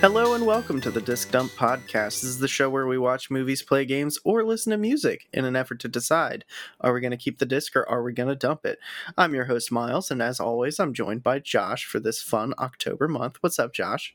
Hello 0.00 0.34
and 0.34 0.46
welcome 0.46 0.80
to 0.82 0.92
the 0.92 1.00
Disc 1.00 1.32
Dump 1.32 1.50
Podcast. 1.50 2.20
This 2.20 2.22
is 2.22 2.38
the 2.38 2.46
show 2.46 2.70
where 2.70 2.86
we 2.86 2.98
watch 2.98 3.32
movies, 3.32 3.64
play 3.64 3.84
games, 3.84 4.16
or 4.22 4.44
listen 4.44 4.70
to 4.70 4.76
music 4.76 5.26
in 5.32 5.44
an 5.44 5.56
effort 5.56 5.80
to 5.80 5.88
decide 5.88 6.44
are 6.80 6.92
we 6.92 7.00
going 7.00 7.10
to 7.10 7.16
keep 7.16 7.40
the 7.40 7.44
disc 7.44 7.74
or 7.74 7.86
are 7.90 8.04
we 8.04 8.12
going 8.12 8.28
to 8.28 8.36
dump 8.36 8.64
it? 8.64 8.78
I'm 9.16 9.34
your 9.34 9.46
host, 9.46 9.72
Miles, 9.72 10.12
and 10.12 10.22
as 10.22 10.38
always, 10.38 10.78
I'm 10.78 10.94
joined 10.94 11.24
by 11.24 11.40
Josh 11.40 11.84
for 11.84 11.98
this 11.98 12.22
fun 12.22 12.54
October 12.60 13.08
month. 13.08 13.38
What's 13.40 13.58
up, 13.58 13.74
Josh? 13.74 14.14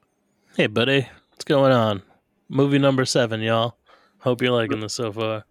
Hey, 0.55 0.67
buddy. 0.67 1.09
What's 1.31 1.43
going 1.43 1.73
on? 1.73 2.01
Movie 2.47 2.79
number 2.79 3.03
seven, 3.03 3.41
y'all. 3.41 3.75
Hope 4.19 4.41
you're 4.41 4.51
liking 4.51 4.79
this 4.79 4.93
so 4.93 5.11
far. 5.11 5.43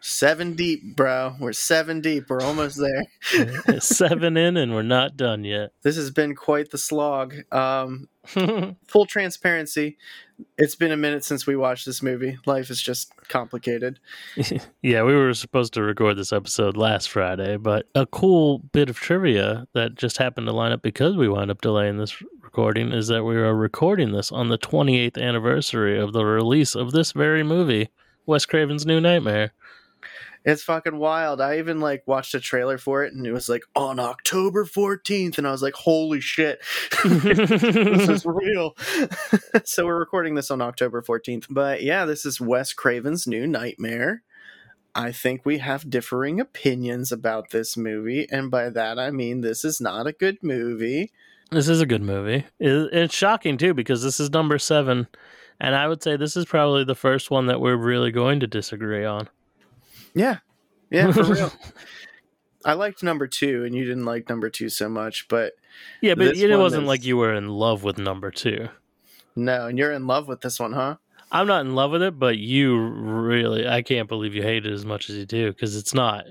Seven 0.00 0.54
deep, 0.54 0.96
bro. 0.96 1.34
We're 1.40 1.52
seven 1.52 2.00
deep. 2.00 2.30
We're 2.30 2.40
almost 2.40 2.78
there. 2.78 3.80
seven 3.80 4.36
in, 4.36 4.56
and 4.56 4.74
we're 4.74 4.82
not 4.82 5.16
done 5.16 5.44
yet. 5.44 5.72
This 5.82 5.96
has 5.96 6.10
been 6.10 6.34
quite 6.34 6.70
the 6.70 6.78
slog. 6.78 7.34
Um, 7.52 8.08
full 8.86 9.06
transparency, 9.06 9.96
it's 10.56 10.74
been 10.74 10.92
a 10.92 10.96
minute 10.96 11.24
since 11.24 11.46
we 11.46 11.56
watched 11.56 11.86
this 11.86 12.02
movie. 12.02 12.38
Life 12.46 12.70
is 12.70 12.80
just 12.80 13.12
complicated. 13.28 13.98
yeah, 14.82 15.02
we 15.02 15.14
were 15.14 15.34
supposed 15.34 15.74
to 15.74 15.82
record 15.82 16.16
this 16.16 16.32
episode 16.32 16.76
last 16.76 17.10
Friday, 17.10 17.56
but 17.56 17.86
a 17.94 18.06
cool 18.06 18.58
bit 18.58 18.90
of 18.90 18.96
trivia 18.96 19.66
that 19.74 19.94
just 19.94 20.18
happened 20.18 20.46
to 20.46 20.52
line 20.52 20.72
up 20.72 20.82
because 20.82 21.16
we 21.16 21.28
wound 21.28 21.50
up 21.50 21.60
delaying 21.60 21.98
this 21.98 22.22
recording 22.42 22.92
is 22.92 23.08
that 23.08 23.24
we 23.24 23.36
are 23.36 23.54
recording 23.54 24.12
this 24.12 24.30
on 24.30 24.48
the 24.48 24.58
28th 24.58 25.20
anniversary 25.20 25.98
of 25.98 26.12
the 26.12 26.24
release 26.24 26.74
of 26.74 26.92
this 26.92 27.12
very 27.12 27.42
movie, 27.42 27.88
Wes 28.26 28.46
Craven's 28.46 28.86
New 28.86 29.00
Nightmare. 29.00 29.52
It's 30.44 30.62
fucking 30.62 30.96
wild. 30.96 31.40
I 31.40 31.58
even 31.58 31.80
like 31.80 32.02
watched 32.06 32.34
a 32.34 32.40
trailer 32.40 32.78
for 32.78 33.04
it 33.04 33.12
and 33.12 33.26
it 33.26 33.32
was 33.32 33.48
like 33.48 33.64
on 33.74 33.98
October 33.98 34.64
14th 34.64 35.38
and 35.38 35.46
I 35.46 35.50
was 35.50 35.62
like, 35.62 35.74
"Holy 35.74 36.20
shit. 36.20 36.60
this 37.04 38.08
is 38.08 38.26
real." 38.26 38.76
so 39.64 39.86
we're 39.86 39.98
recording 39.98 40.34
this 40.34 40.50
on 40.50 40.62
October 40.62 41.02
14th. 41.02 41.46
But 41.50 41.82
yeah, 41.82 42.04
this 42.04 42.24
is 42.24 42.40
Wes 42.40 42.72
Craven's 42.72 43.26
new 43.26 43.46
Nightmare. 43.46 44.22
I 44.94 45.12
think 45.12 45.44
we 45.44 45.58
have 45.58 45.90
differing 45.90 46.40
opinions 46.40 47.12
about 47.12 47.50
this 47.50 47.76
movie 47.76 48.26
and 48.30 48.50
by 48.50 48.70
that 48.70 48.98
I 48.98 49.10
mean 49.10 49.42
this 49.42 49.64
is 49.64 49.80
not 49.80 50.06
a 50.06 50.12
good 50.12 50.38
movie. 50.42 51.12
This 51.50 51.68
is 51.68 51.80
a 51.80 51.86
good 51.86 52.02
movie. 52.02 52.46
It's 52.58 53.14
shocking 53.14 53.58
too 53.58 53.74
because 53.74 54.02
this 54.02 54.18
is 54.18 54.30
number 54.30 54.58
7 54.58 55.06
and 55.60 55.74
I 55.74 55.88
would 55.88 56.02
say 56.02 56.16
this 56.16 56.36
is 56.36 56.44
probably 56.46 56.84
the 56.84 56.94
first 56.94 57.30
one 57.30 57.46
that 57.46 57.60
we're 57.60 57.76
really 57.76 58.10
going 58.10 58.40
to 58.40 58.46
disagree 58.46 59.04
on. 59.04 59.28
Yeah. 60.14 60.38
Yeah, 60.90 61.12
for 61.12 61.24
real. 61.24 61.52
I 62.64 62.72
liked 62.72 63.02
number 63.02 63.26
two, 63.26 63.64
and 63.64 63.74
you 63.74 63.84
didn't 63.84 64.04
like 64.04 64.28
number 64.28 64.50
two 64.50 64.68
so 64.68 64.88
much, 64.88 65.28
but 65.28 65.52
yeah, 66.00 66.14
but 66.14 66.36
it 66.36 66.56
wasn't 66.56 66.84
is... 66.84 66.88
like 66.88 67.04
you 67.04 67.16
were 67.16 67.32
in 67.32 67.48
love 67.48 67.84
with 67.84 67.98
number 67.98 68.30
two. 68.30 68.68
No, 69.36 69.66
and 69.66 69.78
you're 69.78 69.92
in 69.92 70.06
love 70.06 70.26
with 70.26 70.40
this 70.40 70.58
one, 70.58 70.72
huh? 70.72 70.96
I'm 71.30 71.46
not 71.46 71.60
in 71.60 71.74
love 71.74 71.92
with 71.92 72.02
it, 72.02 72.18
but 72.18 72.38
you 72.38 72.76
really, 72.78 73.68
I 73.68 73.82
can't 73.82 74.08
believe 74.08 74.34
you 74.34 74.42
hate 74.42 74.66
it 74.66 74.72
as 74.72 74.84
much 74.84 75.08
as 75.10 75.16
you 75.16 75.26
do 75.26 75.52
because 75.52 75.76
it's 75.76 75.94
not. 75.94 76.24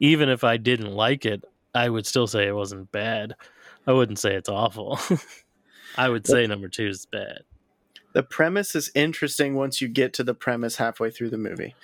Even 0.00 0.28
if 0.28 0.44
I 0.44 0.56
didn't 0.56 0.92
like 0.92 1.26
it, 1.26 1.44
I 1.74 1.88
would 1.88 2.06
still 2.06 2.26
say 2.26 2.46
it 2.46 2.54
wasn't 2.54 2.90
bad. 2.92 3.34
I 3.86 3.92
wouldn't 3.92 4.18
say 4.18 4.34
it's 4.34 4.48
awful. 4.48 4.98
I 5.96 6.08
would 6.08 6.26
say 6.26 6.46
number 6.46 6.68
two 6.68 6.86
is 6.86 7.06
bad. 7.06 7.40
The 8.12 8.22
premise 8.22 8.74
is 8.74 8.90
interesting 8.94 9.54
once 9.54 9.80
you 9.80 9.88
get 9.88 10.12
to 10.14 10.24
the 10.24 10.34
premise 10.34 10.76
halfway 10.76 11.10
through 11.10 11.30
the 11.30 11.38
movie. 11.38 11.74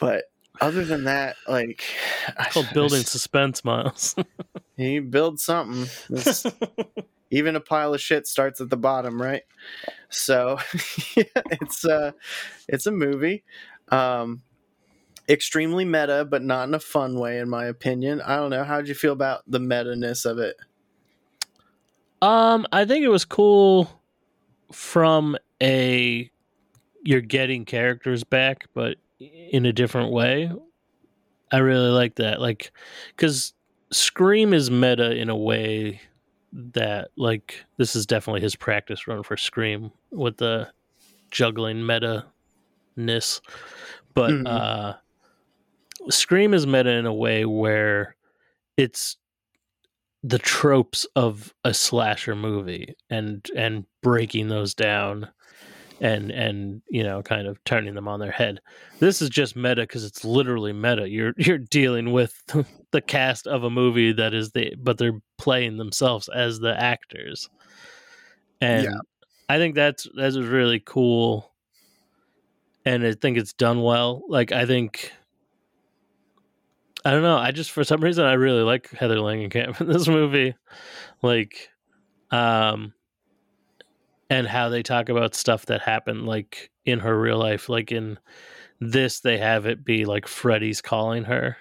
But 0.00 0.24
other 0.60 0.84
than 0.84 1.04
that, 1.04 1.36
like 1.48 1.84
it's 2.38 2.54
called 2.54 2.70
building 2.72 3.02
suspense, 3.02 3.64
Miles. 3.64 4.14
he 4.76 5.00
builds 5.00 5.44
something. 5.44 5.88
even 7.30 7.56
a 7.56 7.60
pile 7.60 7.94
of 7.94 8.00
shit 8.00 8.26
starts 8.26 8.60
at 8.60 8.70
the 8.70 8.76
bottom, 8.76 9.20
right? 9.20 9.42
So 10.08 10.58
yeah, 11.16 11.24
it's 11.50 11.84
uh 11.84 12.12
it's 12.68 12.86
a 12.86 12.92
movie. 12.92 13.44
Um 13.88 14.42
extremely 15.28 15.84
meta, 15.84 16.26
but 16.28 16.42
not 16.42 16.68
in 16.68 16.74
a 16.74 16.80
fun 16.80 17.18
way, 17.18 17.38
in 17.38 17.48
my 17.48 17.66
opinion. 17.66 18.20
I 18.20 18.36
don't 18.36 18.50
know. 18.50 18.64
How'd 18.64 18.88
you 18.88 18.94
feel 18.94 19.12
about 19.12 19.42
the 19.46 19.60
meta 19.60 19.96
ness 19.96 20.24
of 20.24 20.38
it? 20.38 20.56
Um, 22.20 22.66
I 22.72 22.84
think 22.84 23.04
it 23.04 23.08
was 23.08 23.24
cool 23.24 23.90
from 24.72 25.36
a 25.62 26.30
you're 27.02 27.20
getting 27.20 27.64
characters 27.64 28.24
back, 28.24 28.66
but 28.74 28.96
in 29.18 29.66
a 29.66 29.72
different 29.72 30.12
way. 30.12 30.50
I 31.52 31.58
really 31.58 31.90
like 31.90 32.16
that. 32.16 32.40
Like, 32.40 32.72
because 33.16 33.54
Scream 33.92 34.52
is 34.52 34.70
meta 34.70 35.12
in 35.12 35.28
a 35.28 35.36
way 35.36 36.00
that, 36.52 37.10
like, 37.16 37.64
this 37.76 37.94
is 37.94 38.06
definitely 38.06 38.40
his 38.40 38.56
practice 38.56 39.06
run 39.06 39.22
for 39.22 39.36
Scream 39.36 39.92
with 40.10 40.36
the 40.38 40.68
juggling 41.30 41.86
meta 41.86 42.26
ness. 42.96 43.40
But 44.14 44.30
mm-hmm. 44.30 44.46
uh, 44.46 44.94
Scream 46.10 46.54
is 46.54 46.66
meta 46.66 46.90
in 46.90 47.06
a 47.06 47.14
way 47.14 47.44
where 47.44 48.16
it's 48.76 49.16
the 50.22 50.38
tropes 50.38 51.06
of 51.14 51.54
a 51.64 51.74
slasher 51.74 52.34
movie 52.34 52.94
and 53.10 53.46
and 53.54 53.84
breaking 54.02 54.48
those 54.48 54.72
down 54.72 55.28
and 56.04 56.30
and 56.30 56.82
you 56.90 57.02
know 57.02 57.22
kind 57.22 57.46
of 57.46 57.62
turning 57.64 57.94
them 57.94 58.06
on 58.06 58.20
their 58.20 58.30
head. 58.30 58.60
This 58.98 59.22
is 59.22 59.30
just 59.30 59.56
meta 59.56 59.82
because 59.82 60.04
it's 60.04 60.22
literally 60.22 60.74
meta. 60.74 61.08
You're 61.08 61.32
you're 61.38 61.58
dealing 61.58 62.12
with 62.12 62.40
the 62.90 63.00
cast 63.00 63.46
of 63.46 63.64
a 63.64 63.70
movie 63.70 64.12
that 64.12 64.34
is 64.34 64.50
the 64.50 64.74
but 64.78 64.98
they're 64.98 65.20
playing 65.38 65.78
themselves 65.78 66.28
as 66.28 66.60
the 66.60 66.78
actors. 66.78 67.48
And 68.60 68.84
yeah. 68.84 68.98
i 69.48 69.58
think 69.58 69.74
that's 69.74 70.06
that's 70.14 70.36
really 70.36 70.80
cool. 70.80 71.50
And 72.84 73.04
i 73.04 73.14
think 73.14 73.38
it's 73.38 73.54
done 73.54 73.80
well. 73.80 74.22
Like 74.28 74.52
i 74.52 74.66
think 74.66 75.10
i 77.06 77.12
don't 77.12 77.22
know. 77.22 77.38
I 77.38 77.50
just 77.50 77.70
for 77.70 77.82
some 77.82 78.02
reason 78.02 78.26
i 78.26 78.34
really 78.34 78.62
like 78.62 78.90
heather 78.90 79.16
langenkamp 79.16 79.80
in 79.80 79.88
this 79.88 80.06
movie. 80.06 80.54
Like 81.22 81.70
um 82.30 82.92
and 84.30 84.46
how 84.46 84.68
they 84.68 84.82
talk 84.82 85.08
about 85.08 85.34
stuff 85.34 85.66
that 85.66 85.82
happened 85.82 86.26
like 86.26 86.70
in 86.84 86.98
her 87.00 87.18
real 87.18 87.38
life 87.38 87.68
like 87.68 87.92
in 87.92 88.18
this 88.80 89.20
they 89.20 89.38
have 89.38 89.66
it 89.66 89.84
be 89.84 90.04
like 90.04 90.26
freddy's 90.26 90.80
calling 90.80 91.24
her. 91.24 91.56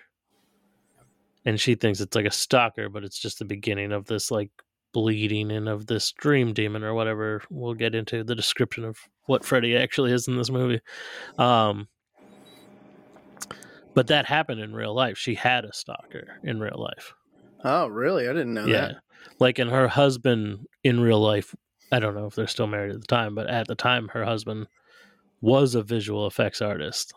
And 1.46 1.60
she 1.60 1.76
thinks 1.76 2.00
it's 2.00 2.16
like 2.16 2.26
a 2.26 2.32
stalker 2.32 2.90
but 2.90 3.04
it's 3.04 3.20
just 3.20 3.40
the 3.40 3.46
beginning 3.46 3.92
of 3.92 4.06
this 4.06 4.32
like 4.32 4.52
bleeding 4.94 5.52
and 5.52 5.68
of 5.68 5.88
this 5.88 6.12
dream 6.12 6.54
demon 6.54 6.84
or 6.84 6.94
whatever. 6.94 7.42
We'll 7.50 7.74
get 7.74 7.96
into 7.96 8.24
the 8.24 8.36
description 8.36 8.86
of 8.86 8.98
what 9.26 9.46
freddy 9.46 9.76
actually 9.76 10.12
is 10.12 10.28
in 10.28 10.38
this 10.38 10.50
movie. 10.50 10.82
Um 11.38 11.88
but 13.94 14.08
that 14.08 14.26
happened 14.26 14.60
in 14.60 14.74
real 14.74 14.96
life. 14.96 15.18
She 15.18 15.36
had 15.36 15.66
a 15.66 15.74
stalker 15.74 16.40
in 16.44 16.60
real 16.60 16.80
life. 16.80 17.14
Oh 17.64 17.88
really? 17.88 18.28
I 18.28 18.34
didn't 18.34 18.54
know 18.54 18.66
yeah. 18.66 18.82
that. 18.82 18.96
Like 19.40 19.60
and 19.60 19.70
her 19.70 19.88
husband 19.88 20.66
in 20.84 21.00
real 21.00 21.20
life 21.20 21.56
I 21.94 22.00
don't 22.00 22.16
know 22.16 22.26
if 22.26 22.34
they're 22.34 22.48
still 22.48 22.66
married 22.66 22.96
at 22.96 23.02
the 23.02 23.08
time, 23.08 23.36
but 23.36 23.48
at 23.48 23.68
the 23.68 23.76
time, 23.76 24.08
her 24.10 24.26
husband 24.26 24.66
was 25.42 25.76
a 25.76 25.84
visual 25.84 26.26
effects 26.26 26.60
artist. 26.60 27.14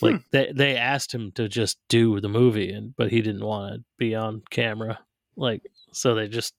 Like 0.00 0.14
hmm. 0.14 0.20
they 0.30 0.50
they 0.54 0.76
asked 0.76 1.14
him 1.14 1.30
to 1.32 1.46
just 1.46 1.78
do 1.88 2.18
the 2.20 2.28
movie, 2.30 2.72
and 2.72 2.96
but 2.96 3.10
he 3.10 3.20
didn't 3.20 3.44
want 3.44 3.74
to 3.74 3.84
be 3.98 4.14
on 4.14 4.42
camera. 4.48 4.98
Like 5.36 5.62
so, 5.92 6.14
they 6.14 6.26
just 6.26 6.54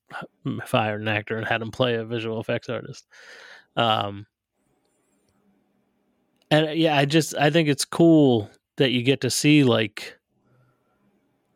fired 0.67 1.01
an 1.01 1.07
actor 1.07 1.37
and 1.37 1.47
had 1.47 1.63
him 1.63 1.71
play 1.71 1.95
a 1.95 2.05
visual 2.05 2.39
effects 2.39 2.69
artist. 2.69 3.07
Um, 3.75 4.27
and 6.51 6.77
yeah, 6.77 6.95
I 6.95 7.05
just 7.05 7.35
I 7.35 7.49
think 7.49 7.67
it's 7.67 7.85
cool 7.85 8.51
that 8.75 8.91
you 8.91 9.01
get 9.01 9.21
to 9.21 9.31
see 9.31 9.63
like 9.63 10.19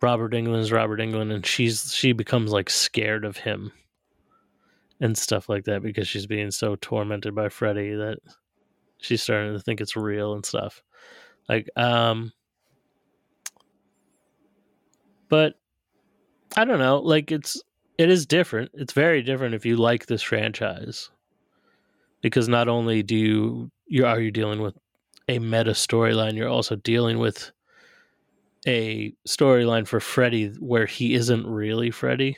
Robert 0.02 0.34
Englund's 0.34 0.72
Robert 0.72 1.00
Englund, 1.00 1.32
and 1.32 1.46
she's 1.46 1.94
she 1.94 2.14
becomes 2.14 2.52
like 2.52 2.72
scared 2.72 3.26
of 3.26 3.38
him 3.38 3.72
and 5.02 5.18
stuff 5.18 5.50
like 5.50 5.66
that 5.66 5.82
because 5.82 6.08
she's 6.08 6.28
being 6.28 6.52
so 6.52 6.78
tormented 6.78 7.36
by 7.36 7.50
Freddy 7.50 7.96
that 7.96 8.20
she's 9.00 9.22
starting 9.22 9.54
to 9.54 9.60
think 9.60 9.82
it's 9.82 9.98
real 9.98 10.34
and 10.34 10.46
stuff. 10.46 10.82
Like, 11.50 11.70
um, 11.76 12.32
but 15.28 15.56
I 16.56 16.64
don't 16.66 16.80
know. 16.80 17.00
Like, 17.00 17.32
it's 17.32 17.62
it 17.98 18.10
is 18.10 18.26
different. 18.26 18.72
It's 18.76 18.94
very 18.94 19.22
different 19.24 19.56
if 19.56 19.66
you 19.66 19.76
like 19.76 20.06
this 20.06 20.22
franchise 20.22 21.10
because 22.22 22.48
not 22.48 22.68
only 22.70 23.04
do 23.04 23.16
you 23.16 23.72
you 23.88 24.06
are 24.06 24.22
you 24.22 24.32
dealing 24.32 24.62
with 24.62 24.76
a 25.28 25.40
meta 25.40 25.72
storyline, 25.72 26.36
you're 26.36 26.48
also 26.48 26.76
dealing 26.76 27.18
with 27.18 27.52
a 28.68 29.14
storyline 29.28 29.88
for 29.88 30.00
Freddy 30.00 30.50
where 30.60 30.86
he 30.86 31.16
isn't 31.16 31.48
really 31.48 31.90
Freddy. 31.90 32.38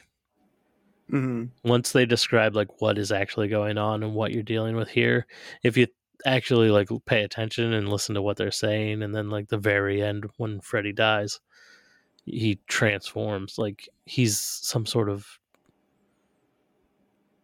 Mm-hmm. 1.13 1.69
Once 1.69 1.91
they 1.91 2.05
describe 2.05 2.55
like 2.55 2.81
what 2.81 2.97
is 2.97 3.11
actually 3.11 3.47
going 3.47 3.77
on 3.77 4.01
and 4.01 4.15
what 4.15 4.31
you're 4.31 4.41
dealing 4.43 4.75
with 4.75 4.89
here, 4.89 5.27
if 5.61 5.77
you 5.77 5.87
actually 6.25 6.71
like 6.71 6.89
pay 7.05 7.23
attention 7.23 7.73
and 7.73 7.87
listen 7.87 8.15
to 8.15 8.21
what 8.21 8.37
they're 8.37 8.51
saying, 8.51 9.03
and 9.03 9.13
then 9.13 9.29
like 9.29 9.49
the 9.49 9.57
very 9.57 10.01
end 10.01 10.25
when 10.37 10.59
Freddy 10.61 10.91
dies, 10.91 11.39
he 12.25 12.59
transforms 12.67 13.57
like 13.57 13.87
he's 14.05 14.39
some 14.39 14.85
sort 14.85 15.09
of 15.09 15.25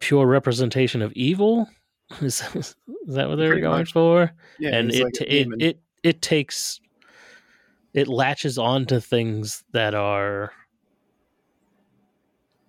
pure 0.00 0.26
representation 0.26 1.00
of 1.02 1.12
evil. 1.12 1.68
Is, 2.20 2.42
is 2.56 2.74
that 3.06 3.28
what 3.28 3.36
they 3.36 3.44
were 3.44 3.50
Pretty 3.50 3.60
going 3.60 3.78
much. 3.78 3.92
for? 3.92 4.32
Yeah, 4.58 4.74
and 4.74 4.92
it, 4.92 5.04
like 5.04 5.14
a 5.20 5.32
it 5.32 5.48
it 5.60 5.80
it 6.02 6.22
takes 6.22 6.80
it 7.94 8.08
latches 8.08 8.58
on 8.58 8.86
to 8.86 9.00
things 9.00 9.62
that 9.72 9.94
are 9.94 10.52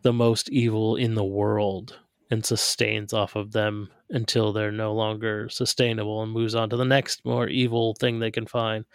the 0.01 0.13
most 0.13 0.49
evil 0.49 0.95
in 0.95 1.15
the 1.15 1.23
world 1.23 1.99
and 2.29 2.45
sustains 2.45 3.13
off 3.13 3.35
of 3.35 3.51
them 3.51 3.89
until 4.09 4.53
they're 4.53 4.71
no 4.71 4.93
longer 4.93 5.49
sustainable 5.49 6.23
and 6.23 6.31
moves 6.31 6.55
on 6.55 6.69
to 6.69 6.77
the 6.77 6.85
next 6.85 7.25
more 7.25 7.47
evil 7.47 7.93
thing 7.99 8.19
they 8.19 8.31
can 8.31 8.45
find. 8.45 8.85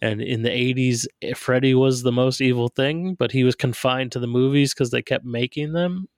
And 0.00 0.22
in 0.22 0.42
the 0.42 0.50
80s, 0.50 1.06
eh, 1.22 1.34
Freddy 1.34 1.74
was 1.74 2.02
the 2.02 2.12
most 2.12 2.40
evil 2.40 2.68
thing, 2.68 3.14
but 3.14 3.32
he 3.32 3.44
was 3.44 3.54
confined 3.54 4.12
to 4.12 4.18
the 4.18 4.26
movies 4.26 4.72
because 4.72 4.90
they 4.90 5.02
kept 5.02 5.24
making 5.24 5.72
them. 5.72 6.08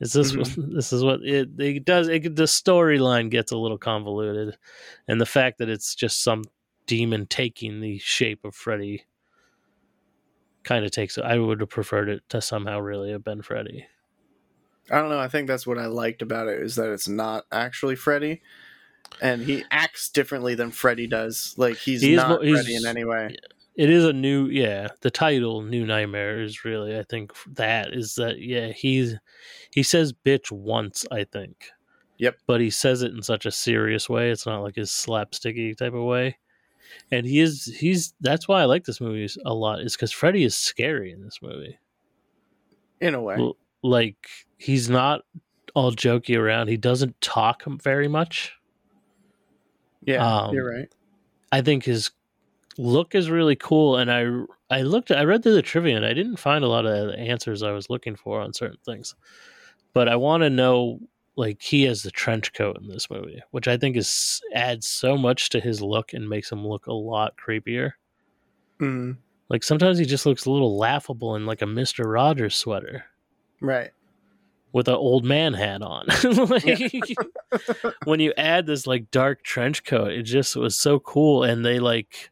Is 0.00 0.12
this 0.12 0.36
what, 0.36 0.52
this 0.56 0.92
is 0.92 1.04
what 1.04 1.20
it, 1.22 1.48
it 1.58 1.84
does? 1.84 2.08
It, 2.08 2.34
the 2.34 2.44
storyline 2.44 3.30
gets 3.30 3.52
a 3.52 3.56
little 3.58 3.78
convoluted, 3.78 4.56
and 5.06 5.20
the 5.20 5.26
fact 5.26 5.58
that 5.58 5.68
it's 5.68 5.94
just 5.94 6.22
some 6.22 6.44
demon 6.86 7.26
taking 7.26 7.80
the 7.80 7.98
shape 7.98 8.44
of 8.44 8.54
Freddy 8.54 9.04
kind 10.64 10.84
of 10.84 10.90
takes 10.90 11.16
it. 11.18 11.24
I 11.24 11.38
would 11.38 11.60
have 11.60 11.70
preferred 11.70 12.08
it 12.08 12.22
to 12.30 12.40
somehow 12.40 12.78
really 12.80 13.10
have 13.10 13.24
been 13.24 13.42
Freddy. 13.42 13.86
I 14.90 14.98
don't 15.00 15.10
know. 15.10 15.18
I 15.20 15.28
think 15.28 15.48
that's 15.48 15.66
what 15.66 15.78
I 15.78 15.86
liked 15.86 16.22
about 16.22 16.48
it 16.48 16.60
is 16.62 16.76
that 16.76 16.90
it's 16.90 17.08
not 17.08 17.44
actually 17.52 17.94
Freddy, 17.96 18.40
and 19.20 19.42
he 19.42 19.64
acts 19.70 20.08
differently 20.08 20.54
than 20.54 20.70
Freddy 20.70 21.06
does. 21.06 21.54
Like 21.58 21.76
he's 21.76 22.00
He 22.02 22.16
not 22.16 22.28
mo- 22.28 22.40
he's- 22.40 22.56
Freddy 22.60 22.76
in 22.76 22.86
any 22.86 23.04
way. 23.04 23.36
It 23.76 23.90
is 23.90 24.04
a 24.04 24.12
new, 24.12 24.46
yeah. 24.46 24.88
The 25.02 25.10
title 25.10 25.62
"New 25.62 25.86
Nightmare" 25.86 26.40
is 26.40 26.64
really, 26.64 26.98
I 26.98 27.04
think, 27.04 27.32
that 27.54 27.94
is 27.94 28.16
that. 28.16 28.40
Yeah, 28.40 28.72
he's 28.72 29.14
he 29.70 29.84
says 29.84 30.12
"bitch" 30.12 30.50
once, 30.50 31.06
I 31.12 31.22
think. 31.22 31.70
Yep. 32.16 32.38
But 32.48 32.60
he 32.60 32.70
says 32.70 33.02
it 33.02 33.12
in 33.12 33.22
such 33.22 33.46
a 33.46 33.52
serious 33.52 34.08
way. 34.08 34.32
It's 34.32 34.46
not 34.46 34.62
like 34.62 34.74
his 34.74 34.90
slapsticky 34.90 35.76
type 35.76 35.94
of 35.94 36.02
way. 36.02 36.38
And 37.10 37.26
he 37.26 37.40
is 37.40 37.64
he's 37.78 38.14
that's 38.20 38.46
why 38.48 38.62
I 38.62 38.64
like 38.66 38.84
this 38.84 39.00
movie 39.00 39.28
a 39.44 39.54
lot 39.54 39.80
is 39.80 39.96
because 39.96 40.12
Freddy 40.12 40.44
is 40.44 40.54
scary 40.56 41.12
in 41.12 41.22
this 41.22 41.40
movie. 41.42 41.78
In 43.00 43.14
a 43.14 43.22
way, 43.22 43.36
L- 43.36 43.56
Like 43.82 44.28
he's 44.56 44.90
not 44.90 45.22
all 45.74 45.92
jokey 45.92 46.36
around. 46.36 46.68
He 46.68 46.76
doesn't 46.76 47.20
talk 47.20 47.62
very 47.82 48.08
much. 48.08 48.52
yeah, 50.04 50.44
um, 50.44 50.54
you're 50.54 50.68
right. 50.68 50.92
I 51.52 51.62
think 51.62 51.84
his 51.84 52.10
look 52.76 53.14
is 53.14 53.30
really 53.30 53.56
cool, 53.56 53.96
and 53.96 54.10
I 54.10 54.26
I 54.70 54.82
looked 54.82 55.10
I 55.10 55.24
read 55.24 55.42
through 55.42 55.54
the 55.54 55.62
trivia 55.62 55.96
and 55.96 56.04
I 56.04 56.12
didn't 56.12 56.36
find 56.36 56.64
a 56.64 56.68
lot 56.68 56.86
of 56.86 57.08
the 57.08 57.18
answers 57.18 57.62
I 57.62 57.72
was 57.72 57.88
looking 57.88 58.16
for 58.16 58.40
on 58.40 58.52
certain 58.52 58.78
things, 58.84 59.14
but 59.92 60.08
I 60.08 60.16
want 60.16 60.42
to 60.42 60.50
know 60.50 61.00
like 61.38 61.62
he 61.62 61.84
has 61.84 62.02
the 62.02 62.10
trench 62.10 62.52
coat 62.52 62.78
in 62.80 62.88
this 62.88 63.08
movie, 63.08 63.40
which 63.52 63.68
I 63.68 63.76
think 63.76 63.96
is 63.96 64.42
adds 64.52 64.88
so 64.88 65.16
much 65.16 65.50
to 65.50 65.60
his 65.60 65.80
look 65.80 66.12
and 66.12 66.28
makes 66.28 66.50
him 66.50 66.66
look 66.66 66.86
a 66.86 66.92
lot 66.92 67.34
creepier. 67.36 67.92
Mm, 68.80 69.16
Like 69.48 69.62
sometimes 69.62 69.98
he 69.98 70.04
just 70.04 70.26
looks 70.26 70.46
a 70.46 70.50
little 70.50 70.76
laughable 70.76 71.36
in 71.36 71.46
like 71.46 71.62
a 71.62 71.66
Mister 71.66 72.08
Rogers 72.08 72.56
sweater 72.56 73.04
right. 73.60 73.90
with 74.72 74.88
an 74.88 74.94
old 74.94 75.24
man 75.24 75.54
hat 75.54 75.80
on. 75.80 76.06
like, 76.24 76.80
when 78.04 78.20
you 78.20 78.32
add 78.36 78.66
this 78.66 78.86
like 78.86 79.10
dark 79.12 79.44
trench 79.44 79.84
coat, 79.84 80.10
it 80.10 80.24
just 80.24 80.56
was 80.56 80.76
so 80.76 80.98
cool. 80.98 81.44
And 81.44 81.64
they 81.64 81.78
like, 81.78 82.30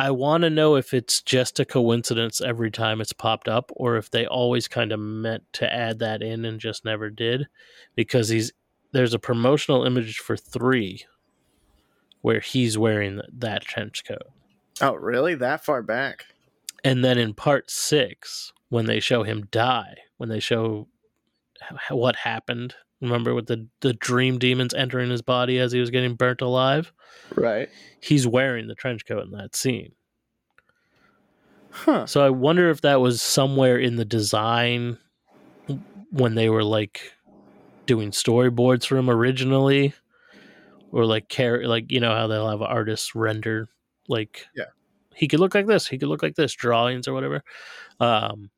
I 0.00 0.12
want 0.12 0.44
to 0.44 0.50
know 0.50 0.76
if 0.76 0.94
it's 0.94 1.20
just 1.20 1.60
a 1.60 1.66
coincidence 1.66 2.40
every 2.40 2.70
time 2.70 3.02
it's 3.02 3.12
popped 3.12 3.48
up, 3.48 3.70
or 3.76 3.98
if 3.98 4.10
they 4.10 4.24
always 4.24 4.66
kind 4.66 4.92
of 4.92 4.98
meant 4.98 5.42
to 5.52 5.70
add 5.70 5.98
that 5.98 6.22
in 6.22 6.46
and 6.46 6.58
just 6.58 6.86
never 6.86 7.10
did, 7.10 7.48
because 7.94 8.30
he's 8.30 8.50
there's 8.92 9.12
a 9.12 9.18
promotional 9.18 9.84
image 9.84 10.16
for 10.16 10.38
three 10.38 11.04
where 12.22 12.40
he's 12.40 12.78
wearing 12.78 13.20
that 13.30 13.62
trench 13.62 14.04
coat. 14.06 14.30
Oh, 14.80 14.94
really? 14.94 15.34
That 15.34 15.66
far 15.66 15.82
back? 15.82 16.24
And 16.82 17.04
then 17.04 17.18
in 17.18 17.34
part 17.34 17.70
six, 17.70 18.54
when 18.70 18.86
they 18.86 19.00
show 19.00 19.22
him 19.22 19.48
die, 19.50 19.98
when 20.16 20.30
they 20.30 20.40
show 20.40 20.88
what 21.90 22.16
happened, 22.16 22.74
remember 23.00 23.34
with 23.34 23.46
the, 23.46 23.66
the 23.80 23.92
dream 23.94 24.38
demons 24.38 24.74
entering 24.74 25.10
his 25.10 25.22
body 25.22 25.58
as 25.58 25.72
he 25.72 25.80
was 25.80 25.90
getting 25.90 26.14
burnt 26.14 26.40
alive? 26.40 26.92
Right. 27.34 27.68
He's 28.00 28.26
wearing 28.26 28.66
the 28.68 28.74
trench 28.74 29.06
coat 29.06 29.24
in 29.24 29.30
that 29.32 29.54
scene. 29.56 29.92
Huh. 31.70 32.06
So 32.06 32.24
I 32.24 32.30
wonder 32.30 32.70
if 32.70 32.80
that 32.80 33.00
was 33.00 33.22
somewhere 33.22 33.78
in 33.78 33.96
the 33.96 34.04
design 34.04 34.98
when 36.10 36.34
they 36.34 36.48
were 36.48 36.64
like 36.64 37.12
doing 37.86 38.10
storyboards 38.10 38.86
for 38.86 38.96
him 38.96 39.08
originally, 39.08 39.94
or 40.90 41.04
like 41.04 41.28
care 41.28 41.66
like 41.66 41.90
you 41.92 42.00
know 42.00 42.14
how 42.14 42.26
they'll 42.26 42.50
have 42.50 42.62
artists 42.62 43.14
render 43.14 43.68
like 44.08 44.46
Yeah. 44.56 44.64
he 45.14 45.28
could 45.28 45.38
look 45.38 45.54
like 45.54 45.66
this, 45.66 45.86
he 45.86 45.98
could 45.98 46.08
look 46.08 46.22
like 46.22 46.34
this 46.34 46.52
drawings 46.52 47.06
or 47.06 47.14
whatever. 47.14 47.44
Um, 48.00 48.50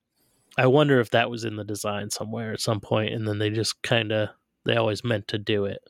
I 0.59 0.67
wonder 0.67 1.01
if 1.01 1.11
that 1.11 1.31
was 1.31 1.45
in 1.45 1.57
the 1.57 1.65
design 1.65 2.11
somewhere 2.11 2.53
at 2.53 2.61
some 2.61 2.81
point, 2.81 3.15
and 3.15 3.27
then 3.27 3.39
they 3.39 3.51
just 3.51 3.83
kind 3.83 4.13
of 4.13 4.29
they 4.65 4.77
always 4.77 5.03
meant 5.03 5.29
to 5.29 5.39
do 5.39 5.65
it. 5.65 5.81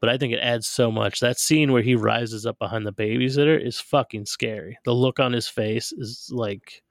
But 0.00 0.10
I 0.10 0.18
think 0.18 0.34
it 0.34 0.40
adds 0.40 0.66
so 0.66 0.90
much. 0.90 1.20
That 1.20 1.38
scene 1.38 1.72
where 1.72 1.82
he 1.82 1.94
rises 1.94 2.44
up 2.44 2.58
behind 2.58 2.86
the 2.86 2.92
babysitter 2.92 3.58
is 3.58 3.80
fucking 3.80 4.26
scary. 4.26 4.76
The 4.84 4.92
look 4.92 5.18
on 5.18 5.32
his 5.32 5.48
face 5.48 5.92
is 5.92 6.28
like, 6.30 6.82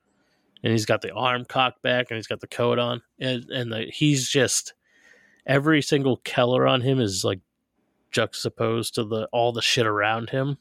and 0.64 0.72
he's 0.72 0.86
got 0.86 1.02
the 1.02 1.14
arm 1.14 1.46
cocked 1.46 1.84
back 1.84 2.08
and 2.10 2.16
he's 2.16 2.28
got 2.28 2.40
the 2.40 2.48
coat 2.48 2.80
on, 2.80 3.02
and 3.20 3.44
and 3.52 3.72
the, 3.72 3.86
he's 3.94 4.30
just 4.30 4.74
every 5.46 5.82
single 5.82 6.22
color 6.24 6.66
on 6.66 6.82
him 6.82 7.00
is 7.00 7.24
like 7.24 7.42
juxtaposed 8.12 8.96
to 8.96 9.04
the 9.04 9.28
all 9.34 9.52
the 9.52 9.62
shit 9.62 9.86
around 9.86 10.30
him. 10.30 10.58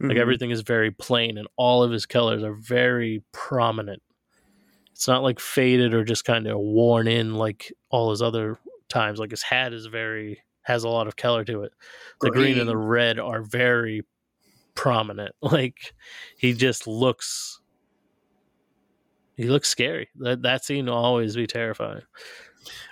Like 0.00 0.16
Mhm. 0.16 0.20
everything 0.20 0.50
is 0.50 0.60
very 0.62 0.90
plain, 0.90 1.38
and 1.38 1.48
all 1.56 1.82
of 1.82 1.90
his 1.90 2.06
colors 2.06 2.42
are 2.42 2.54
very 2.54 3.22
prominent. 3.32 4.02
It's 5.02 5.08
not 5.08 5.24
like 5.24 5.40
faded 5.40 5.94
or 5.94 6.04
just 6.04 6.24
kind 6.24 6.46
of 6.46 6.60
worn 6.60 7.08
in 7.08 7.34
like 7.34 7.72
all 7.90 8.10
his 8.10 8.22
other 8.22 8.60
times. 8.88 9.18
Like 9.18 9.32
his 9.32 9.42
hat 9.42 9.72
is 9.72 9.86
very 9.86 10.44
has 10.62 10.84
a 10.84 10.88
lot 10.88 11.08
of 11.08 11.16
color 11.16 11.44
to 11.44 11.64
it. 11.64 11.72
The 12.20 12.30
green 12.30 12.56
and 12.56 12.68
the 12.68 12.76
red 12.76 13.18
are 13.18 13.42
very 13.42 14.02
prominent. 14.76 15.34
Like 15.42 15.92
he 16.38 16.52
just 16.52 16.86
looks 16.86 17.60
he 19.36 19.46
looks 19.46 19.68
scary. 19.68 20.08
That 20.20 20.42
that 20.42 20.64
scene 20.64 20.86
will 20.86 20.94
always 20.94 21.34
be 21.34 21.48
terrifying. 21.48 22.02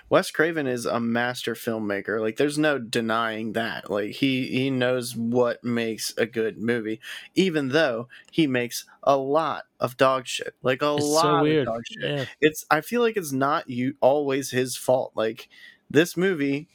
Wes 0.09 0.31
Craven 0.31 0.67
is 0.67 0.85
a 0.85 0.99
master 0.99 1.53
filmmaker. 1.53 2.19
Like 2.19 2.37
there's 2.37 2.57
no 2.57 2.77
denying 2.77 3.53
that. 3.53 3.89
Like 3.89 4.11
he 4.11 4.47
he 4.47 4.69
knows 4.69 5.15
what 5.15 5.63
makes 5.63 6.13
a 6.17 6.25
good 6.25 6.57
movie, 6.57 6.99
even 7.35 7.69
though 7.69 8.07
he 8.31 8.47
makes 8.47 8.85
a 9.03 9.17
lot 9.17 9.65
of 9.79 9.97
dog 9.97 10.27
shit. 10.27 10.55
Like 10.61 10.81
a 10.81 10.95
It's 10.95 11.05
lot 11.05 11.21
so 11.21 11.35
of 11.37 11.41
weird. 11.41 11.65
dog 11.65 11.81
shit. 11.89 12.01
Yeah. 12.03 12.25
It's 12.41 12.65
I 12.69 12.81
feel 12.81 13.01
like 13.01 13.17
it's 13.17 13.31
not 13.31 13.69
you 13.69 13.95
always 14.01 14.51
his 14.51 14.75
fault. 14.75 15.13
Like 15.15 15.47
this 15.89 16.17
movie 16.17 16.67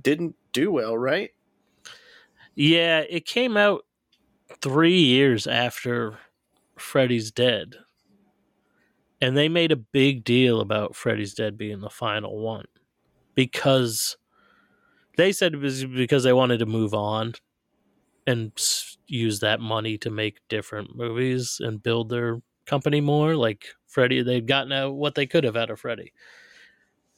didn't 0.00 0.36
do 0.52 0.70
well, 0.70 0.96
right? 0.96 1.30
Yeah, 2.54 3.00
it 3.08 3.24
came 3.24 3.56
out 3.56 3.84
three 4.60 5.00
years 5.00 5.46
after 5.46 6.18
Freddy's 6.76 7.30
Dead. 7.30 7.76
And 9.20 9.36
they 9.36 9.48
made 9.48 9.72
a 9.72 9.76
big 9.76 10.24
deal 10.24 10.60
about 10.60 10.94
Freddy's 10.94 11.34
Dead 11.34 11.58
being 11.58 11.80
the 11.80 11.90
final 11.90 12.38
one. 12.38 12.66
Because 13.34 14.16
they 15.16 15.32
said 15.32 15.54
it 15.54 15.60
was 15.60 15.84
because 15.84 16.24
they 16.24 16.32
wanted 16.32 16.58
to 16.58 16.66
move 16.66 16.94
on 16.94 17.34
and 18.26 18.52
use 19.06 19.40
that 19.40 19.60
money 19.60 19.98
to 19.98 20.10
make 20.10 20.40
different 20.48 20.96
movies 20.96 21.60
and 21.60 21.82
build 21.82 22.08
their 22.08 22.40
company 22.66 23.00
more. 23.00 23.34
Like 23.34 23.66
Freddy, 23.86 24.22
they'd 24.22 24.46
gotten 24.46 24.72
out 24.72 24.94
what 24.94 25.14
they 25.14 25.26
could 25.26 25.44
have 25.44 25.56
out 25.56 25.70
of 25.70 25.80
Freddy. 25.80 26.12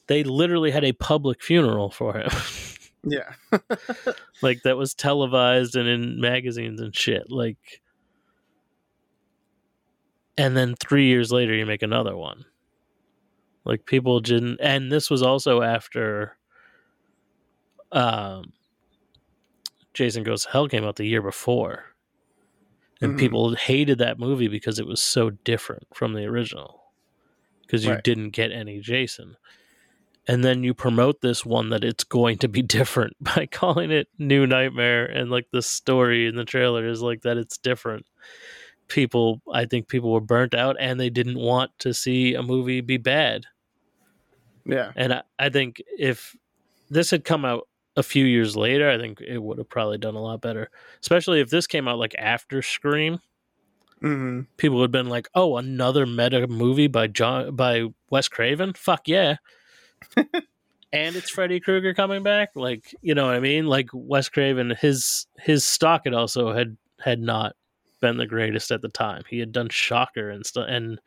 They 0.07 0.25
literally 0.25 0.71
had 0.71 0.85
a 0.85 0.93
public 0.93 1.43
funeral 1.43 1.91
for 1.91 2.17
him. 2.19 2.31
Yeah. 3.03 3.33
like 4.43 4.63
that 4.65 4.77
was 4.77 4.95
televised 4.95 5.77
and 5.77 5.89
in 5.89 6.21
magazines 6.21 6.81
and 6.81 6.95
shit 6.95 7.31
like 7.31 7.81
and 10.37 10.57
then 10.57 10.75
three 10.77 11.07
years 11.07 11.33
later 11.33 11.55
you 11.55 11.67
make 11.67 11.83
another 11.83 12.17
one 12.17 12.45
like 13.65 13.87
people 13.87 14.21
didn't 14.21 14.59
and 14.61 14.91
this 14.91 15.11
was 15.11 15.23
also 15.23 15.63
after 15.63 16.37
um 17.93 18.53
jason 19.95 20.23
goes 20.23 20.45
to 20.45 20.51
hell 20.51 20.69
came 20.69 20.85
out 20.85 20.97
the 20.97 21.07
year 21.07 21.23
before 21.23 21.85
and 23.01 23.13
Mhm. 23.15 23.19
people 23.19 23.55
hated 23.55 23.99
that 23.99 24.19
movie 24.19 24.49
because 24.49 24.79
it 24.79 24.87
was 24.87 25.03
so 25.03 25.31
different 25.31 25.87
from 25.95 26.13
the 26.13 26.25
original 26.25 26.93
because 27.63 27.85
you 27.87 27.93
Right. 27.95 28.05
didn't 28.05 28.31
get 28.31 28.53
any 28.53 28.81
jason 28.81 29.37
and 30.29 30.45
then 30.45 30.63
you 30.63 30.75
promote 30.75 31.21
this 31.23 31.45
one 31.47 31.71
that 31.71 31.83
it's 31.85 32.05
going 32.05 32.39
to 32.39 32.49
be 32.49 32.63
different 32.79 33.17
by 33.21 33.47
calling 33.47 33.91
it 33.91 34.09
New 34.19 34.47
Nightmare 34.47 35.07
and 35.07 35.31
like 35.31 35.49
the 35.51 35.63
story 35.63 36.27
in 36.27 36.37
the 36.37 36.45
trailer 36.45 36.87
is 36.87 37.03
like 37.03 37.23
that 37.23 37.39
it's 37.39 37.59
different. 37.59 38.07
People 38.91 39.43
I 39.53 39.65
think 39.67 39.89
people 39.89 40.13
were 40.13 40.21
burnt 40.21 40.55
out 40.55 40.77
and 40.81 41.01
they 41.01 41.11
didn't 41.11 41.39
want 41.39 41.73
to 41.81 41.95
see 41.95 42.35
a 42.35 42.43
movie 42.43 42.83
be 42.83 42.99
bad. 42.99 43.47
Yeah. 44.67 44.93
And 44.97 45.15
I, 45.15 45.23
I 45.39 45.49
think 45.49 45.83
if 45.99 46.37
this 46.91 47.11
had 47.11 47.25
come 47.25 47.45
out 47.45 47.69
a 47.97 48.03
few 48.03 48.25
years 48.25 48.57
later, 48.57 48.91
I 48.91 48.99
think 48.99 49.21
it 49.21 49.39
would 49.39 49.59
have 49.59 49.69
probably 49.69 49.99
done 49.99 50.15
a 50.15 50.23
lot 50.23 50.41
better. 50.41 50.71
Especially 51.01 51.41
if 51.41 51.51
this 51.51 51.67
came 51.67 51.89
out 51.89 51.99
like 51.99 52.15
after 52.19 52.63
Scream. 52.63 53.21
hmm 54.01 54.43
People 54.57 54.79
would 54.79 54.85
have 54.85 54.93
been 54.93 55.09
like, 55.09 55.29
"Oh, 55.35 55.57
another 55.57 56.07
meta 56.07 56.47
movie 56.49 56.89
by 56.89 57.07
John 57.09 57.57
by 57.57 57.87
Wes 58.11 58.29
Craven? 58.29 58.75
Fuck 58.75 59.09
yeah!" 59.09 59.37
and 60.17 61.17
it's 61.17 61.31
Freddy 61.31 61.61
Krueger 61.61 61.95
coming 61.95 62.23
back. 62.23 62.51
Like, 62.55 62.95
you 63.03 63.15
know 63.15 63.27
what 63.27 63.35
I 63.37 63.41
mean? 63.41 63.67
Like 63.67 63.89
Wes 63.93 64.29
Craven, 64.29 64.75
his 64.81 65.27
his 65.39 65.65
stock 65.65 66.03
had 66.05 66.15
also 66.15 66.53
had 66.53 66.77
had 67.01 67.21
not 67.21 67.55
been 68.01 68.17
the 68.17 68.27
greatest 68.27 68.71
at 68.71 68.83
the 68.83 68.89
time. 68.89 69.23
He 69.29 69.39
had 69.39 69.53
done 69.53 69.69
Shocker 69.69 70.31
and 70.31 70.45
stuff, 70.45 70.67
and 70.69 71.01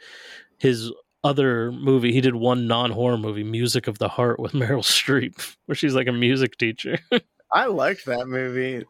his 0.57 0.91
other 1.23 1.71
movie, 1.71 2.11
he 2.11 2.21
did 2.21 2.35
one 2.35 2.67
non 2.67 2.91
horror 2.91 3.17
movie, 3.17 3.43
Music 3.43 3.87
of 3.87 3.97
the 3.97 4.09
Heart, 4.09 4.39
with 4.39 4.51
Meryl 4.53 4.83
Streep, 4.83 5.55
where 5.65 5.75
she's 5.75 5.95
like 5.95 6.07
a 6.07 6.13
music 6.13 6.57
teacher. 6.57 6.99
I 7.53 7.67
liked 7.67 8.05
that 8.05 8.27
movie. 8.27 8.85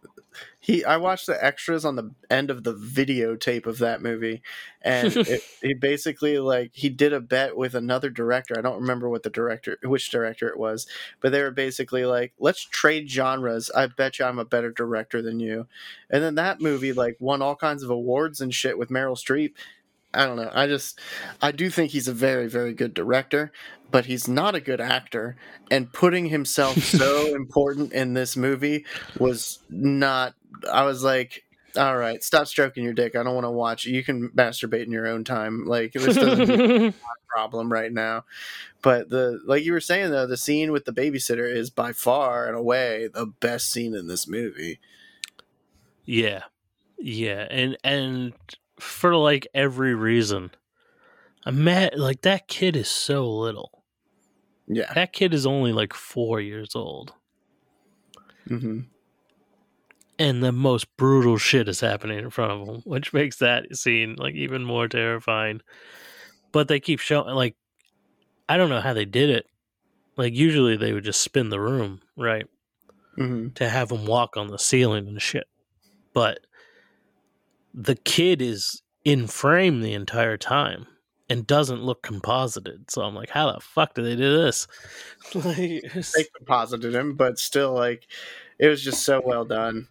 He, 0.60 0.86
I 0.86 0.98
watched 0.98 1.28
the 1.28 1.44
extras 1.46 1.84
on 1.84 1.98
the 1.98 2.12
end 2.30 2.50
of 2.50 2.64
the 2.64 2.74
videotape 2.74 3.66
of 3.68 3.80
that 3.80 4.02
movie, 4.02 4.42
and 4.82 5.16
it, 5.16 5.44
he 5.62 5.74
basically 5.74 6.40
like 6.40 6.72
he 6.74 6.90
did 6.90 7.12
a 7.12 7.20
bet 7.20 7.58
with 7.58 7.76
another 7.76 8.10
director. 8.10 8.56
I 8.58 8.62
don't 8.62 8.80
remember 8.80 9.10
what 9.10 9.24
the 9.24 9.30
director, 9.30 9.78
which 9.84 10.10
director 10.10 10.48
it 10.48 10.58
was, 10.58 10.88
but 11.20 11.34
they 11.34 11.42
were 11.42 11.52
basically 11.52 12.06
like, 12.06 12.34
"Let's 12.40 12.64
trade 12.64 13.12
genres. 13.12 13.70
I 13.76 13.88
bet 13.88 14.18
you 14.18 14.26
I'm 14.26 14.40
a 14.40 14.46
better 14.46 14.72
director 14.72 15.22
than 15.22 15.40
you." 15.42 15.68
And 16.10 16.24
then 16.24 16.36
that 16.36 16.62
movie 16.62 16.94
like 16.94 17.18
won 17.20 17.42
all 17.42 17.58
kinds 17.58 17.84
of 17.84 17.90
awards 17.90 18.40
and 18.40 18.54
shit 18.54 18.78
with 18.78 18.90
Meryl 18.90 19.18
Streep. 19.18 19.54
I 20.14 20.26
don't 20.26 20.38
know. 20.38 20.52
I 20.54 20.68
just, 20.68 21.00
I 21.42 21.52
do 21.52 21.70
think 21.70 21.92
he's 21.92 22.08
a 22.08 22.14
very, 22.14 22.48
very 22.48 22.74
good 22.74 22.94
director, 22.94 23.52
but 23.92 24.06
he's 24.06 24.28
not 24.28 24.56
a 24.56 24.62
good 24.62 24.82
actor. 24.82 25.36
And 25.72 25.92
putting 25.92 26.28
himself 26.28 26.78
so 26.84 27.36
important 27.36 27.94
in 27.94 28.14
this 28.14 28.36
movie 28.36 28.86
was 29.20 29.60
not. 29.70 30.36
I 30.72 30.84
was 30.86 31.04
like, 31.04 31.44
all 31.78 31.98
right, 31.98 32.24
stop 32.24 32.48
stroking 32.48 32.84
your 32.84 32.94
dick. 32.94 33.16
I 33.16 33.24
don't 33.24 33.34
want 33.34 33.46
to 33.46 33.52
watch. 33.52 33.86
You 33.86 34.04
can 34.04 34.30
masturbate 34.30 34.86
in 34.86 34.92
your 34.92 35.08
own 35.08 35.24
time. 35.24 35.66
Like 35.66 35.94
this 35.94 36.16
doesn't 36.16 36.50
a 36.50 36.94
problem 37.28 37.72
right 37.72 37.92
now. 37.92 38.26
But 38.82 39.10
the 39.10 39.42
like 39.46 39.64
you 39.64 39.74
were 39.74 39.82
saying 39.82 40.12
though, 40.12 40.28
the 40.28 40.38
scene 40.38 40.72
with 40.72 40.86
the 40.86 40.92
babysitter 40.92 41.52
is 41.52 41.70
by 41.70 41.94
far 41.94 42.48
and 42.48 42.56
away 42.56 43.08
the 43.08 43.26
best 43.26 43.72
scene 43.72 43.96
in 43.96 44.08
this 44.08 44.28
movie. 44.28 44.80
yeah, 46.06 46.44
yeah, 46.98 47.48
and 47.50 47.78
and 47.84 48.34
for 48.80 49.16
like 49.16 49.48
every 49.54 49.96
reason, 49.96 50.52
I'm 51.46 51.64
mad. 51.64 51.98
Like 51.98 52.22
that 52.22 52.48
kid 52.48 52.76
is 52.76 52.90
so 52.90 53.30
little. 53.30 53.84
Yeah. 54.68 54.92
That 54.94 55.14
kid 55.14 55.34
is 55.34 55.46
only 55.46 55.74
like 55.74 55.94
four 55.94 56.40
years 56.42 56.76
old. 56.76 57.14
hmm 58.48 58.80
and 60.20 60.44
the 60.44 60.52
most 60.52 60.96
brutal 60.96 61.38
shit 61.38 61.68
is 61.68 61.80
happening 61.80 62.20
in 62.20 62.30
front 62.30 62.52
of 62.52 62.68
him, 62.68 62.82
which 62.86 63.14
makes 63.14 63.38
that 63.38 63.76
scene 63.76 64.16
like 64.18 64.36
even 64.36 64.64
more 64.64 64.88
terrifying. 64.88 65.62
But 66.52 66.68
they 66.68 66.80
keep 66.80 67.00
showing 67.00 67.34
like 67.36 67.56
I 68.48 68.58
don't 68.58 68.70
know 68.70 68.82
how 68.82 68.94
they 68.94 69.06
did 69.06 69.30
it. 69.30 69.48
Like 70.18 70.34
usually 70.34 70.78
they 70.78 70.94
would 70.94 71.04
just 71.04 71.22
spin 71.22 71.50
the 71.50 71.60
room, 71.60 72.02
right, 72.18 72.46
hmm 73.16 73.50
to 73.56 73.70
have 73.70 73.92
him 73.92 74.06
walk 74.06 74.38
on 74.38 74.48
the 74.48 74.60
ceiling 74.60 75.08
and 75.08 75.22
shit. 75.22 75.48
But 76.14 76.40
the 77.74 77.96
kid 77.96 78.42
is 78.42 78.82
in 79.04 79.28
frame 79.28 79.82
the 79.82 79.94
entire 79.94 80.38
time 80.38 80.88
and 81.30 81.48
doesn't 81.48 81.84
look 81.84 82.04
composited. 82.04 82.92
So 82.92 83.02
I'm 83.02 83.16
like, 83.16 83.30
how 83.30 83.52
the 83.52 83.60
fuck 83.60 83.96
do 83.96 84.04
they 84.04 84.16
do 84.16 84.38
this? 84.38 84.68
like, 85.34 85.84
They 86.16 86.26
composited 86.38 86.94
him, 86.94 87.16
but 87.16 87.40
still, 87.40 87.74
like, 87.74 88.08
it 88.60 88.68
was 88.68 88.84
just 88.84 89.04
so 89.04 89.22
well 89.24 89.46
done. 89.46 89.88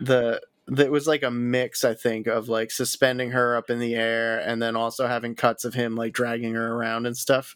The 0.00 0.40
it 0.76 0.90
was 0.90 1.06
like 1.06 1.22
a 1.22 1.30
mix, 1.30 1.82
I 1.82 1.94
think, 1.94 2.26
of 2.26 2.48
like 2.48 2.70
suspending 2.70 3.30
her 3.30 3.56
up 3.56 3.70
in 3.70 3.78
the 3.78 3.94
air 3.94 4.38
and 4.38 4.60
then 4.60 4.76
also 4.76 5.06
having 5.06 5.34
cuts 5.34 5.64
of 5.64 5.72
him 5.72 5.96
like 5.96 6.12
dragging 6.12 6.54
her 6.54 6.74
around 6.74 7.06
and 7.06 7.16
stuff. 7.16 7.54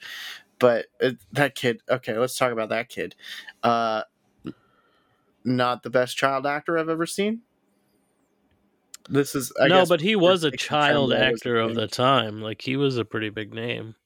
But 0.59 0.87
it, 0.99 1.19
that 1.33 1.55
kid, 1.55 1.83
okay, 1.91 2.17
let's 2.17 2.37
talk 2.37 2.53
about 2.53 2.71
that 2.71 2.89
kid. 2.89 3.15
Uh, 3.63 4.03
not 5.45 5.83
the 5.83 5.91
best 5.91 6.17
child 6.17 6.47
actor 6.47 6.79
I've 6.79 6.89
ever 6.89 7.07
seen. 7.07 7.43
This 9.09 9.35
is 9.35 9.53
I 9.61 9.69
no, 9.69 9.85
but 9.87 10.01
he 10.01 10.17
was 10.17 10.45
a 10.45 10.51
child 10.51 11.13
actor 11.13 11.59
of 11.59 11.75
the 11.75 11.87
time. 11.87 12.41
Like 12.41 12.63
he 12.63 12.77
was 12.77 12.97
a 12.97 13.05
pretty 13.05 13.31
big 13.31 13.53
name. 13.53 13.97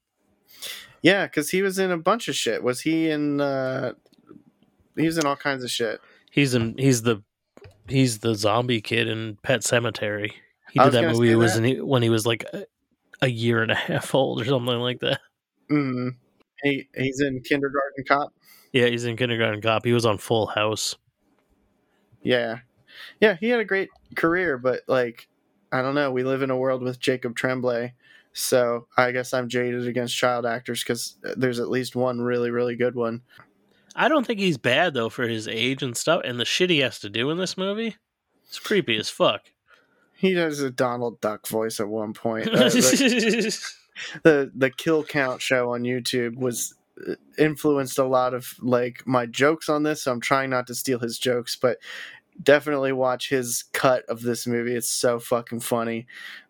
Yeah, 1.03 1.27
because 1.27 1.51
he 1.51 1.63
was 1.63 1.79
in 1.79 1.91
a 1.91 1.99
bunch 1.99 2.29
of 2.29 2.35
shit. 2.35 2.63
Was 2.63 2.81
he 2.81 3.11
in? 3.11 3.41
uh 3.41 3.93
He 4.97 5.07
was 5.07 5.19
in 5.19 5.27
all 5.27 5.37
kinds 5.37 5.63
of 5.63 5.71
shit. 5.71 6.01
He's 6.31 6.55
in. 6.55 6.77
He's 6.79 7.03
the. 7.03 7.23
He's 7.89 8.19
the 8.19 8.35
zombie 8.35 8.81
kid 8.81 9.07
in 9.07 9.39
Pet 9.45 9.61
Sematary. 9.61 10.33
He 10.73 10.81
did 10.81 10.93
that 10.93 11.13
movie 11.13 11.37
was 11.37 11.55
that. 11.55 11.65
in, 11.65 11.87
when 11.87 12.03
he 12.03 12.09
was 12.11 12.27
like 12.27 12.45
a, 12.53 12.67
a 13.23 13.29
year 13.29 13.63
and 13.63 13.71
a 13.71 13.77
half 13.77 14.13
old 14.15 14.41
or 14.41 14.45
something 14.45 14.79
like 14.79 14.99
that. 15.01 15.21
Mm. 15.71 16.17
He 16.63 16.89
he's 16.97 17.21
in 17.21 17.41
Kindergarten 17.43 18.05
Cop. 18.09 18.33
Yeah, 18.73 18.87
he's 18.87 19.05
in 19.05 19.17
Kindergarten 19.17 19.63
Cop. 19.63 19.85
He 19.85 19.93
was 19.93 20.05
on 20.05 20.19
Full 20.19 20.47
House. 20.47 20.97
Yeah, 22.23 22.59
yeah, 23.21 23.37
he 23.39 23.49
had 23.49 23.61
a 23.61 23.65
great 23.65 23.91
career, 24.15 24.59
but 24.59 24.83
like, 24.87 25.29
I 25.73 25.83
don't 25.83 25.95
know. 25.95 26.11
We 26.11 26.23
live 26.23 26.43
in 26.43 26.51
a 26.51 26.57
world 26.57 26.83
with 26.83 27.01
Jacob 27.01 27.37
Tremblay, 27.37 27.95
so 28.33 28.87
I 28.97 29.13
guess 29.13 29.33
I'm 29.35 29.49
jaded 29.49 29.87
against 29.87 30.17
child 30.17 30.47
actors 30.47 30.83
because 30.83 31.17
there's 31.37 31.61
at 31.61 31.71
least 31.71 31.97
one 31.97 32.21
really, 32.21 32.51
really 32.51 32.77
good 32.77 32.95
one. 32.95 33.23
I 33.95 34.09
don't 34.09 34.27
think 34.27 34.41
he's 34.41 34.59
bad 34.59 34.95
though 34.95 35.09
for 35.09 35.27
his 35.27 35.49
age 35.49 35.83
and 35.83 35.97
stuff, 35.97 36.23
and 36.25 36.39
the 36.39 36.45
shit 36.45 36.71
he 36.71 36.81
has 36.81 37.01
to 37.01 37.11
do 37.11 37.31
in 37.31 37.39
this 37.39 37.57
movie. 37.57 37.97
It's 38.47 38.59
creepy 38.59 38.97
as 38.99 39.09
fuck. 39.09 39.43
He 40.15 40.35
does 40.35 40.61
a 40.61 40.71
Donald 40.71 41.21
Duck 41.21 41.47
voice 41.47 41.81
at 41.81 41.89
one 41.89 42.15
point. 42.15 42.49
Uh, 42.49 42.69
the, 42.69 43.59
the 44.23 44.53
the 44.55 44.71
kill 44.71 45.05
count 45.05 45.43
show 45.43 45.73
on 45.73 45.83
YouTube 45.83 46.37
was 46.37 46.75
uh, 47.07 47.15
influenced 47.39 47.99
a 47.99 48.05
lot 48.05 48.35
of 48.35 48.55
like 48.61 49.07
my 49.07 49.27
jokes 49.27 49.69
on 49.69 49.83
this. 49.83 50.03
So 50.03 50.13
I'm 50.13 50.21
trying 50.21 50.51
not 50.51 50.67
to 50.69 50.75
steal 50.75 50.99
his 50.99 51.19
jokes, 51.19 51.57
but 51.57 51.79
definitely 52.43 52.93
watch 52.93 53.29
his 53.29 53.65
cut 53.73 54.05
of 54.09 54.23
this 54.23 54.47
movie. 54.47 54.75
It's 54.75 54.89
so 54.89 55.19
fucking 55.19 55.61
funny. 55.61 56.07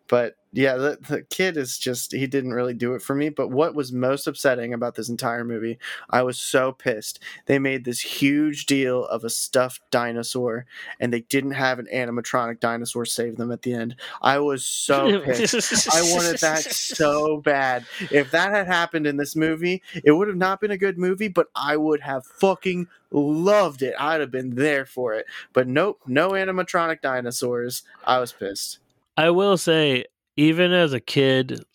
But 0.07 0.35
yeah, 0.53 0.75
the, 0.77 0.97
the 1.07 1.21
kid 1.23 1.57
is 1.57 1.77
just 1.77 2.13
he 2.13 2.25
didn't 2.25 2.53
really 2.53 2.73
do 2.73 2.95
it 2.95 3.01
for 3.01 3.13
me. 3.13 3.29
But 3.29 3.49
what 3.49 3.75
was 3.75 3.91
most 3.91 4.25
upsetting 4.25 4.73
about 4.73 4.95
this 4.95 5.09
entire 5.09 5.43
movie, 5.43 5.77
I 6.09 6.23
was 6.23 6.39
so 6.39 6.71
pissed. 6.71 7.19
They 7.45 7.59
made 7.59 7.83
this 7.83 7.99
huge 7.99 8.65
deal 8.65 9.05
of 9.05 9.23
a 9.23 9.29
stuffed 9.29 9.81
dinosaur, 9.91 10.65
and 10.99 11.13
they 11.13 11.21
didn't 11.21 11.51
have 11.51 11.79
an 11.79 11.87
animatronic 11.93 12.59
dinosaur 12.59 13.05
save 13.05 13.37
them 13.37 13.51
at 13.51 13.61
the 13.61 13.73
end. 13.73 13.97
I 14.21 14.39
was 14.39 14.65
so 14.65 15.19
pissed. 15.21 15.93
I 15.93 16.01
wanted 16.13 16.39
that 16.39 16.63
so 16.63 17.37
bad. 17.41 17.85
If 18.11 18.31
that 18.31 18.53
had 18.53 18.67
happened 18.67 19.05
in 19.05 19.17
this 19.17 19.35
movie, 19.35 19.83
it 20.03 20.11
would 20.11 20.27
have 20.27 20.37
not 20.37 20.61
been 20.61 20.71
a 20.71 20.77
good 20.77 20.97
movie, 20.97 21.27
but 21.27 21.47
I 21.55 21.77
would 21.77 22.01
have 22.01 22.25
fucking 22.25 22.87
loved 23.11 23.81
it. 23.81 23.93
I'd 23.99 24.21
have 24.21 24.31
been 24.31 24.55
there 24.55 24.85
for 24.85 25.13
it. 25.13 25.25
But 25.53 25.67
nope, 25.67 25.99
no 26.07 26.31
animatronic 26.31 27.01
dinosaurs. 27.01 27.83
I 28.05 28.19
was 28.19 28.31
pissed. 28.31 28.79
I 29.17 29.31
will 29.31 29.57
say, 29.57 30.05
even 30.35 30.71
as 30.71 30.93
a 30.93 30.99
kid, 30.99 31.65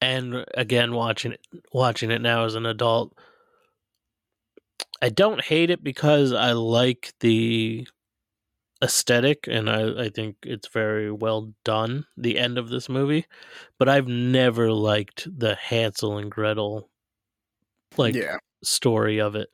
and 0.00 0.44
again 0.54 0.92
watching 0.92 1.32
it, 1.32 1.40
watching 1.72 2.10
it 2.10 2.20
now 2.20 2.44
as 2.44 2.54
an 2.54 2.66
adult, 2.66 3.16
I 5.02 5.08
don't 5.08 5.42
hate 5.42 5.70
it 5.70 5.82
because 5.82 6.32
I 6.32 6.52
like 6.52 7.14
the 7.20 7.88
aesthetic 8.82 9.48
and 9.48 9.68
I, 9.68 10.04
I 10.04 10.08
think 10.08 10.36
it's 10.42 10.68
very 10.68 11.10
well 11.10 11.52
done. 11.64 12.06
The 12.16 12.38
end 12.38 12.58
of 12.58 12.68
this 12.68 12.88
movie, 12.88 13.26
but 13.78 13.88
I've 13.88 14.06
never 14.08 14.72
liked 14.72 15.26
the 15.38 15.54
Hansel 15.56 16.18
and 16.18 16.30
Gretel 16.30 16.88
like 17.96 18.14
yeah. 18.14 18.36
story 18.62 19.18
of 19.18 19.34
it. 19.34 19.48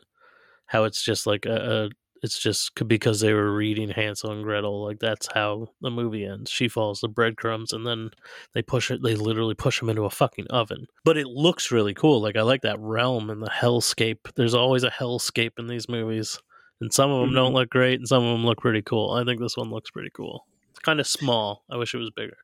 How 0.66 0.84
it's 0.84 1.02
just 1.02 1.26
like 1.26 1.46
a, 1.46 1.84
a 1.84 1.90
it's 2.24 2.38
just 2.40 2.74
because 2.88 3.20
they 3.20 3.32
were 3.34 3.54
reading 3.54 3.90
Hansel 3.90 4.32
and 4.32 4.42
Gretel. 4.42 4.82
Like 4.84 4.98
that's 4.98 5.28
how 5.32 5.68
the 5.80 5.90
movie 5.90 6.24
ends. 6.24 6.50
She 6.50 6.66
follows 6.68 7.00
the 7.00 7.08
breadcrumbs, 7.08 7.72
and 7.72 7.86
then 7.86 8.10
they 8.54 8.62
push 8.62 8.90
it. 8.90 9.02
They 9.02 9.14
literally 9.14 9.54
push 9.54 9.78
them 9.78 9.90
into 9.90 10.04
a 10.06 10.10
fucking 10.10 10.46
oven. 10.48 10.86
But 11.04 11.16
it 11.18 11.26
looks 11.26 11.70
really 11.70 11.94
cool. 11.94 12.20
Like 12.22 12.36
I 12.36 12.42
like 12.42 12.62
that 12.62 12.80
realm 12.80 13.30
and 13.30 13.42
the 13.42 13.50
hellscape. 13.50 14.32
There's 14.34 14.54
always 14.54 14.82
a 14.82 14.90
hellscape 14.90 15.58
in 15.58 15.66
these 15.68 15.88
movies, 15.88 16.40
and 16.80 16.92
some 16.92 17.10
of 17.10 17.20
them 17.26 17.34
don't 17.34 17.52
Mhm. 17.52 17.56
look 17.56 17.70
great, 17.70 17.98
and 18.00 18.08
some 18.08 18.24
of 18.24 18.32
them 18.32 18.44
look 18.46 18.58
pretty 18.58 18.82
cool. 18.82 19.10
I 19.12 19.22
think 19.24 19.40
this 19.40 19.56
one 19.56 19.70
looks 19.70 19.90
pretty 19.90 20.10
cool. 20.14 20.46
It's 20.70 20.80
kind 20.80 20.98
of 20.98 21.06
small. 21.06 21.62
I 21.70 21.76
wish 21.76 21.94
it 21.94 21.98
was 21.98 22.10
bigger. 22.10 22.38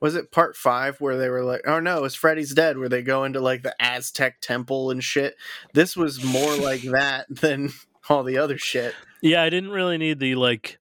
Was 0.00 0.16
it 0.16 0.32
part 0.32 0.56
five 0.56 1.00
where 1.00 1.16
they 1.16 1.28
were 1.28 1.44
like, 1.44 1.60
oh 1.64 1.78
no, 1.78 2.02
it's 2.02 2.16
Freddy's 2.16 2.52
Dead, 2.52 2.76
where 2.76 2.88
they 2.88 3.02
go 3.02 3.22
into 3.22 3.38
like 3.40 3.62
the 3.62 3.74
Aztec 3.80 4.40
temple 4.40 4.90
and 4.90 5.04
shit? 5.04 5.36
This 5.74 5.96
was 5.96 6.24
more 6.24 6.56
like 6.56 6.82
that 6.82 7.26
than 7.30 7.72
all 8.08 8.22
the 8.22 8.38
other 8.38 8.58
shit. 8.58 8.94
Yeah, 9.20 9.42
I 9.42 9.50
didn't 9.50 9.70
really 9.70 9.98
need 9.98 10.18
the 10.18 10.34
like 10.34 10.78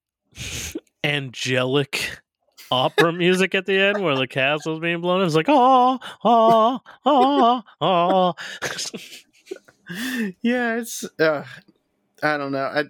angelic 1.04 2.20
opera 2.72 3.12
music 3.12 3.54
at 3.54 3.66
the 3.66 3.78
end 3.78 4.02
where 4.02 4.16
the 4.16 4.28
castle's 4.28 4.80
being 4.80 5.02
blown. 5.02 5.24
It's 5.26 5.36
like 5.36 5.50
oh 5.50 6.00
oh 6.24 6.80
oh 7.06 7.64
oh. 7.82 8.34
yeah, 10.42 10.78
it's 10.78 11.04
uh, 11.20 11.44
I 12.24 12.38
don't 12.38 12.52
know. 12.52 12.66
I 12.66 12.86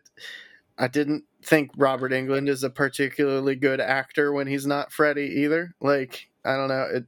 I 0.78 0.88
didn't 0.88 1.26
think 1.44 1.72
Robert 1.76 2.12
Englund 2.12 2.48
is 2.48 2.64
a 2.64 2.70
particularly 2.70 3.56
good 3.56 3.82
actor 3.82 4.32
when 4.32 4.48
he's 4.48 4.68
not 4.68 4.92
Freddy 4.92 5.42
either. 5.42 5.74
Like 5.82 6.30
I 6.46 6.56
don't 6.56 6.70
know, 6.70 6.88
it 6.94 7.06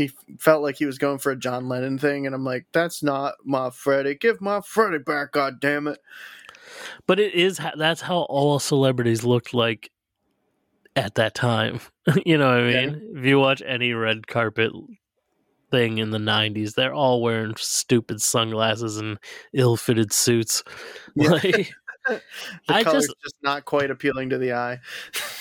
he 0.00 0.10
felt 0.38 0.62
like 0.62 0.76
he 0.76 0.86
was 0.86 0.98
going 0.98 1.18
for 1.18 1.32
a 1.32 1.36
John 1.36 1.68
Lennon 1.68 1.98
thing, 1.98 2.24
and 2.24 2.34
I'm 2.34 2.44
like, 2.44 2.66
that's 2.72 3.02
not 3.02 3.34
my 3.44 3.70
Freddy. 3.70 4.14
Give 4.14 4.40
my 4.40 4.60
Freddy 4.62 4.98
back, 4.98 5.32
god 5.32 5.60
damn 5.60 5.86
it. 5.86 5.98
But 7.06 7.20
it 7.20 7.34
is 7.34 7.60
that's 7.76 8.00
how 8.00 8.20
all 8.22 8.58
celebrities 8.58 9.24
looked 9.24 9.54
like 9.54 9.90
at 10.96 11.14
that 11.16 11.34
time. 11.34 11.80
you 12.26 12.38
know 12.38 12.48
what 12.48 12.60
I 12.60 12.62
mean? 12.62 13.02
Yeah. 13.12 13.20
If 13.20 13.26
you 13.26 13.38
watch 13.38 13.62
any 13.64 13.92
red 13.92 14.26
carpet 14.26 14.72
thing 15.70 15.98
in 15.98 16.10
the 16.10 16.18
90s, 16.18 16.74
they're 16.74 16.94
all 16.94 17.22
wearing 17.22 17.54
stupid 17.56 18.20
sunglasses 18.20 18.96
and 18.96 19.18
ill-fitted 19.52 20.12
suits. 20.12 20.62
Yeah. 21.16 21.30
Like 21.30 21.72
the 22.06 22.22
I 22.68 22.84
color's 22.84 23.06
just, 23.06 23.16
just 23.22 23.36
not 23.42 23.64
quite 23.64 23.90
appealing 23.90 24.30
to 24.30 24.38
the 24.38 24.52
eye. 24.52 24.78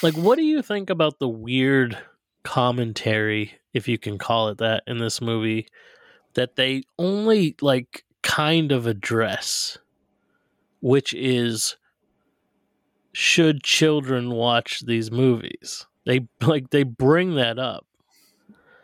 like 0.01 0.15
what 0.15 0.35
do 0.35 0.43
you 0.43 0.63
think 0.63 0.89
about 0.89 1.19
the 1.19 1.27
weird 1.27 1.97
commentary, 2.43 3.53
if 3.73 3.87
you 3.87 3.97
can 3.97 4.17
call 4.17 4.49
it 4.49 4.57
that, 4.57 4.83
in 4.87 4.97
this 4.97 5.21
movie 5.21 5.67
that 6.33 6.55
they 6.55 6.83
only 6.97 7.55
like 7.61 8.03
kind 8.23 8.71
of 8.71 8.87
address, 8.87 9.77
which 10.81 11.13
is 11.13 11.75
should 13.13 13.63
children 13.63 14.31
watch 14.31 14.81
these 14.85 15.11
movies? 15.11 15.85
They 16.05 16.27
like 16.41 16.69
they 16.69 16.83
bring 16.83 17.35
that 17.35 17.59
up. 17.59 17.85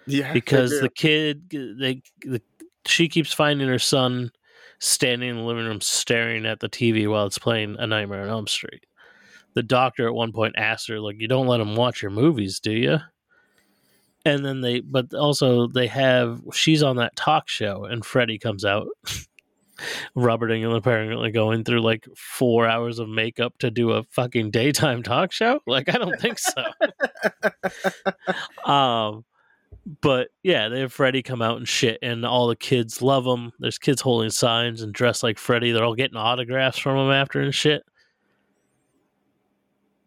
Yeah. 0.07 0.33
Because 0.33 0.71
the 0.79 0.89
kid 0.89 1.49
they 1.49 2.01
the, 2.21 2.41
she 2.85 3.07
keeps 3.07 3.33
finding 3.33 3.67
her 3.67 3.79
son 3.79 4.31
standing 4.79 5.29
in 5.29 5.37
the 5.37 5.43
living 5.43 5.65
room 5.65 5.81
staring 5.81 6.45
at 6.45 6.59
the 6.59 6.69
TV 6.69 7.09
while 7.09 7.25
it's 7.25 7.39
playing 7.39 7.75
A 7.79 7.87
Nightmare 7.87 8.23
on 8.23 8.29
Elm 8.29 8.47
Street. 8.47 8.85
The 9.53 9.63
doctor 9.63 10.07
at 10.07 10.13
one 10.13 10.33
point 10.33 10.55
asked 10.57 10.87
her, 10.89 10.99
like, 10.99 11.15
you 11.19 11.27
don't 11.27 11.47
let 11.47 11.61
him 11.61 11.75
watch 11.75 12.01
your 12.01 12.11
movies, 12.11 12.59
do 12.59 12.71
you? 12.71 12.97
And 14.25 14.45
then 14.45 14.61
they, 14.61 14.81
but 14.81 15.13
also 15.13 15.67
they 15.67 15.87
have, 15.87 16.41
she's 16.53 16.83
on 16.83 16.97
that 16.97 17.15
talk 17.15 17.47
show 17.47 17.85
and 17.85 18.05
Freddy 18.05 18.37
comes 18.37 18.65
out. 18.65 18.87
Robert 20.15 20.49
Englund 20.49 20.75
apparently 20.75 21.31
going 21.31 21.63
through 21.63 21.81
like 21.81 22.07
four 22.15 22.67
hours 22.67 22.99
of 22.99 23.09
makeup 23.09 23.57
to 23.59 23.71
do 23.71 23.91
a 23.91 24.03
fucking 24.03 24.51
daytime 24.51 25.03
talk 25.03 25.31
show. 25.31 25.59
Like, 25.67 25.89
I 25.89 25.97
don't 25.97 26.19
think 26.19 26.39
so. 26.39 26.63
um, 28.71 29.25
but 30.01 30.29
yeah, 30.41 30.69
they 30.69 30.79
have 30.79 30.93
Freddy 30.93 31.21
come 31.21 31.41
out 31.41 31.57
and 31.57 31.67
shit, 31.67 31.99
and 32.01 32.25
all 32.25 32.47
the 32.47 32.55
kids 32.55 33.01
love 33.01 33.25
him. 33.25 33.51
There's 33.59 33.77
kids 33.77 34.01
holding 34.01 34.31
signs 34.31 34.81
and 34.81 34.93
dressed 34.93 35.21
like 35.21 35.37
Freddy. 35.37 35.71
They're 35.71 35.83
all 35.83 35.95
getting 35.95 36.17
autographs 36.17 36.79
from 36.79 36.97
him 36.97 37.11
after 37.11 37.41
and 37.41 37.53
shit. 37.53 37.83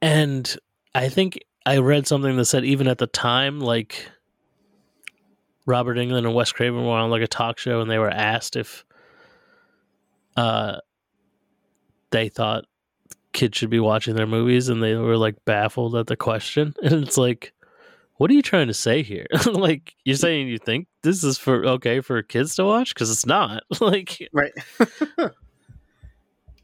And 0.03 0.57
I 0.95 1.09
think 1.09 1.39
I 1.65 1.79
read 1.79 2.07
something 2.07 2.37
that 2.37 2.47
said 2.47 2.65
even 2.65 2.89
at 2.89 2.99
the 2.99 3.07
time, 3.07 3.61
like 3.61 4.11
Robert 5.67 5.97
Englund 5.97 6.19
and 6.19 6.35
Wes 6.35 6.51
Craven 6.51 6.85
were 6.85 6.93
on 6.93 7.11
like 7.11 7.23
a 7.23 7.29
talk 7.29 7.59
show, 7.59 7.81
and 7.81 7.91
they 7.91 7.99
were 7.99 8.11
asked 8.11 8.57
if 8.57 8.85
uh 10.39 10.79
they 12.11 12.29
thought 12.29 12.65
kids 13.33 13.59
should 13.59 13.71
be 13.71 13.81
watching 13.81 14.15
their 14.15 14.27
movies, 14.27 14.69
and 14.69 14.83
they 14.83 14.95
were 14.95 15.17
like 15.17 15.37
baffled 15.45 15.95
at 15.95 16.07
the 16.07 16.17
question. 16.17 16.75
And 16.83 17.05
it's 17.05 17.19
like 17.19 17.53
what 18.19 18.33
are 18.33 18.35
you 18.35 18.43
trying 18.43 18.67
to 18.67 18.75
say 18.75 19.03
here? 19.03 19.27
like 19.47 19.95
you're 20.05 20.17
saying 20.17 20.49
you 20.49 20.59
think 20.59 20.89
this 21.03 21.23
is 21.23 21.39
for 21.39 21.65
okay 21.65 22.01
for 22.01 22.21
kids 22.23 22.57
to 22.57 22.65
watch 22.65 22.93
because 22.93 23.11
it's 23.11 23.27
not. 23.27 23.63
like 23.81 24.29
right. 24.33 24.53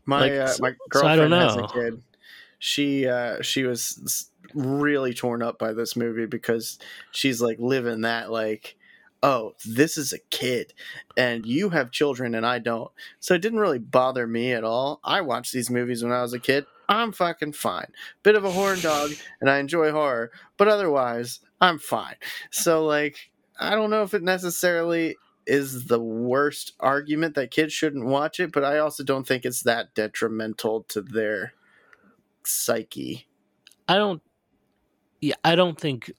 my 0.04 0.20
like, 0.20 0.32
uh, 0.32 0.54
my 0.58 0.72
girlfriend 0.90 1.32
so 1.32 1.38
has 1.38 1.56
a 1.56 1.66
kid. 1.72 2.02
She 2.58 3.06
uh, 3.06 3.40
she 3.42 3.64
was 3.64 4.30
really 4.52 5.14
torn 5.14 5.42
up 5.42 5.58
by 5.58 5.72
this 5.72 5.96
movie 5.96 6.26
because 6.26 6.78
she's 7.12 7.40
like 7.40 7.58
living 7.58 8.02
that 8.02 8.30
like 8.30 8.76
oh, 9.24 9.54
this 9.64 9.96
is 9.96 10.12
a 10.12 10.18
kid 10.30 10.74
and 11.16 11.46
you 11.46 11.70
have 11.70 11.90
children 11.90 12.34
and 12.34 12.44
I 12.44 12.58
don't. 12.58 12.90
So 13.20 13.34
it 13.34 13.40
didn't 13.40 13.58
really 13.58 13.78
bother 13.78 14.26
me 14.26 14.52
at 14.52 14.64
all. 14.64 15.00
I 15.02 15.22
watched 15.22 15.54
these 15.54 15.70
movies 15.70 16.04
when 16.04 16.12
I 16.12 16.20
was 16.20 16.34
a 16.34 16.38
kid. 16.38 16.66
I'm 16.90 17.10
fucking 17.10 17.54
fine. 17.54 17.86
Bit 18.22 18.34
of 18.34 18.44
a 18.44 18.50
horn 18.50 18.78
dog, 18.80 19.12
and 19.40 19.48
I 19.48 19.58
enjoy 19.58 19.90
horror, 19.90 20.30
but 20.58 20.68
otherwise, 20.68 21.40
I'm 21.58 21.78
fine. 21.78 22.16
So, 22.50 22.84
like, 22.84 23.30
I 23.58 23.70
don't 23.70 23.88
know 23.88 24.02
if 24.02 24.12
it 24.12 24.22
necessarily 24.22 25.16
is 25.46 25.86
the 25.86 26.00
worst 26.00 26.74
argument 26.80 27.36
that 27.36 27.50
kids 27.50 27.72
shouldn't 27.72 28.04
watch 28.04 28.38
it, 28.38 28.52
but 28.52 28.64
I 28.64 28.76
also 28.76 29.02
don't 29.02 29.26
think 29.26 29.46
it's 29.46 29.62
that 29.62 29.94
detrimental 29.94 30.82
to 30.88 31.00
their 31.00 31.54
psyche. 32.44 33.26
I 33.88 33.96
don't. 33.96 34.20
Yeah, 35.22 35.36
I 35.42 35.54
don't 35.54 35.80
think 35.80 36.12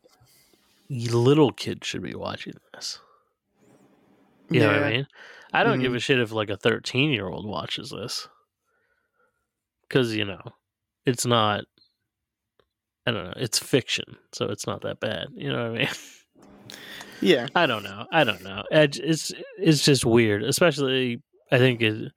little 0.90 1.52
kids 1.52 1.88
should 1.88 2.04
be 2.04 2.16
watching 2.16 2.54
this. 2.74 3.00
You 4.50 4.62
yeah. 4.62 4.68
know 4.68 4.74
what 4.74 4.84
I 4.84 4.92
mean? 4.92 5.08
I 5.54 5.64
don't 5.64 5.74
mm-hmm. 5.74 5.82
give 5.82 5.96
a 5.96 6.00
shit 6.00 6.20
if 6.20 6.32
like 6.32 6.50
a 6.50 6.58
13 6.58 7.12
year 7.12 7.28
old 7.28 7.48
watches 7.48 7.90
this 7.90 8.28
because 9.88 10.16
you 10.16 10.26
know 10.26 10.42
it's 11.06 11.26
not. 11.26 11.66
I 13.08 13.12
don't 13.12 13.26
know. 13.26 13.34
It's 13.38 13.60
fiction, 13.60 14.18
so 14.34 14.46
it's 14.46 14.66
not 14.66 14.82
that 14.82 15.00
bad. 15.00 15.28
You 15.36 15.52
know 15.54 15.72
what 15.72 15.76
I 15.76 15.84
mean? 15.84 15.90
Yeah. 17.22 17.48
I 17.56 17.66
don't 17.66 17.84
know. 17.84 18.06
I 18.12 18.24
don't 18.24 18.44
know. 18.44 18.64
It's 18.72 19.32
it's 19.58 19.84
just 19.84 20.06
weird, 20.06 20.44
especially. 20.44 21.22
I 21.52 21.58
think 21.58 21.82
it, 21.82 22.12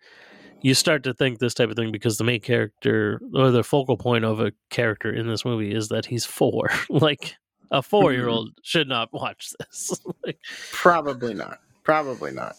you 0.60 0.74
start 0.74 1.04
to 1.04 1.14
think 1.14 1.38
this 1.38 1.54
type 1.54 1.70
of 1.70 1.76
thing 1.76 1.92
because 1.92 2.18
the 2.18 2.24
main 2.24 2.40
character 2.40 3.20
or 3.34 3.50
the 3.50 3.62
focal 3.62 3.96
point 3.96 4.24
of 4.24 4.40
a 4.40 4.52
character 4.70 5.12
in 5.12 5.28
this 5.28 5.44
movie 5.44 5.72
is 5.72 5.88
that 5.88 6.06
he's 6.06 6.24
four. 6.24 6.70
like 6.88 7.36
a 7.70 7.82
four 7.82 8.12
year 8.12 8.28
old 8.28 8.50
mm-hmm. 8.50 8.60
should 8.62 8.88
not 8.88 9.12
watch 9.12 9.52
this. 9.58 10.00
like, 10.24 10.38
Probably 10.72 11.34
not. 11.34 11.58
Probably 11.84 12.32
not. 12.32 12.56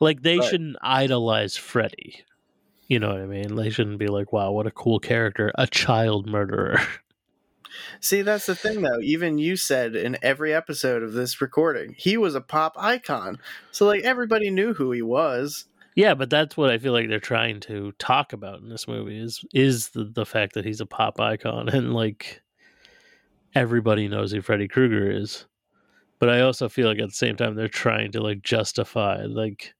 Like 0.00 0.22
they 0.22 0.38
but. 0.38 0.48
shouldn't 0.48 0.76
idolize 0.82 1.56
Freddy. 1.56 2.24
You 2.88 3.00
know 3.00 3.08
what 3.08 3.20
I 3.20 3.26
mean? 3.26 3.56
They 3.56 3.70
shouldn't 3.70 3.98
be 3.98 4.06
like, 4.06 4.32
wow, 4.32 4.52
what 4.52 4.66
a 4.66 4.70
cool 4.70 5.00
character, 5.00 5.50
a 5.56 5.66
child 5.66 6.26
murderer. 6.26 6.80
See, 8.00 8.22
that's 8.22 8.46
the 8.46 8.54
thing, 8.54 8.82
though. 8.82 9.00
Even 9.00 9.38
you 9.38 9.56
said 9.56 9.96
in 9.96 10.16
every 10.22 10.54
episode 10.54 11.02
of 11.02 11.12
this 11.12 11.40
recording, 11.40 11.94
he 11.98 12.16
was 12.16 12.34
a 12.34 12.40
pop 12.40 12.74
icon. 12.78 13.38
So, 13.72 13.86
like, 13.86 14.02
everybody 14.02 14.50
knew 14.50 14.74
who 14.74 14.92
he 14.92 15.02
was. 15.02 15.66
Yeah, 15.94 16.14
but 16.14 16.28
that's 16.28 16.56
what 16.56 16.70
I 16.70 16.78
feel 16.78 16.92
like 16.92 17.08
they're 17.08 17.18
trying 17.18 17.60
to 17.60 17.92
talk 17.98 18.32
about 18.32 18.60
in 18.60 18.68
this 18.68 18.86
movie 18.86 19.18
is 19.18 19.44
is 19.54 19.88
the, 19.88 20.04
the 20.04 20.26
fact 20.26 20.52
that 20.54 20.64
he's 20.64 20.82
a 20.82 20.86
pop 20.86 21.18
icon 21.18 21.68
and 21.72 21.94
like 21.94 22.42
everybody 23.54 24.08
knows 24.08 24.32
who 24.32 24.40
Freddy 24.40 24.68
Krueger 24.68 25.10
is. 25.10 25.46
But 26.18 26.30
I 26.30 26.40
also 26.40 26.68
feel 26.68 26.88
like 26.88 26.98
at 26.98 27.08
the 27.08 27.14
same 27.14 27.36
time 27.36 27.54
they're 27.54 27.68
trying 27.68 28.12
to 28.12 28.22
like 28.22 28.42
justify 28.42 29.24
like 29.24 29.74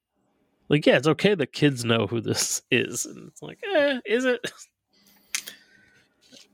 like 0.69 0.87
yeah, 0.87 0.97
it's 0.97 1.07
okay 1.07 1.35
that 1.35 1.53
kids 1.53 1.85
know 1.85 2.07
who 2.07 2.21
this 2.21 2.63
is, 2.71 3.07
and 3.07 3.29
it's 3.29 3.43
like, 3.43 3.59
eh, 3.75 4.01
is 4.05 4.25
it? 4.25 4.51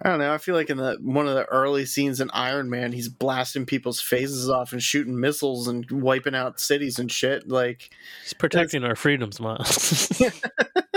I 0.04 0.08
don't 0.08 0.18
know. 0.18 0.34
I 0.34 0.38
feel 0.38 0.56
like 0.56 0.68
in 0.68 0.78
the 0.78 0.96
one 1.00 1.28
of 1.28 1.34
the 1.34 1.44
early 1.44 1.86
scenes 1.86 2.20
in 2.20 2.28
Iron 2.30 2.68
Man, 2.68 2.92
he's 2.92 3.08
blasting 3.08 3.66
people's 3.66 4.00
faces 4.00 4.50
off 4.50 4.72
and 4.72 4.82
shooting 4.82 5.18
missiles 5.18 5.68
and 5.68 5.88
wiping 5.90 6.34
out 6.34 6.58
cities 6.58 6.98
and 6.98 7.10
shit. 7.10 7.48
Like 7.48 7.90
he's 8.22 8.32
protecting 8.32 8.82
our 8.82 8.96
freedoms, 8.96 9.38
Miles. 9.38 10.20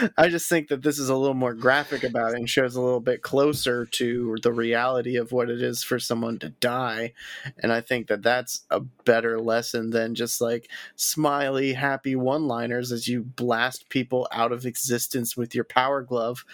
I 0.16 0.28
just 0.28 0.48
think 0.48 0.68
that 0.68 0.82
this 0.82 0.98
is 0.98 1.08
a 1.08 1.16
little 1.16 1.34
more 1.34 1.54
graphic 1.54 2.04
about 2.04 2.32
it 2.32 2.38
and 2.38 2.48
shows 2.48 2.76
a 2.76 2.80
little 2.80 3.00
bit 3.00 3.22
closer 3.22 3.86
to 3.86 4.36
the 4.42 4.52
reality 4.52 5.16
of 5.16 5.32
what 5.32 5.50
it 5.50 5.62
is 5.62 5.82
for 5.82 5.98
someone 5.98 6.38
to 6.40 6.50
die. 6.50 7.12
And 7.58 7.72
I 7.72 7.80
think 7.80 8.08
that 8.08 8.22
that's 8.22 8.64
a 8.70 8.80
better 8.80 9.40
lesson 9.40 9.90
than 9.90 10.14
just 10.14 10.40
like 10.40 10.70
smiley, 10.96 11.72
happy 11.72 12.16
one 12.16 12.46
liners 12.46 12.92
as 12.92 13.08
you 13.08 13.22
blast 13.22 13.88
people 13.88 14.28
out 14.32 14.52
of 14.52 14.66
existence 14.66 15.36
with 15.36 15.54
your 15.54 15.64
power 15.64 16.02
glove. 16.02 16.44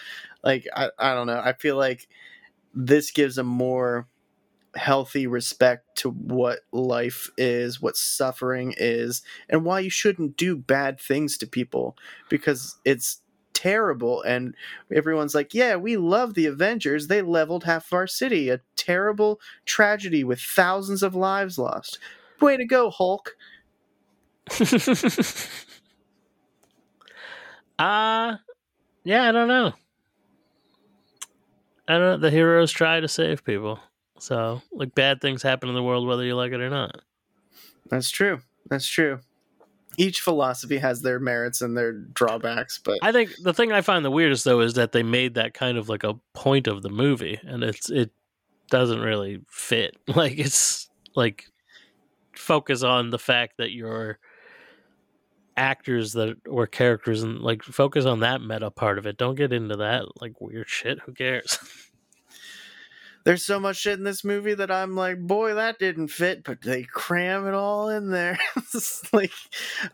Like, 0.43 0.67
I, 0.75 0.89
I 0.99 1.13
don't 1.13 1.27
know. 1.27 1.41
I 1.43 1.53
feel 1.53 1.77
like 1.77 2.07
this 2.73 3.11
gives 3.11 3.37
a 3.37 3.43
more 3.43 4.07
healthy 4.75 5.27
respect 5.27 5.95
to 5.97 6.09
what 6.09 6.61
life 6.71 7.29
is, 7.37 7.81
what 7.81 7.95
suffering 7.95 8.73
is, 8.77 9.21
and 9.49 9.63
why 9.63 9.79
you 9.79 9.89
shouldn't 9.89 10.35
do 10.35 10.55
bad 10.55 10.99
things 10.99 11.37
to 11.37 11.47
people 11.47 11.95
because 12.29 12.77
it's 12.83 13.21
terrible 13.63 14.21
and 14.23 14.55
everyone's 14.93 15.33
like 15.35 15.53
yeah 15.53 15.75
we 15.75 15.97
love 15.97 16.33
the 16.33 16.45
avengers. 16.45 17.07
They 17.07 17.21
leveled 17.21 17.63
half 17.63 17.87
of 17.87 17.93
our 17.93 18.07
city. 18.07 18.49
A 18.49 18.59
terrible 18.75 19.39
tragedy 19.65 20.23
with 20.23 20.39
thousands 20.41 21.03
of 21.03 21.15
lives 21.15 21.57
lost. 21.57 21.99
Way 22.41 22.57
to 22.57 22.65
go 22.65 22.89
hulk. 22.89 23.35
Uh 27.79 28.37
yeah 29.03 29.27
i 29.27 29.31
don't 29.31 29.47
know. 29.47 29.73
I 31.87 31.93
don't 31.93 32.01
know. 32.01 32.17
The 32.17 32.31
heroes 32.31 32.71
try 32.71 32.99
to 32.99 33.07
save 33.07 33.43
people. 33.43 33.79
So, 34.19 34.61
like, 34.71 34.95
bad 34.95 35.19
things 35.19 35.43
happen 35.43 35.67
in 35.67 35.75
the 35.75 35.83
world 35.83 36.07
whether 36.07 36.23
you 36.23 36.35
like 36.35 36.53
it 36.53 36.61
or 36.61 36.69
not. 36.69 37.01
That's 37.89 38.09
true. 38.09 38.39
That's 38.69 38.87
true. 38.87 39.19
Each 39.97 40.21
philosophy 40.21 40.77
has 40.77 41.01
their 41.01 41.19
merits 41.19 41.61
and 41.61 41.77
their 41.77 41.93
drawbacks, 41.93 42.79
but 42.83 42.99
I 43.01 43.11
think 43.11 43.31
the 43.41 43.53
thing 43.53 43.71
I 43.71 43.81
find 43.81 44.03
the 44.03 44.11
weirdest 44.11 44.43
though 44.43 44.61
is 44.61 44.73
that 44.73 44.91
they 44.91 45.03
made 45.03 45.35
that 45.35 45.53
kind 45.53 45.77
of 45.77 45.89
like 45.89 46.03
a 46.03 46.15
point 46.33 46.67
of 46.67 46.81
the 46.81 46.89
movie, 46.89 47.39
and 47.43 47.63
it's 47.63 47.89
it 47.89 48.11
doesn't 48.69 49.01
really 49.01 49.41
fit. 49.49 49.97
Like 50.15 50.37
it's 50.37 50.89
like 51.15 51.45
focus 52.35 52.83
on 52.83 53.09
the 53.09 53.19
fact 53.19 53.57
that 53.57 53.71
you're 53.71 54.19
actors 55.55 56.13
that 56.13 56.35
or 56.49 56.65
characters 56.67 57.23
and 57.23 57.39
like 57.39 57.63
focus 57.63 58.05
on 58.05 58.21
that 58.21 58.41
meta 58.41 58.71
part 58.71 58.97
of 58.97 59.05
it. 59.05 59.17
Don't 59.17 59.35
get 59.35 59.53
into 59.53 59.75
that 59.77 60.05
like 60.21 60.39
weird 60.39 60.69
shit. 60.69 60.99
Who 61.01 61.13
cares? 61.13 61.59
there's 63.23 63.45
so 63.45 63.59
much 63.59 63.77
shit 63.77 63.97
in 63.97 64.03
this 64.03 64.23
movie 64.23 64.53
that 64.53 64.69
I'm 64.69 64.95
like, 64.95 65.19
boy, 65.19 65.53
that 65.53 65.79
didn't 65.79 66.09
fit, 66.09 66.43
but 66.43 66.61
they 66.61 66.83
cram 66.83 67.47
it 67.47 67.53
all 67.53 67.89
in 67.89 68.09
there. 68.09 68.37
it's 68.57 69.11
like, 69.13 69.31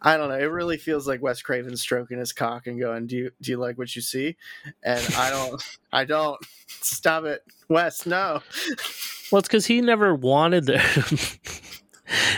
I 0.01 0.17
don't 0.17 0.29
know. 0.29 0.37
It 0.37 0.45
really 0.45 0.77
feels 0.77 1.07
like 1.07 1.21
Wes 1.21 1.41
Craven 1.41 1.77
stroking 1.77 2.17
his 2.17 2.33
cock 2.33 2.67
and 2.67 2.79
going, 2.79 3.07
"Do 3.07 3.17
you 3.17 3.31
do 3.41 3.51
you 3.51 3.57
like 3.57 3.77
what 3.77 3.95
you 3.95 4.01
see?" 4.01 4.35
And 4.83 5.05
I 5.15 5.29
don't, 5.29 5.61
I 5.91 6.05
don't. 6.05 6.39
Stop 6.81 7.25
it, 7.25 7.43
Wes. 7.67 8.05
No. 8.05 8.41
Well, 9.31 9.37
it's 9.37 9.47
because 9.47 9.67
he 9.67 9.79
never 9.81 10.15
wanted 10.15 10.65
there. 10.65 10.83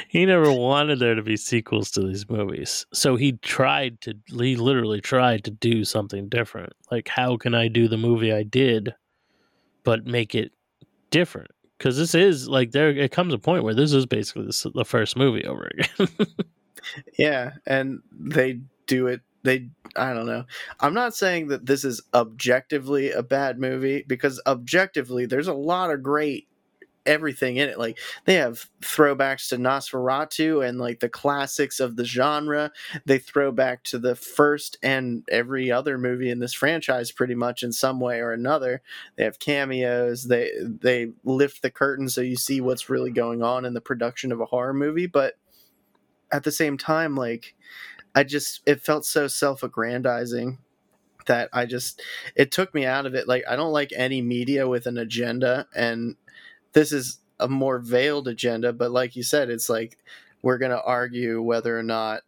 he 0.10 0.26
never 0.26 0.52
wanted 0.52 1.00
there 1.00 1.16
to 1.16 1.22
be 1.22 1.38
sequels 1.38 1.90
to 1.92 2.06
these 2.06 2.30
movies, 2.30 2.86
so 2.92 3.16
he 3.16 3.38
tried 3.38 4.02
to. 4.02 4.16
He 4.28 4.58
literally 4.58 5.00
tried 5.00 5.46
to 5.46 5.52
do 5.52 5.86
something 5.86 6.28
different. 6.28 6.74
Like, 6.92 7.08
how 7.08 7.38
can 7.38 7.56
I 7.56 7.70
do 7.70 7.88
the 7.88 7.96
movie 7.96 8.34
I 8.34 8.44
did, 8.44 8.94
but 9.86 10.06
make 10.06 10.36
it 10.36 10.52
different 11.12 11.52
because 11.78 11.98
this 11.98 12.16
is 12.16 12.48
like 12.48 12.72
there 12.72 12.90
it 12.90 13.12
comes 13.12 13.34
a 13.34 13.38
point 13.38 13.64
where 13.64 13.74
this 13.76 13.94
is 13.94 14.06
basically 14.06 14.46
the, 14.46 14.72
the 14.74 14.86
first 14.86 15.18
movie 15.18 15.46
over 15.46 15.70
again. 15.74 16.08
Yeah 17.18 17.52
and 17.68 18.02
they 18.12 18.60
do 18.88 19.06
it 19.06 19.22
they 19.44 19.70
i 19.96 20.14
don't 20.14 20.26
know. 20.26 20.46
I'm 20.80 20.94
not 20.94 21.16
saying 21.16 21.48
that 21.50 21.66
this 21.66 21.84
is 21.86 22.02
objectively 22.14 23.12
a 23.12 23.22
bad 23.22 23.60
movie 23.60 24.04
because 24.08 24.42
objectively 24.48 25.26
there's 25.26 25.48
a 25.48 25.54
lot 25.54 25.92
of 25.92 26.02
great 26.02 26.48
everything 27.06 27.58
in 27.58 27.70
it. 27.70 27.80
Like 27.80 27.98
they 28.26 28.36
have 28.36 28.70
throwbacks 28.82 29.50
to 29.50 29.58
Nosferatu 29.58 30.68
and 30.68 30.80
like 30.80 31.00
the 31.00 31.10
classics 31.10 31.80
of 31.80 31.96
the 31.96 32.06
genre. 32.06 32.72
They 33.06 33.18
throw 33.18 33.52
back 33.52 33.84
to 33.86 34.00
the 34.00 34.16
first 34.16 34.78
and 34.84 35.24
every 35.30 35.72
other 35.72 35.98
movie 35.98 36.30
in 36.30 36.40
this 36.40 36.54
franchise 36.54 37.12
pretty 37.12 37.36
much 37.36 37.64
in 37.64 37.72
some 37.72 38.00
way 38.00 38.20
or 38.20 38.32
another. 38.32 38.82
They 39.16 39.24
have 39.24 39.40
cameos. 39.40 40.24
They 40.24 40.52
they 40.62 41.12
lift 41.24 41.62
the 41.62 41.72
curtain 41.72 42.10
so 42.10 42.22
you 42.22 42.36
see 42.36 42.62
what's 42.62 42.90
really 42.90 43.12
going 43.12 43.42
on 43.42 43.66
in 43.66 43.74
the 43.74 43.82
production 43.82 44.32
of 44.32 44.40
a 44.40 44.46
horror 44.46 44.74
movie, 44.74 45.08
but 45.08 45.36
at 46.32 46.44
the 46.44 46.52
same 46.52 46.78
time 46.78 47.16
like 47.16 47.56
I 48.14 48.24
just 48.24 48.62
it 48.66 48.82
felt 48.82 49.06
so 49.06 49.28
self-aggrandizing 49.28 50.58
that 51.28 51.50
I 51.54 51.66
just 51.66 52.02
it 52.36 52.52
took 52.52 52.74
me 52.74 52.86
out 52.86 53.06
of 53.06 53.16
it. 53.16 53.28
Like 53.28 53.44
I 53.50 53.56
don't 53.56 53.72
like 53.72 53.94
any 53.96 54.22
media 54.22 54.68
with 54.68 54.86
an 54.86 54.98
agenda 54.98 55.68
and 55.76 56.16
this 56.74 56.92
is 56.92 57.20
a 57.40 57.48
more 57.48 57.80
veiled 57.80 58.28
agenda, 58.28 58.74
but 58.74 58.92
like 58.92 59.16
you 59.16 59.24
said, 59.24 59.50
it's 59.50 59.70
like 59.70 59.98
we're 60.42 60.58
going 60.58 60.72
to 60.72 60.84
argue 60.84 61.42
whether 61.42 61.78
or 61.78 61.84
not 61.84 62.22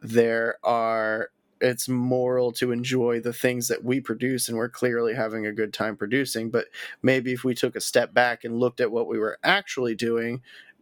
there 0.00 0.58
are 0.62 1.30
it's 1.60 1.88
moral 1.88 2.52
to 2.52 2.70
enjoy 2.70 3.18
the 3.18 3.32
things 3.32 3.66
that 3.66 3.82
we 3.82 4.00
produce 4.00 4.48
and 4.48 4.56
we're 4.56 4.68
clearly 4.68 5.12
having 5.12 5.44
a 5.44 5.52
good 5.52 5.72
time 5.72 5.96
producing 5.96 6.50
but 6.50 6.66
maybe 7.02 7.32
if 7.32 7.42
we 7.42 7.52
took 7.52 7.74
a 7.74 7.80
step 7.80 8.14
back 8.14 8.44
and 8.44 8.60
looked 8.60 8.80
at 8.80 8.92
what 8.92 9.08
we 9.08 9.18
were 9.18 9.36
actually 9.42 9.96
doing 9.96 10.40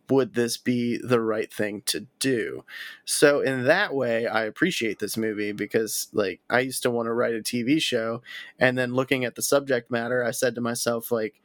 would 0.09 0.35
this 0.35 0.57
be 0.57 0.99
the 0.99 1.21
right 1.21 1.53
thing 1.53 1.83
to 1.87 2.07
do? 2.21 2.65
So 3.05 3.41
in 3.41 3.65
that 3.65 3.95
way 3.95 4.27
i 4.27 4.45
appreciate 4.45 4.99
this 4.99 5.17
movie 5.17 5.53
because 5.53 6.09
like 6.13 6.41
i 6.49 6.61
used 6.61 6.83
to 6.83 6.91
want 6.91 7.07
to 7.07 7.13
write 7.13 7.35
a 7.35 7.41
tv 7.41 7.81
show 7.81 8.23
and 8.59 8.77
then 8.79 8.95
looking 8.95 9.25
at 9.25 9.35
the 9.35 9.43
subject 9.43 9.91
matter 9.91 10.25
i 10.25 10.31
said 10.31 10.55
to 10.55 10.61
myself 10.61 11.11
like 11.11 11.41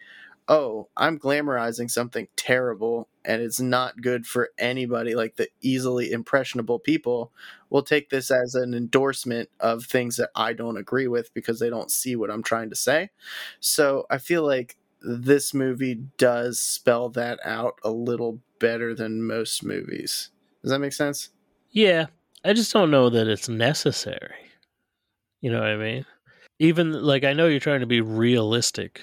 oh, 0.51 0.89
I'm 0.97 1.17
glamorizing 1.17 1.89
something 1.89 2.27
terrible 2.35 3.07
and 3.23 3.41
it's 3.41 3.61
not 3.61 4.01
good 4.01 4.27
for 4.27 4.49
anybody, 4.57 5.15
like 5.15 5.37
the 5.37 5.47
easily 5.61 6.11
impressionable 6.11 6.77
people 6.77 7.31
will 7.69 7.83
take 7.83 8.09
this 8.09 8.29
as 8.29 8.53
an 8.53 8.73
endorsement 8.73 9.47
of 9.61 9.85
things 9.85 10.17
that 10.17 10.29
I 10.35 10.51
don't 10.51 10.75
agree 10.75 11.07
with 11.07 11.33
because 11.33 11.59
they 11.59 11.69
don't 11.69 11.89
see 11.89 12.17
what 12.17 12.29
I'm 12.29 12.43
trying 12.43 12.69
to 12.69 12.75
say. 12.75 13.11
So 13.61 14.05
I 14.09 14.17
feel 14.17 14.45
like 14.45 14.75
this 15.01 15.53
movie 15.53 15.95
does 16.17 16.59
spell 16.59 17.07
that 17.11 17.39
out 17.45 17.79
a 17.81 17.89
little 17.89 18.41
better 18.59 18.93
than 18.93 19.25
most 19.25 19.63
movies. 19.63 20.31
Does 20.63 20.71
that 20.71 20.79
make 20.79 20.91
sense? 20.91 21.29
Yeah. 21.69 22.07
I 22.43 22.51
just 22.51 22.73
don't 22.73 22.91
know 22.91 23.09
that 23.09 23.29
it's 23.29 23.47
necessary. 23.47 24.51
You 25.39 25.49
know 25.49 25.59
what 25.59 25.69
I 25.69 25.77
mean? 25.77 26.05
Even 26.59 26.91
like 26.91 27.23
I 27.23 27.31
know 27.31 27.47
you're 27.47 27.61
trying 27.61 27.79
to 27.79 27.87
be 27.87 28.01
realistic 28.01 28.99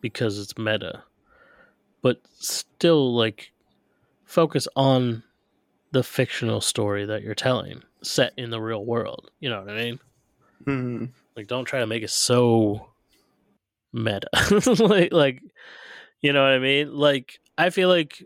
because 0.00 0.38
it's 0.38 0.56
meta. 0.58 1.02
But 2.02 2.20
still 2.38 3.14
like 3.14 3.52
focus 4.24 4.66
on 4.76 5.22
the 5.92 6.02
fictional 6.02 6.60
story 6.60 7.04
that 7.04 7.22
you're 7.22 7.34
telling 7.34 7.82
set 8.02 8.32
in 8.36 8.50
the 8.50 8.60
real 8.60 8.84
world. 8.84 9.30
You 9.40 9.50
know 9.50 9.60
what 9.60 9.70
I 9.70 9.76
mean? 9.76 10.00
Mm-hmm. 10.64 11.04
Like 11.36 11.46
don't 11.46 11.64
try 11.64 11.80
to 11.80 11.86
make 11.86 12.02
it 12.02 12.10
so 12.10 12.88
meta. 13.92 14.28
like 14.78 15.12
like 15.12 15.42
you 16.20 16.32
know 16.32 16.42
what 16.42 16.52
I 16.52 16.58
mean? 16.58 16.94
Like 16.94 17.40
I 17.58 17.70
feel 17.70 17.88
like 17.88 18.24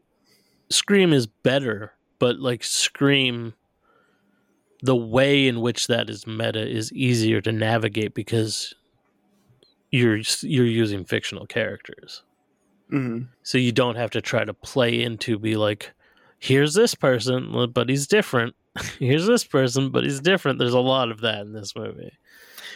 Scream 0.70 1.12
is 1.12 1.26
better, 1.26 1.92
but 2.18 2.38
like 2.38 2.64
Scream 2.64 3.54
the 4.82 4.96
way 4.96 5.48
in 5.48 5.62
which 5.62 5.86
that 5.86 6.10
is 6.10 6.26
meta 6.26 6.66
is 6.68 6.92
easier 6.92 7.40
to 7.40 7.50
navigate 7.50 8.14
because 8.14 8.74
you're 9.94 10.18
you're 10.42 10.66
using 10.66 11.04
fictional 11.04 11.46
characters. 11.46 12.22
Mm-hmm. 12.92 13.26
So 13.42 13.58
you 13.58 13.70
don't 13.70 13.94
have 13.94 14.10
to 14.10 14.20
try 14.20 14.44
to 14.44 14.52
play 14.52 15.02
into 15.02 15.38
be 15.38 15.56
like, 15.56 15.92
here's 16.38 16.74
this 16.74 16.94
person, 16.94 17.70
but 17.72 17.88
he's 17.88 18.06
different. 18.08 18.56
here's 18.98 19.26
this 19.26 19.44
person, 19.44 19.90
but 19.90 20.02
he's 20.02 20.20
different. 20.20 20.58
There's 20.58 20.74
a 20.74 20.80
lot 20.80 21.12
of 21.12 21.20
that 21.20 21.42
in 21.42 21.52
this 21.52 21.76
movie. 21.76 22.12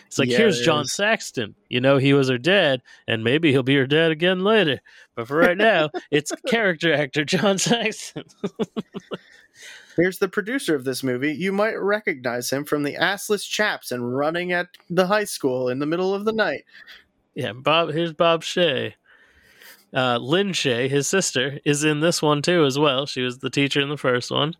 It's 0.06 0.18
like, 0.18 0.28
yeah, 0.28 0.38
here's 0.38 0.60
John 0.60 0.84
is. 0.84 0.92
Saxon. 0.92 1.56
You 1.68 1.80
know, 1.80 1.98
he 1.98 2.14
was 2.14 2.28
her 2.28 2.38
dad, 2.38 2.82
and 3.06 3.24
maybe 3.24 3.50
he'll 3.50 3.64
be 3.64 3.74
her 3.74 3.86
dad 3.86 4.12
again 4.12 4.44
later. 4.44 4.80
But 5.16 5.26
for 5.26 5.36
right 5.36 5.56
now, 5.56 5.90
it's 6.10 6.32
character 6.46 6.94
actor 6.94 7.24
John 7.24 7.58
Saxon. 7.58 8.24
Here's 9.96 10.20
the 10.20 10.28
producer 10.28 10.76
of 10.76 10.84
this 10.84 11.02
movie. 11.02 11.34
You 11.34 11.50
might 11.50 11.74
recognize 11.74 12.50
him 12.50 12.64
from 12.64 12.84
the 12.84 12.94
assless 12.94 13.46
chaps 13.46 13.90
and 13.90 14.16
running 14.16 14.52
at 14.52 14.68
the 14.88 15.08
high 15.08 15.24
school 15.24 15.68
in 15.68 15.80
the 15.80 15.86
middle 15.86 16.14
of 16.14 16.24
the 16.24 16.32
night. 16.32 16.64
Yeah, 17.38 17.52
Bob. 17.52 17.92
Here's 17.92 18.12
Bob 18.12 18.42
Shaye. 18.42 18.94
Uh, 19.94 20.18
Lin 20.18 20.48
Shaye, 20.48 20.90
his 20.90 21.06
sister, 21.06 21.60
is 21.64 21.84
in 21.84 22.00
this 22.00 22.20
one 22.20 22.42
too 22.42 22.64
as 22.64 22.76
well. 22.76 23.06
She 23.06 23.22
was 23.22 23.38
the 23.38 23.48
teacher 23.48 23.80
in 23.80 23.90
the 23.90 23.96
first 23.96 24.32
one, 24.32 24.56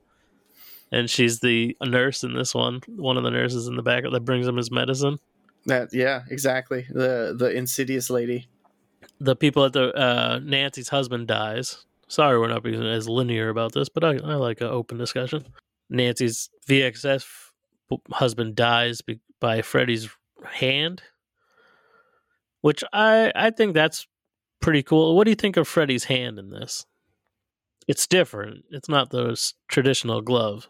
and 0.93 1.11
she's 1.11 1.41
the 1.41 1.77
nurse 1.83 2.23
in 2.23 2.35
this 2.35 2.55
one. 2.55 2.83
One 2.87 3.17
of 3.17 3.25
the 3.25 3.33
nurses 3.33 3.67
in 3.67 3.75
the 3.75 3.83
back 3.83 4.05
that 4.09 4.25
brings 4.25 4.47
him 4.47 4.57
his 4.57 4.71
medicine. 4.71 5.19
That 5.67 5.93
yeah, 5.93 6.23
exactly. 6.31 6.87
The 6.89 7.35
the 7.37 7.51
insidious 7.51 8.11
lady. 8.11 8.47
The 9.19 9.35
people 9.35 9.65
at 9.65 9.73
the 9.73 9.93
uh, 9.97 10.39
Nancy's 10.41 10.89
husband 10.89 11.27
dies. 11.27 11.85
Sorry, 12.07 12.39
we're 12.39 12.47
not 12.47 12.63
being 12.63 12.81
as 12.81 13.09
linear 13.09 13.49
about 13.49 13.73
this, 13.73 13.89
but 13.89 14.05
I, 14.05 14.19
I 14.19 14.35
like 14.37 14.61
an 14.61 14.69
open 14.69 14.99
discussion. 14.99 15.45
Nancy's 15.91 16.49
VFX 16.69 17.27
husband 18.13 18.55
dies 18.55 19.03
by 19.41 19.63
Freddy's 19.63 20.09
hand 20.45 21.03
which 22.61 22.85
I 22.93 23.33
I 23.35 23.51
think 23.51 23.75
that's 23.75 24.07
pretty 24.61 24.83
cool. 24.83 25.17
What 25.17 25.25
do 25.25 25.31
you 25.31 25.37
think 25.37 25.57
of 25.57 25.69
Freddy's 25.69 26.05
hand 26.05 26.39
in 26.39 26.51
this? 26.51 26.87
It's 27.87 28.07
different. 28.07 28.65
It's 28.71 28.89
not 28.89 29.11
those 29.11 29.55
traditional 29.69 30.21
glove. 30.21 30.69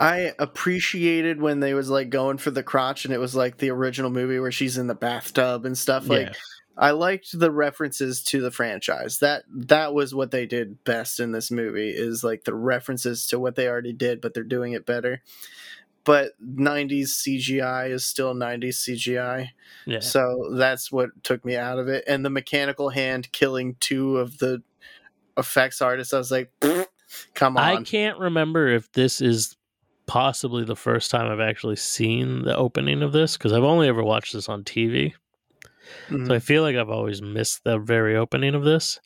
I 0.00 0.32
appreciated 0.38 1.40
when 1.40 1.60
they 1.60 1.74
was 1.74 1.88
like 1.88 2.10
going 2.10 2.38
for 2.38 2.50
the 2.50 2.62
crotch 2.62 3.04
and 3.04 3.14
it 3.14 3.18
was 3.18 3.34
like 3.34 3.58
the 3.58 3.70
original 3.70 4.10
movie 4.10 4.38
where 4.38 4.52
she's 4.52 4.78
in 4.78 4.88
the 4.88 4.94
bathtub 4.94 5.64
and 5.64 5.76
stuff 5.76 6.08
like 6.08 6.28
yeah. 6.28 6.32
I 6.78 6.90
liked 6.90 7.38
the 7.38 7.50
references 7.50 8.22
to 8.24 8.42
the 8.42 8.50
franchise. 8.50 9.20
That 9.20 9.44
that 9.50 9.94
was 9.94 10.14
what 10.14 10.30
they 10.30 10.44
did 10.44 10.84
best 10.84 11.20
in 11.20 11.32
this 11.32 11.50
movie 11.50 11.90
is 11.90 12.22
like 12.22 12.44
the 12.44 12.54
references 12.54 13.26
to 13.28 13.38
what 13.38 13.54
they 13.54 13.68
already 13.68 13.94
did 13.94 14.20
but 14.20 14.34
they're 14.34 14.44
doing 14.44 14.72
it 14.72 14.86
better 14.86 15.22
but 16.06 16.40
90s 16.40 17.08
CGI 17.08 17.90
is 17.90 18.06
still 18.06 18.32
90s 18.32 18.88
CGI. 18.88 19.48
Yeah. 19.86 19.98
So 19.98 20.54
that's 20.56 20.90
what 20.90 21.10
took 21.24 21.44
me 21.44 21.56
out 21.56 21.80
of 21.80 21.88
it. 21.88 22.04
And 22.06 22.24
the 22.24 22.30
mechanical 22.30 22.90
hand 22.90 23.30
killing 23.32 23.74
two 23.80 24.16
of 24.16 24.38
the 24.38 24.62
effects 25.36 25.82
artists, 25.82 26.14
I 26.14 26.18
was 26.18 26.30
like, 26.30 26.52
come 27.34 27.56
on. 27.56 27.62
I 27.62 27.82
can't 27.82 28.18
remember 28.18 28.68
if 28.68 28.90
this 28.92 29.20
is 29.20 29.56
possibly 30.06 30.64
the 30.64 30.76
first 30.76 31.10
time 31.10 31.30
I've 31.30 31.40
actually 31.40 31.76
seen 31.76 32.44
the 32.44 32.56
opening 32.56 33.02
of 33.02 33.12
this 33.12 33.36
because 33.36 33.52
I've 33.52 33.64
only 33.64 33.88
ever 33.88 34.04
watched 34.04 34.32
this 34.32 34.48
on 34.48 34.62
TV. 34.62 35.12
Mm-hmm. 36.08 36.26
So 36.26 36.34
I 36.34 36.38
feel 36.38 36.62
like 36.62 36.76
I've 36.76 36.88
always 36.88 37.20
missed 37.20 37.64
the 37.64 37.78
very 37.78 38.16
opening 38.16 38.54
of 38.54 38.62
this. 38.62 39.00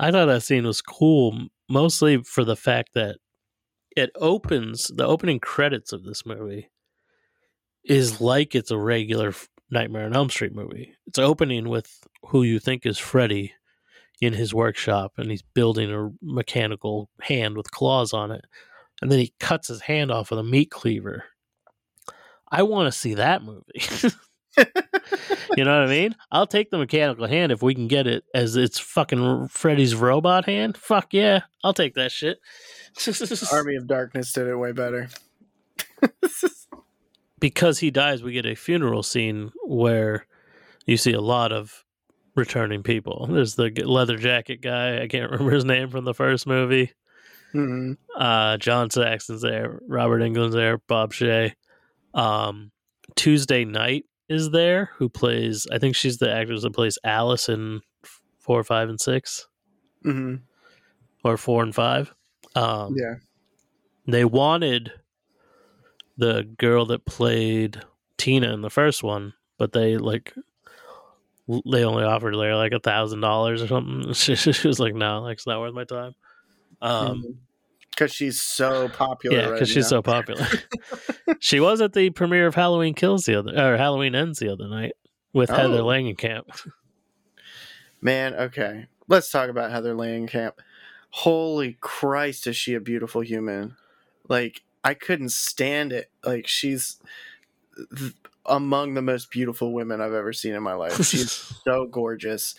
I 0.00 0.10
thought 0.10 0.26
that 0.26 0.42
scene 0.42 0.66
was 0.66 0.82
cool, 0.82 1.46
mostly 1.68 2.24
for 2.24 2.42
the 2.42 2.56
fact 2.56 2.94
that 2.94 3.18
it 3.96 4.10
opens 4.16 4.88
the 4.88 5.06
opening 5.06 5.40
credits 5.40 5.92
of 5.92 6.04
this 6.04 6.24
movie 6.24 6.70
is 7.84 8.20
like 8.20 8.54
it's 8.54 8.70
a 8.70 8.78
regular 8.78 9.32
Nightmare 9.70 10.06
on 10.06 10.16
Elm 10.16 10.30
Street 10.30 10.54
movie. 10.54 10.94
It's 11.06 11.18
opening 11.18 11.68
with 11.68 12.00
who 12.26 12.42
you 12.42 12.58
think 12.58 12.84
is 12.84 12.98
Freddy 12.98 13.52
in 14.20 14.32
his 14.32 14.52
workshop, 14.52 15.12
and 15.16 15.30
he's 15.30 15.42
building 15.42 15.92
a 15.92 16.10
mechanical 16.22 17.08
hand 17.22 17.56
with 17.56 17.70
claws 17.70 18.12
on 18.12 18.30
it, 18.30 18.44
and 19.00 19.10
then 19.10 19.18
he 19.18 19.32
cuts 19.40 19.68
his 19.68 19.82
hand 19.82 20.10
off 20.10 20.30
with 20.30 20.40
a 20.40 20.44
meat 20.44 20.70
cleaver. 20.70 21.24
I 22.50 22.64
want 22.64 22.92
to 22.92 22.98
see 22.98 23.14
that 23.14 23.42
movie. 23.42 23.64
you 25.56 25.64
know 25.64 25.80
what 25.80 25.86
I 25.88 25.90
mean? 25.90 26.16
I'll 26.30 26.46
take 26.46 26.70
the 26.70 26.78
mechanical 26.78 27.26
hand 27.26 27.52
if 27.52 27.62
we 27.62 27.74
can 27.74 27.88
get 27.88 28.06
it 28.06 28.24
as 28.34 28.56
it's 28.56 28.78
fucking 28.78 29.48
Freddy's 29.48 29.94
robot 29.94 30.46
hand. 30.46 30.76
Fuck 30.76 31.14
yeah, 31.14 31.42
I'll 31.64 31.72
take 31.72 31.94
that 31.94 32.12
shit. 32.12 32.38
Army 33.52 33.76
of 33.76 33.86
Darkness 33.86 34.32
did 34.32 34.46
it 34.46 34.56
way 34.56 34.72
better. 34.72 35.08
because 37.40 37.78
he 37.78 37.90
dies, 37.90 38.22
we 38.22 38.32
get 38.32 38.46
a 38.46 38.54
funeral 38.54 39.02
scene 39.02 39.50
where 39.64 40.26
you 40.86 40.96
see 40.96 41.12
a 41.12 41.20
lot 41.20 41.52
of 41.52 41.84
returning 42.34 42.82
people. 42.82 43.26
There's 43.30 43.54
the 43.54 43.70
leather 43.84 44.16
jacket 44.16 44.60
guy. 44.62 45.02
I 45.02 45.08
can't 45.08 45.30
remember 45.30 45.52
his 45.52 45.64
name 45.64 45.90
from 45.90 46.04
the 46.04 46.14
first 46.14 46.46
movie. 46.46 46.92
Mm-hmm. 47.54 47.92
Uh, 48.20 48.56
John 48.58 48.90
Saxon's 48.90 49.42
there. 49.42 49.80
Robert 49.88 50.20
Englund's 50.20 50.54
there. 50.54 50.78
Bob 50.78 51.12
Shaye. 51.12 51.52
Um, 52.14 52.70
Tuesday 53.16 53.64
Knight 53.64 54.04
is 54.28 54.50
there, 54.50 54.90
who 54.96 55.08
plays. 55.08 55.66
I 55.72 55.78
think 55.78 55.96
she's 55.96 56.18
the 56.18 56.32
actress 56.32 56.62
that 56.62 56.72
plays 56.72 56.98
Alice 57.02 57.48
in 57.48 57.80
four, 58.38 58.62
five, 58.64 58.88
and 58.88 59.00
6 59.00 59.46
Mm-hmm. 60.04 60.36
or 61.24 61.36
four 61.36 61.62
and 61.62 61.74
five. 61.74 62.14
Um, 62.54 62.94
Yeah. 62.98 63.14
they 64.06 64.24
wanted 64.24 64.92
the 66.16 66.42
girl 66.58 66.86
that 66.86 67.04
played 67.04 67.80
Tina 68.18 68.52
in 68.52 68.60
the 68.62 68.70
first 68.70 69.02
one, 69.02 69.34
but 69.58 69.72
they 69.72 69.96
like 69.96 70.34
they 71.48 71.84
only 71.84 72.04
offered 72.04 72.34
her 72.34 72.54
like 72.56 72.72
a 72.72 72.80
thousand 72.80 73.20
dollars 73.20 73.62
or 73.62 73.66
something. 73.68 74.12
She, 74.14 74.34
she 74.36 74.68
was 74.68 74.78
like, 74.78 74.94
"No, 74.94 75.22
like 75.22 75.34
it's 75.38 75.46
not 75.46 75.60
worth 75.60 75.74
my 75.74 75.84
time." 75.84 76.14
Um, 76.82 77.38
because 77.90 78.12
she's 78.12 78.40
so 78.40 78.88
popular. 78.88 79.36
yeah, 79.36 79.44
right 79.46 79.52
because 79.54 79.68
she's 79.68 79.84
now. 79.84 79.98
so 79.98 80.02
popular. 80.02 80.46
she 81.40 81.60
was 81.60 81.80
at 81.80 81.92
the 81.92 82.10
premiere 82.10 82.46
of 82.46 82.54
Halloween 82.54 82.94
Kills 82.94 83.24
the 83.24 83.34
other 83.38 83.52
or 83.56 83.76
Halloween 83.76 84.14
Ends 84.14 84.38
the 84.38 84.50
other 84.52 84.68
night 84.68 84.92
with 85.32 85.50
Heather 85.50 85.78
Oh. 85.80 85.84
Langenkamp. 85.86 86.44
Man, 88.00 88.34
okay. 88.34 88.86
Let's 89.08 89.30
talk 89.30 89.50
about 89.50 89.70
Heather 89.70 89.94
Langenkamp. 89.94 90.52
Holy 91.10 91.76
Christ, 91.80 92.46
is 92.46 92.56
she 92.56 92.74
a 92.74 92.80
beautiful 92.80 93.22
human? 93.22 93.76
Like, 94.28 94.62
I 94.84 94.94
couldn't 94.94 95.30
stand 95.30 95.92
it. 95.92 96.10
Like, 96.24 96.46
she's 96.46 96.98
th- 97.96 98.14
among 98.46 98.94
the 98.94 99.02
most 99.02 99.30
beautiful 99.30 99.72
women 99.72 100.00
I've 100.00 100.12
ever 100.14 100.32
seen 100.32 100.54
in 100.54 100.62
my 100.62 100.74
life. 100.74 101.04
She's 101.04 101.32
so 101.64 101.86
gorgeous. 101.86 102.54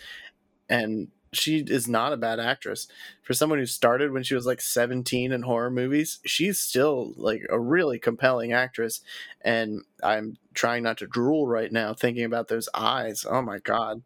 And 0.68 1.08
she 1.32 1.64
is 1.66 1.88
not 1.88 2.12
a 2.12 2.18
bad 2.18 2.38
actress. 2.38 2.88
For 3.22 3.32
someone 3.32 3.58
who 3.58 3.66
started 3.66 4.12
when 4.12 4.22
she 4.22 4.34
was 4.34 4.46
like 4.46 4.60
17 4.60 5.32
in 5.32 5.42
horror 5.42 5.70
movies, 5.70 6.20
she's 6.24 6.58
still 6.58 7.14
like 7.16 7.46
a 7.48 7.58
really 7.58 7.98
compelling 7.98 8.52
actress. 8.52 9.00
And 9.40 9.82
I'm 10.02 10.36
trying 10.54 10.82
not 10.82 10.98
to 10.98 11.06
drool 11.06 11.46
right 11.46 11.72
now 11.72 11.94
thinking 11.94 12.24
about 12.24 12.48
those 12.48 12.68
eyes. 12.74 13.24
Oh 13.28 13.42
my 13.42 13.58
God. 13.58 14.02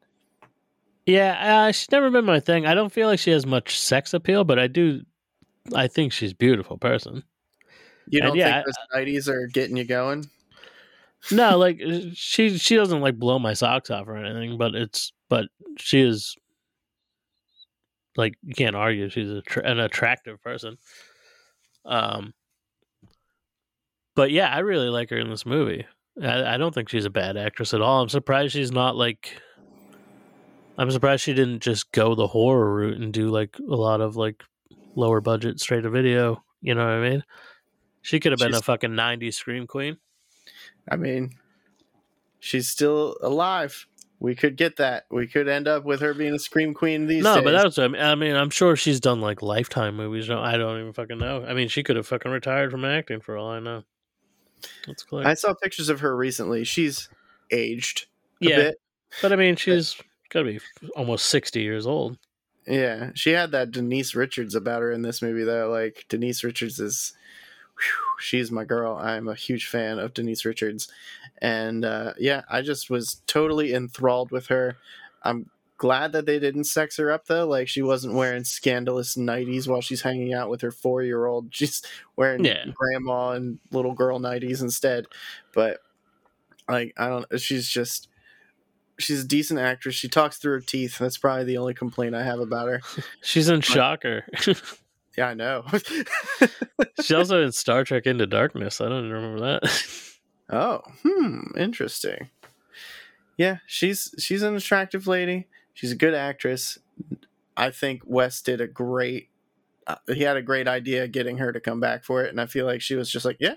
Yeah, 1.06 1.66
uh, 1.66 1.72
she's 1.72 1.90
never 1.90 2.10
been 2.10 2.24
my 2.24 2.40
thing. 2.40 2.66
I 2.66 2.74
don't 2.74 2.92
feel 2.92 3.08
like 3.08 3.18
she 3.18 3.30
has 3.30 3.46
much 3.46 3.78
sex 3.78 4.12
appeal, 4.12 4.44
but 4.44 4.58
I 4.58 4.66
do. 4.66 5.02
I 5.74 5.88
think 5.88 6.12
she's 6.12 6.32
a 6.32 6.36
beautiful 6.36 6.78
person. 6.78 7.22
You 8.08 8.20
don't 8.20 8.36
yeah, 8.36 8.62
think 8.62 8.66
those 8.66 9.04
90s 9.06 9.28
are 9.28 9.46
getting 9.48 9.76
you 9.76 9.84
going? 9.84 10.26
No, 11.32 11.58
like 11.58 11.80
she 12.14 12.56
she 12.58 12.76
doesn't 12.76 13.00
like 13.00 13.18
blow 13.18 13.38
my 13.38 13.54
socks 13.54 13.90
off 13.90 14.06
or 14.06 14.16
anything, 14.16 14.58
but 14.58 14.74
it's 14.74 15.12
but 15.28 15.46
she 15.76 16.00
is 16.00 16.36
like 18.16 18.34
you 18.42 18.54
can't 18.54 18.76
argue 18.76 19.08
she's 19.08 19.30
a, 19.30 19.42
an 19.64 19.80
attractive 19.80 20.40
person. 20.42 20.78
Um, 21.84 22.34
but 24.14 24.30
yeah, 24.30 24.48
I 24.48 24.60
really 24.60 24.88
like 24.88 25.10
her 25.10 25.18
in 25.18 25.30
this 25.30 25.46
movie. 25.46 25.86
I, 26.22 26.54
I 26.54 26.56
don't 26.56 26.74
think 26.74 26.88
she's 26.88 27.04
a 27.04 27.10
bad 27.10 27.36
actress 27.36 27.74
at 27.74 27.82
all. 27.82 28.02
I'm 28.02 28.08
surprised 28.08 28.52
she's 28.52 28.72
not 28.72 28.96
like. 28.96 29.40
I'm 30.78 30.90
surprised 30.90 31.22
she 31.22 31.34
didn't 31.34 31.60
just 31.60 31.92
go 31.92 32.14
the 32.14 32.26
horror 32.26 32.74
route 32.74 33.00
and 33.00 33.12
do 33.12 33.28
like 33.28 33.56
a 33.58 33.74
lot 33.74 34.00
of 34.00 34.16
like 34.16 34.42
lower 34.94 35.20
budget 35.20 35.60
straight 35.60 35.82
to 35.82 35.90
video. 35.90 36.42
You 36.60 36.74
know 36.74 36.84
what 36.84 36.94
I 36.94 37.10
mean? 37.10 37.24
She 38.02 38.20
could 38.20 38.32
have 38.32 38.38
been 38.38 38.50
She's- 38.50 38.60
a 38.60 38.64
fucking 38.64 38.90
'90s 38.90 39.34
scream 39.34 39.66
queen. 39.66 39.98
I 40.88 40.96
mean, 40.96 41.32
she's 42.38 42.68
still 42.68 43.16
alive. 43.20 43.86
We 44.18 44.34
could 44.34 44.56
get 44.56 44.76
that. 44.76 45.06
We 45.10 45.26
could 45.26 45.48
end 45.48 45.68
up 45.68 45.84
with 45.84 46.00
her 46.00 46.14
being 46.14 46.32
a 46.32 46.38
scream 46.38 46.72
queen 46.72 47.06
these 47.06 47.22
no, 47.22 47.34
days. 47.34 47.44
No, 47.44 47.50
but 47.50 47.62
that's 47.62 47.78
I 47.78 47.88
mean, 47.88 48.00
I 48.00 48.14
mean, 48.14 48.34
I'm 48.34 48.50
sure 48.50 48.76
she's 48.76 49.00
done 49.00 49.20
like 49.20 49.42
lifetime 49.42 49.96
movies. 49.96 50.28
No, 50.28 50.40
I 50.40 50.56
don't 50.56 50.80
even 50.80 50.92
fucking 50.92 51.18
know. 51.18 51.44
I 51.44 51.52
mean, 51.52 51.68
she 51.68 51.82
could 51.82 51.96
have 51.96 52.06
fucking 52.06 52.30
retired 52.30 52.70
from 52.70 52.84
acting 52.84 53.20
for 53.20 53.36
all 53.36 53.50
I 53.50 53.60
know. 53.60 53.82
That's 54.86 55.02
clear. 55.02 55.26
I 55.26 55.34
saw 55.34 55.52
pictures 55.54 55.88
of 55.88 56.00
her 56.00 56.16
recently. 56.16 56.64
She's 56.64 57.08
aged 57.50 58.06
a 58.42 58.48
yeah, 58.48 58.56
bit. 58.56 58.80
but 59.20 59.32
I 59.32 59.36
mean, 59.36 59.56
she's 59.56 60.00
got 60.36 60.42
to 60.48 60.58
be 60.58 60.60
almost 60.94 61.26
sixty 61.26 61.62
years 61.62 61.86
old. 61.86 62.18
Yeah, 62.66 63.10
she 63.14 63.30
had 63.30 63.52
that 63.52 63.70
Denise 63.70 64.14
Richards 64.14 64.54
about 64.54 64.82
her 64.82 64.90
in 64.90 65.02
this 65.02 65.22
movie 65.22 65.44
though. 65.44 65.70
Like 65.70 66.04
Denise 66.08 66.42
Richards 66.42 66.80
is, 66.80 67.12
whew, 67.78 68.20
she's 68.20 68.50
my 68.50 68.64
girl. 68.64 68.96
I'm 68.96 69.28
a 69.28 69.34
huge 69.34 69.66
fan 69.68 69.98
of 69.98 70.14
Denise 70.14 70.44
Richards, 70.44 70.88
and 71.40 71.84
uh, 71.84 72.14
yeah, 72.18 72.42
I 72.50 72.62
just 72.62 72.90
was 72.90 73.22
totally 73.26 73.72
enthralled 73.72 74.30
with 74.32 74.48
her. 74.48 74.76
I'm 75.22 75.48
glad 75.78 76.12
that 76.12 76.24
they 76.26 76.38
didn't 76.38 76.64
sex 76.64 76.96
her 76.96 77.12
up 77.12 77.26
though. 77.26 77.46
Like 77.46 77.68
she 77.68 77.82
wasn't 77.82 78.14
wearing 78.14 78.44
scandalous 78.44 79.14
nighties 79.14 79.68
while 79.68 79.80
she's 79.82 80.02
hanging 80.02 80.34
out 80.34 80.50
with 80.50 80.60
her 80.62 80.70
four 80.72 81.02
year 81.02 81.26
old. 81.26 81.48
She's 81.54 81.82
wearing 82.16 82.44
Yeah. 82.44 82.64
grandma 82.74 83.30
and 83.32 83.58
little 83.70 83.92
girl 83.92 84.18
nighties 84.18 84.60
instead. 84.62 85.06
But 85.52 85.78
like 86.68 86.94
I 86.96 87.08
don't. 87.08 87.40
She's 87.40 87.68
just. 87.68 88.08
She's 88.98 89.24
a 89.24 89.26
decent 89.26 89.60
actress. 89.60 89.94
She 89.94 90.08
talks 90.08 90.38
through 90.38 90.52
her 90.54 90.60
teeth. 90.60 90.98
That's 90.98 91.18
probably 91.18 91.44
the 91.44 91.58
only 91.58 91.74
complaint 91.74 92.14
I 92.14 92.24
have 92.24 92.40
about 92.40 92.68
her. 92.68 92.80
She's 93.22 93.48
in 93.48 93.60
Shocker. 93.60 94.24
Yeah, 95.16 95.28
I 95.28 95.34
know. 95.34 95.64
she's 97.00 97.12
also 97.12 97.42
in 97.42 97.50
Star 97.50 97.84
Trek 97.84 98.06
Into 98.06 98.26
Darkness. 98.26 98.80
I 98.80 98.88
don't 98.90 99.06
even 99.06 99.12
remember 99.12 99.40
that. 99.40 100.12
oh, 100.50 100.82
hmm, 101.02 101.58
interesting. 101.58 102.28
Yeah, 103.38 103.58
she's 103.66 104.14
she's 104.18 104.42
an 104.42 104.56
attractive 104.56 105.06
lady. 105.06 105.48
She's 105.74 105.92
a 105.92 105.96
good 105.96 106.14
actress. 106.14 106.78
I 107.56 107.70
think 107.70 108.02
Wes 108.04 108.42
did 108.42 108.60
a 108.60 108.66
great. 108.66 109.30
Uh, 109.86 109.96
he 110.08 110.22
had 110.22 110.36
a 110.36 110.42
great 110.42 110.68
idea 110.68 111.08
getting 111.08 111.38
her 111.38 111.52
to 111.52 111.60
come 111.60 111.80
back 111.80 112.04
for 112.04 112.22
it, 112.22 112.30
and 112.30 112.40
I 112.40 112.46
feel 112.46 112.66
like 112.66 112.80
she 112.80 112.94
was 112.94 113.10
just 113.10 113.24
like, 113.24 113.36
"Yeah, 113.40 113.54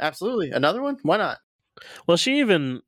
absolutely, 0.00 0.50
another 0.50 0.80
one. 0.80 0.98
Why 1.02 1.18
not?" 1.18 1.38
well, 2.06 2.16
she 2.16 2.38
even. 2.40 2.82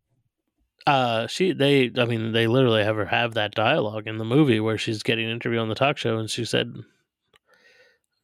Uh, 0.86 1.26
she 1.26 1.52
they 1.52 1.90
I 1.96 2.04
mean 2.04 2.32
they 2.32 2.46
literally 2.46 2.84
have 2.84 2.96
her 2.96 3.06
have 3.06 3.34
that 3.34 3.54
dialogue 3.54 4.06
in 4.06 4.18
the 4.18 4.24
movie 4.24 4.60
where 4.60 4.76
she's 4.76 5.02
getting 5.02 5.24
an 5.24 5.30
interview 5.30 5.58
on 5.58 5.70
the 5.70 5.74
talk 5.74 5.96
show 5.96 6.18
and 6.18 6.28
she 6.28 6.44
said 6.44 6.74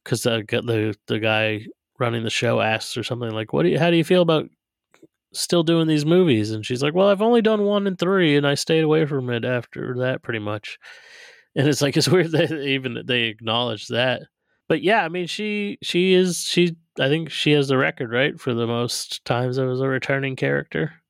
because 0.03 0.21
the 0.21 0.43
the 0.47 0.95
the 1.07 1.19
guy 1.19 1.65
running 1.99 2.23
the 2.23 2.29
show 2.29 2.61
asks 2.61 2.93
her 2.93 3.03
something 3.03 3.31
like 3.31 3.51
what 3.51 3.63
do 3.63 3.69
you 3.69 3.79
how 3.79 3.89
do 3.89 3.97
you 3.97 4.03
feel 4.03 4.21
about 4.21 4.47
still 5.33 5.63
doing 5.63 5.87
these 5.87 6.05
movies? 6.05 6.51
And 6.51 6.63
she's 6.63 6.83
like 6.83 6.93
well 6.93 7.07
I've 7.07 7.21
only 7.21 7.41
done 7.41 7.63
one 7.63 7.87
and 7.87 7.97
three 7.97 8.37
and 8.37 8.45
I 8.45 8.53
stayed 8.53 8.83
away 8.83 9.07
from 9.07 9.31
it 9.31 9.43
after 9.43 9.95
that 9.99 10.21
pretty 10.21 10.39
much. 10.39 10.77
And 11.55 11.67
it's 11.67 11.81
like 11.81 11.97
it's 11.97 12.09
weird 12.09 12.31
that 12.33 12.51
even 12.51 13.01
they 13.05 13.23
acknowledge 13.23 13.87
that. 13.87 14.21
But 14.67 14.83
yeah 14.83 15.03
I 15.03 15.09
mean 15.09 15.25
she 15.25 15.79
she 15.81 16.13
is 16.13 16.43
she 16.43 16.75
I 16.99 17.07
think 17.07 17.31
she 17.31 17.53
has 17.53 17.69
the 17.69 17.77
record 17.77 18.11
right 18.11 18.39
for 18.39 18.53
the 18.53 18.67
most 18.67 19.25
times 19.25 19.57
as 19.57 19.79
a 19.79 19.87
returning 19.87 20.35
character 20.35 21.00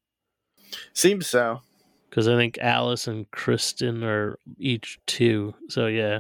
Seems 0.94 1.28
so. 1.28 1.62
because 2.10 2.28
I 2.28 2.36
think 2.36 2.58
Alice 2.60 3.08
and 3.08 3.30
Kristen 3.32 4.04
are 4.04 4.38
each 4.58 5.00
two. 5.08 5.54
So 5.70 5.88
yeah, 5.88 6.20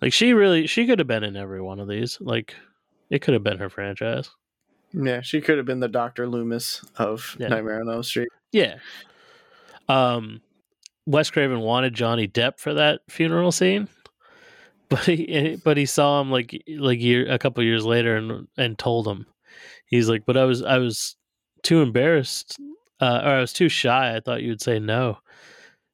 like 0.00 0.12
she 0.12 0.32
really 0.32 0.66
she 0.66 0.86
could 0.86 0.98
have 0.98 1.08
been 1.08 1.24
in 1.24 1.36
every 1.36 1.60
one 1.62 1.80
of 1.80 1.88
these. 1.88 2.18
Like 2.20 2.54
it 3.10 3.20
could 3.20 3.34
have 3.34 3.42
been 3.44 3.58
her 3.58 3.68
franchise. 3.70 4.30
Yeah, 4.92 5.20
she 5.22 5.40
could 5.40 5.56
have 5.56 5.66
been 5.66 5.80
the 5.80 5.88
Doctor 5.88 6.26
Loomis 6.28 6.84
of 6.96 7.36
Yeah. 7.38 7.48
Nightmare 7.48 7.80
on 7.80 7.88
Elm 7.90 8.02
Street. 8.04 8.28
Yeah. 8.52 8.76
Um, 9.88 10.40
Wes 11.06 11.30
Craven 11.30 11.60
wanted 11.60 11.94
Johnny 11.94 12.26
Depp 12.28 12.58
for 12.58 12.74
that 12.74 13.00
funeral 13.08 13.52
scene, 13.52 13.88
but 14.88 15.00
he 15.00 15.58
but 15.64 15.76
he 15.76 15.86
saw 15.86 16.20
him 16.20 16.30
like 16.30 16.62
like 16.68 17.00
year 17.00 17.30
a 17.30 17.38
couple 17.38 17.62
years 17.64 17.84
later 17.84 18.16
and 18.16 18.48
and 18.56 18.78
told 18.78 19.06
him 19.06 19.26
he's 19.86 20.08
like, 20.08 20.24
but 20.24 20.36
I 20.36 20.44
was 20.44 20.62
I 20.62 20.78
was 20.78 21.16
too 21.62 21.82
embarrassed 21.82 22.58
uh, 23.00 23.20
or 23.24 23.28
I 23.30 23.40
was 23.40 23.52
too 23.52 23.68
shy. 23.68 24.16
I 24.16 24.20
thought 24.20 24.42
you'd 24.42 24.62
say 24.62 24.78
no. 24.78 25.18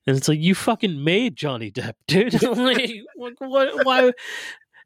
And 0.06 0.16
it's 0.16 0.28
like 0.28 0.40
you 0.40 0.54
fucking 0.54 1.02
made 1.04 1.36
Johnny 1.36 1.70
Depp, 1.70 1.94
dude. 2.08 2.42
like, 2.42 2.90
what? 3.38 3.84
Why? 3.84 4.12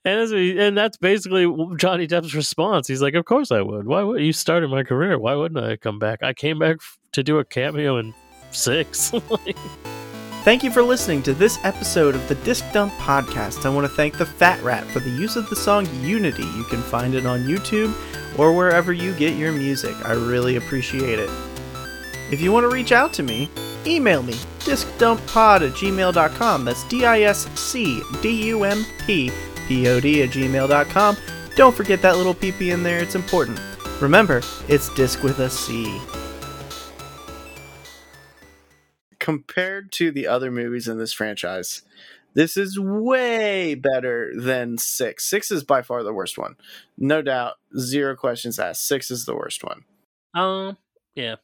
And 0.06 0.20
that's, 0.20 0.32
and 0.32 0.76
that's 0.76 0.98
basically 0.98 1.46
Johnny 1.76 2.06
Depp's 2.06 2.34
response. 2.34 2.88
He's 2.88 3.00
like, 3.00 3.14
"Of 3.14 3.24
course 3.24 3.50
I 3.50 3.62
would. 3.62 3.86
Why 3.86 4.02
would 4.02 4.20
you 4.20 4.34
started 4.34 4.68
my 4.68 4.82
career? 4.82 5.18
Why 5.18 5.34
wouldn't 5.34 5.64
I 5.64 5.76
come 5.76 5.98
back? 5.98 6.22
I 6.22 6.34
came 6.34 6.58
back 6.58 6.78
to 7.12 7.22
do 7.22 7.38
a 7.38 7.44
cameo 7.44 7.96
in 7.96 8.12
six. 8.50 9.12
Thank 10.44 10.62
you 10.62 10.70
for 10.70 10.82
listening 10.82 11.22
to 11.22 11.32
this 11.32 11.58
episode 11.64 12.14
of 12.14 12.28
the 12.28 12.34
Disc 12.34 12.70
Dump 12.74 12.92
Podcast. 12.94 13.64
I 13.64 13.70
want 13.70 13.86
to 13.86 13.92
thank 13.94 14.18
the 14.18 14.26
Fat 14.26 14.62
Rat 14.62 14.84
for 14.84 15.00
the 15.00 15.08
use 15.08 15.36
of 15.36 15.48
the 15.48 15.56
song 15.56 15.88
Unity. 16.02 16.42
You 16.42 16.64
can 16.64 16.82
find 16.82 17.14
it 17.14 17.24
on 17.24 17.44
YouTube 17.44 17.94
or 18.38 18.52
wherever 18.52 18.92
you 18.92 19.14
get 19.14 19.38
your 19.38 19.52
music. 19.52 19.96
I 20.04 20.12
really 20.12 20.56
appreciate 20.56 21.18
it. 21.18 21.30
If 22.30 22.40
you 22.40 22.52
want 22.52 22.64
to 22.64 22.68
reach 22.74 22.92
out 22.92 23.12
to 23.14 23.22
me, 23.22 23.48
email 23.86 24.22
me 24.22 24.34
discdumppod 24.60 25.68
at 25.68 25.74
gmail.com. 25.74 26.64
That's 26.64 26.88
D 26.88 27.04
I 27.04 27.22
S 27.22 27.46
C 27.58 28.02
D 28.22 28.48
U 28.48 28.64
M 28.64 28.84
P 29.06 29.30
P 29.68 29.88
O 29.88 30.00
D 30.00 30.22
at 30.22 30.30
gmail.com. 30.30 31.16
Don't 31.56 31.74
forget 31.74 32.02
that 32.02 32.16
little 32.16 32.34
PP 32.34 32.72
in 32.72 32.82
there, 32.82 32.98
it's 33.00 33.14
important. 33.14 33.60
Remember, 34.00 34.42
it's 34.68 34.92
disc 34.94 35.22
with 35.22 35.38
a 35.38 35.48
C. 35.48 36.00
Compared 39.20 39.92
to 39.92 40.10
the 40.10 40.26
other 40.26 40.50
movies 40.50 40.88
in 40.88 40.98
this 40.98 41.12
franchise, 41.12 41.82
this 42.34 42.56
is 42.56 42.78
way 42.78 43.74
better 43.74 44.32
than 44.36 44.76
six. 44.76 45.24
Six 45.24 45.50
is 45.50 45.62
by 45.62 45.82
far 45.82 46.02
the 46.02 46.12
worst 46.12 46.36
one. 46.36 46.56
No 46.98 47.22
doubt, 47.22 47.54
zero 47.78 48.16
questions 48.16 48.58
asked. 48.58 48.86
Six 48.86 49.10
is 49.10 49.24
the 49.24 49.36
worst 49.36 49.62
one. 49.64 49.84
um, 50.34 50.76
yeah. 51.14 51.36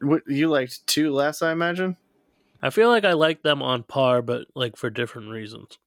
What 0.00 0.22
you 0.26 0.48
liked 0.48 0.86
two 0.86 1.12
less, 1.12 1.42
I 1.42 1.52
imagine. 1.52 1.96
I 2.62 2.70
feel 2.70 2.88
like 2.88 3.04
I 3.04 3.12
like 3.12 3.42
them 3.42 3.62
on 3.62 3.82
par, 3.82 4.22
but 4.22 4.46
like 4.54 4.76
for 4.76 4.90
different 4.90 5.30
reasons. 5.30 5.78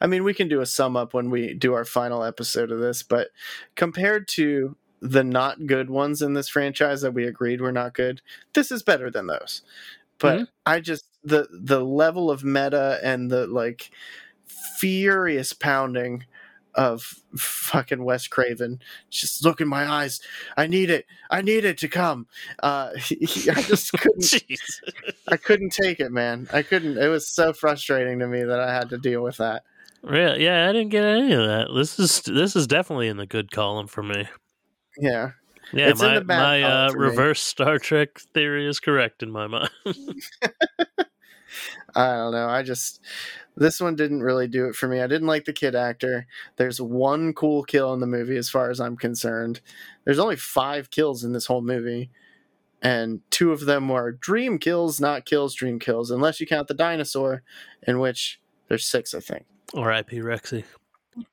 I 0.00 0.06
mean, 0.06 0.24
we 0.24 0.34
can 0.34 0.48
do 0.48 0.60
a 0.60 0.66
sum 0.66 0.96
up 0.96 1.14
when 1.14 1.30
we 1.30 1.54
do 1.54 1.74
our 1.74 1.84
final 1.84 2.22
episode 2.22 2.70
of 2.70 2.80
this, 2.80 3.02
but 3.02 3.28
compared 3.74 4.28
to 4.28 4.76
the 5.00 5.24
not 5.24 5.66
good 5.66 5.90
ones 5.90 6.22
in 6.22 6.34
this 6.34 6.48
franchise 6.48 7.02
that 7.02 7.12
we 7.12 7.26
agreed 7.26 7.60
were 7.60 7.72
not 7.72 7.94
good, 7.94 8.22
this 8.54 8.70
is 8.70 8.82
better 8.82 9.10
than 9.10 9.26
those. 9.26 9.62
But 10.18 10.40
Mhm. 10.40 10.48
I 10.66 10.80
just 10.80 11.06
the 11.22 11.48
the 11.50 11.84
level 11.84 12.30
of 12.30 12.44
meta 12.44 13.00
and 13.02 13.30
the 13.30 13.46
like 13.46 13.90
furious 14.46 15.52
pounding 15.52 16.24
of 16.74 17.14
fucking 17.36 18.04
Wes 18.04 18.26
Craven. 18.26 18.80
Just 19.10 19.44
look 19.44 19.60
in 19.60 19.68
my 19.68 19.86
eyes. 19.90 20.20
I 20.56 20.66
need 20.66 20.90
it. 20.90 21.06
I 21.30 21.42
need 21.42 21.64
it 21.64 21.78
to 21.78 21.88
come. 21.88 22.26
Uh, 22.62 22.90
I 22.96 23.62
just 23.66 23.92
couldn't. 23.98 24.44
I 25.28 25.36
couldn't 25.36 25.70
take 25.72 26.00
it, 26.00 26.12
man. 26.12 26.48
I 26.52 26.62
couldn't. 26.62 26.98
It 26.98 27.08
was 27.08 27.28
so 27.28 27.52
frustrating 27.52 28.18
to 28.20 28.26
me 28.26 28.42
that 28.42 28.60
I 28.60 28.74
had 28.74 28.88
to 28.90 28.98
deal 28.98 29.22
with 29.22 29.36
that. 29.38 29.62
Really? 30.02 30.44
Yeah, 30.44 30.68
I 30.68 30.72
didn't 30.72 30.90
get 30.90 31.04
any 31.04 31.32
of 31.32 31.46
that. 31.46 31.68
This 31.74 31.98
is 31.98 32.20
this 32.22 32.54
is 32.56 32.66
definitely 32.66 33.08
in 33.08 33.16
the 33.16 33.26
good 33.26 33.50
column 33.50 33.86
for 33.86 34.02
me. 34.02 34.28
Yeah. 34.98 35.30
Yeah, 35.72 35.88
It's 35.88 36.02
in 36.02 36.26
my 36.26 36.36
my 36.36 36.62
uh, 36.62 36.92
me. 36.92 36.98
reverse 37.00 37.42
Star 37.42 37.78
Trek 37.78 38.20
theory 38.34 38.68
is 38.68 38.80
correct 38.80 39.22
in 39.22 39.30
my 39.30 39.46
mind. 39.46 39.70
I 41.94 42.14
don't 42.14 42.32
know. 42.32 42.48
I 42.48 42.62
just 42.62 43.00
this 43.56 43.80
one 43.80 43.94
didn't 43.94 44.22
really 44.22 44.48
do 44.48 44.66
it 44.66 44.74
for 44.74 44.88
me. 44.88 45.00
I 45.00 45.06
didn't 45.06 45.28
like 45.28 45.44
the 45.44 45.52
kid 45.52 45.74
actor. 45.74 46.26
There's 46.56 46.80
one 46.80 47.32
cool 47.34 47.62
kill 47.62 47.94
in 47.94 48.00
the 48.00 48.06
movie 48.06 48.36
as 48.36 48.50
far 48.50 48.70
as 48.70 48.80
I'm 48.80 48.96
concerned. 48.96 49.60
There's 50.04 50.18
only 50.18 50.36
5 50.36 50.90
kills 50.90 51.22
in 51.22 51.32
this 51.32 51.46
whole 51.46 51.62
movie. 51.62 52.10
And 52.82 53.20
two 53.30 53.52
of 53.52 53.60
them 53.64 53.88
were 53.88 54.12
dream 54.12 54.58
kills, 54.58 55.00
not 55.00 55.24
kills, 55.24 55.54
dream 55.54 55.78
kills, 55.78 56.10
unless 56.10 56.40
you 56.40 56.46
count 56.46 56.68
the 56.68 56.74
dinosaur, 56.74 57.42
in 57.86 57.98
which 57.98 58.40
there's 58.68 58.84
six, 58.84 59.14
I 59.14 59.20
think. 59.20 59.46
R.I.P. 59.72 60.18
Rexy. 60.18 60.64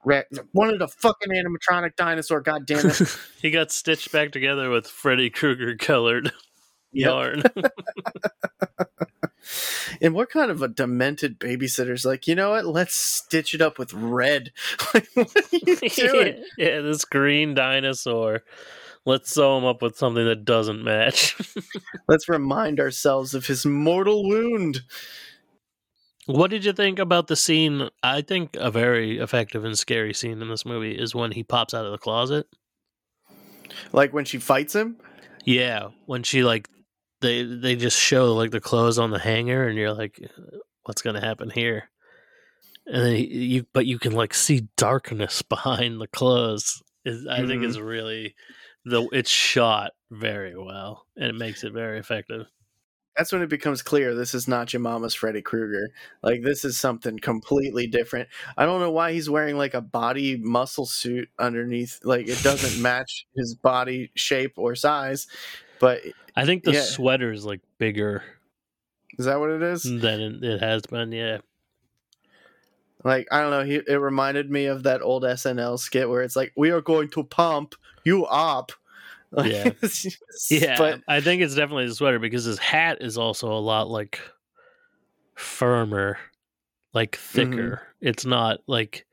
Re- 0.05 0.23
Wanted 0.53 0.81
a 0.81 0.87
fucking 0.87 1.33
animatronic 1.33 1.95
dinosaur, 1.97 2.39
god 2.39 2.65
damn 2.65 2.85
it. 2.85 3.01
he 3.41 3.51
got 3.51 3.71
stitched 3.71 4.11
back 4.11 4.31
together 4.31 4.69
with 4.69 4.87
Freddy 4.87 5.29
Krueger 5.29 5.75
colored 5.75 6.31
Yep. 6.93 7.09
yarn. 7.09 7.43
And 10.01 10.13
what 10.13 10.29
kind 10.29 10.51
of 10.51 10.61
a 10.61 10.67
demented 10.67 11.39
babysitter's 11.39 12.05
like, 12.05 12.27
you 12.27 12.35
know 12.35 12.51
what? 12.51 12.65
Let's 12.65 12.95
stitch 12.95 13.53
it 13.53 13.61
up 13.61 13.79
with 13.79 13.93
red. 13.93 14.51
like, 14.93 15.07
what 15.13 15.35
are 15.35 15.43
you 15.51 15.75
doing? 15.95 16.43
yeah, 16.57 16.81
this 16.81 17.05
green 17.05 17.53
dinosaur. 17.53 18.43
Let's 19.05 19.31
sew 19.31 19.57
him 19.57 19.65
up 19.65 19.81
with 19.81 19.97
something 19.97 20.25
that 20.25 20.45
doesn't 20.45 20.83
match. 20.83 21.35
Let's 22.07 22.29
remind 22.29 22.79
ourselves 22.79 23.33
of 23.33 23.47
his 23.47 23.65
mortal 23.65 24.27
wound. 24.27 24.81
what 26.27 26.51
did 26.51 26.63
you 26.63 26.73
think 26.73 26.99
about 26.99 27.27
the 27.27 27.35
scene? 27.35 27.89
I 28.03 28.21
think 28.21 28.55
a 28.59 28.69
very 28.69 29.17
effective 29.17 29.65
and 29.65 29.77
scary 29.77 30.13
scene 30.13 30.39
in 30.39 30.49
this 30.49 30.65
movie 30.65 30.91
is 30.91 31.15
when 31.15 31.31
he 31.31 31.43
pops 31.43 31.73
out 31.73 31.85
of 31.85 31.91
the 31.91 31.97
closet. 31.97 32.45
Like 33.91 34.13
when 34.13 34.25
she 34.25 34.37
fights 34.37 34.75
him. 34.75 34.97
Yeah, 35.45 35.87
when 36.05 36.21
she 36.21 36.43
like 36.43 36.69
they 37.21 37.43
they 37.43 37.75
just 37.75 37.99
show 37.99 38.33
like 38.35 38.51
the 38.51 38.61
clothes 38.61 38.99
on 38.99 39.11
the 39.11 39.19
hanger, 39.19 39.67
and 39.67 39.77
you're 39.77 39.93
like, 39.93 40.19
what's 40.83 41.01
gonna 41.01 41.21
happen 41.21 41.49
here? 41.49 41.89
And 42.87 43.05
then 43.05 43.15
he, 43.15 43.25
you, 43.27 43.65
but 43.73 43.85
you 43.85 43.99
can 43.99 44.13
like 44.13 44.33
see 44.33 44.67
darkness 44.77 45.41
behind 45.49 46.01
the 46.01 46.07
clothes. 46.07 46.81
Is 47.05 47.25
I 47.27 47.45
think 47.45 47.63
Mhm. 47.63 47.67
is 47.67 47.79
really 47.79 48.35
the 48.85 49.07
it's 49.11 49.29
shot 49.29 49.91
very 50.11 50.57
well, 50.57 51.05
and 51.15 51.25
it 51.25 51.35
makes 51.35 51.63
it 51.63 51.73
very 51.73 51.99
effective. 51.99 52.47
That's 53.17 53.33
when 53.33 53.41
it 53.41 53.49
becomes 53.49 53.81
clear 53.81 54.15
this 54.15 54.33
is 54.33 54.47
not 54.47 54.71
your 54.71 54.79
mama's 54.79 55.13
Freddy 55.13 55.41
Krueger. 55.41 55.89
Like 56.23 56.43
this 56.43 56.63
is 56.63 56.79
something 56.79 57.19
completely 57.19 57.85
different. 57.85 58.29
I 58.57 58.65
don't 58.65 58.79
know 58.79 58.91
why 58.91 59.11
he's 59.11 59.29
wearing 59.29 59.57
like 59.57 59.73
a 59.73 59.81
body 59.81 60.37
muscle 60.37 60.85
suit 60.85 61.29
underneath. 61.37 61.99
Like 62.03 62.27
it 62.29 62.41
doesn't 62.41 62.81
match 62.81 63.25
his 63.35 63.53
body 63.55 64.11
shape 64.15 64.53
or 64.57 64.75
size. 64.75 65.27
But 65.79 66.01
I 66.35 66.45
think 66.45 66.63
the 66.63 66.73
Yeah. 66.73 66.81
sweater 66.81 67.31
is 67.31 67.45
like 67.45 67.61
bigger 67.77 68.23
is 69.17 69.25
that 69.25 69.39
what 69.39 69.49
it 69.49 69.61
is? 69.61 69.83
than 69.83 70.43
it, 70.43 70.61
has 70.61 70.83
been. 70.83 71.11
Yeah, 71.11 71.39
Like 73.03 73.27
I 73.31 73.41
don't 73.41 73.51
know. 73.51 73.63
He, 73.63 73.75
it 73.75 73.95
reminded 73.99 74.49
me 74.49 74.65
of 74.65 74.83
that 74.83 75.01
old 75.01 75.23
SNL 75.23 75.77
skit 75.79 76.09
where 76.09 76.21
it's 76.21 76.35
like, 76.35 76.53
"We 76.55 76.71
are 76.71 76.81
going 76.81 77.09
to 77.09 77.23
pump 77.23 77.75
you 78.03 78.25
up." 78.25 78.71
Like, 79.31 79.51
Yeah. 79.51 79.71
yeah. 80.49 80.77
But 80.77 81.01
I 81.07 81.21
think 81.21 81.41
it's 81.41 81.55
definitely 81.55 81.87
the 81.87 81.95
sweater 81.95 82.19
because 82.19 82.45
his 82.45 82.59
hat 82.59 82.97
is 83.01 83.17
also 83.17 83.51
a 83.51 83.59
lot 83.59 83.89
like 83.89 84.19
firmer, 85.35 86.17
like 86.93 87.11
mm-hmm. 87.13 87.51
thicker. 87.51 87.81
It's 87.99 88.25
not 88.25 88.59
like 88.67 89.05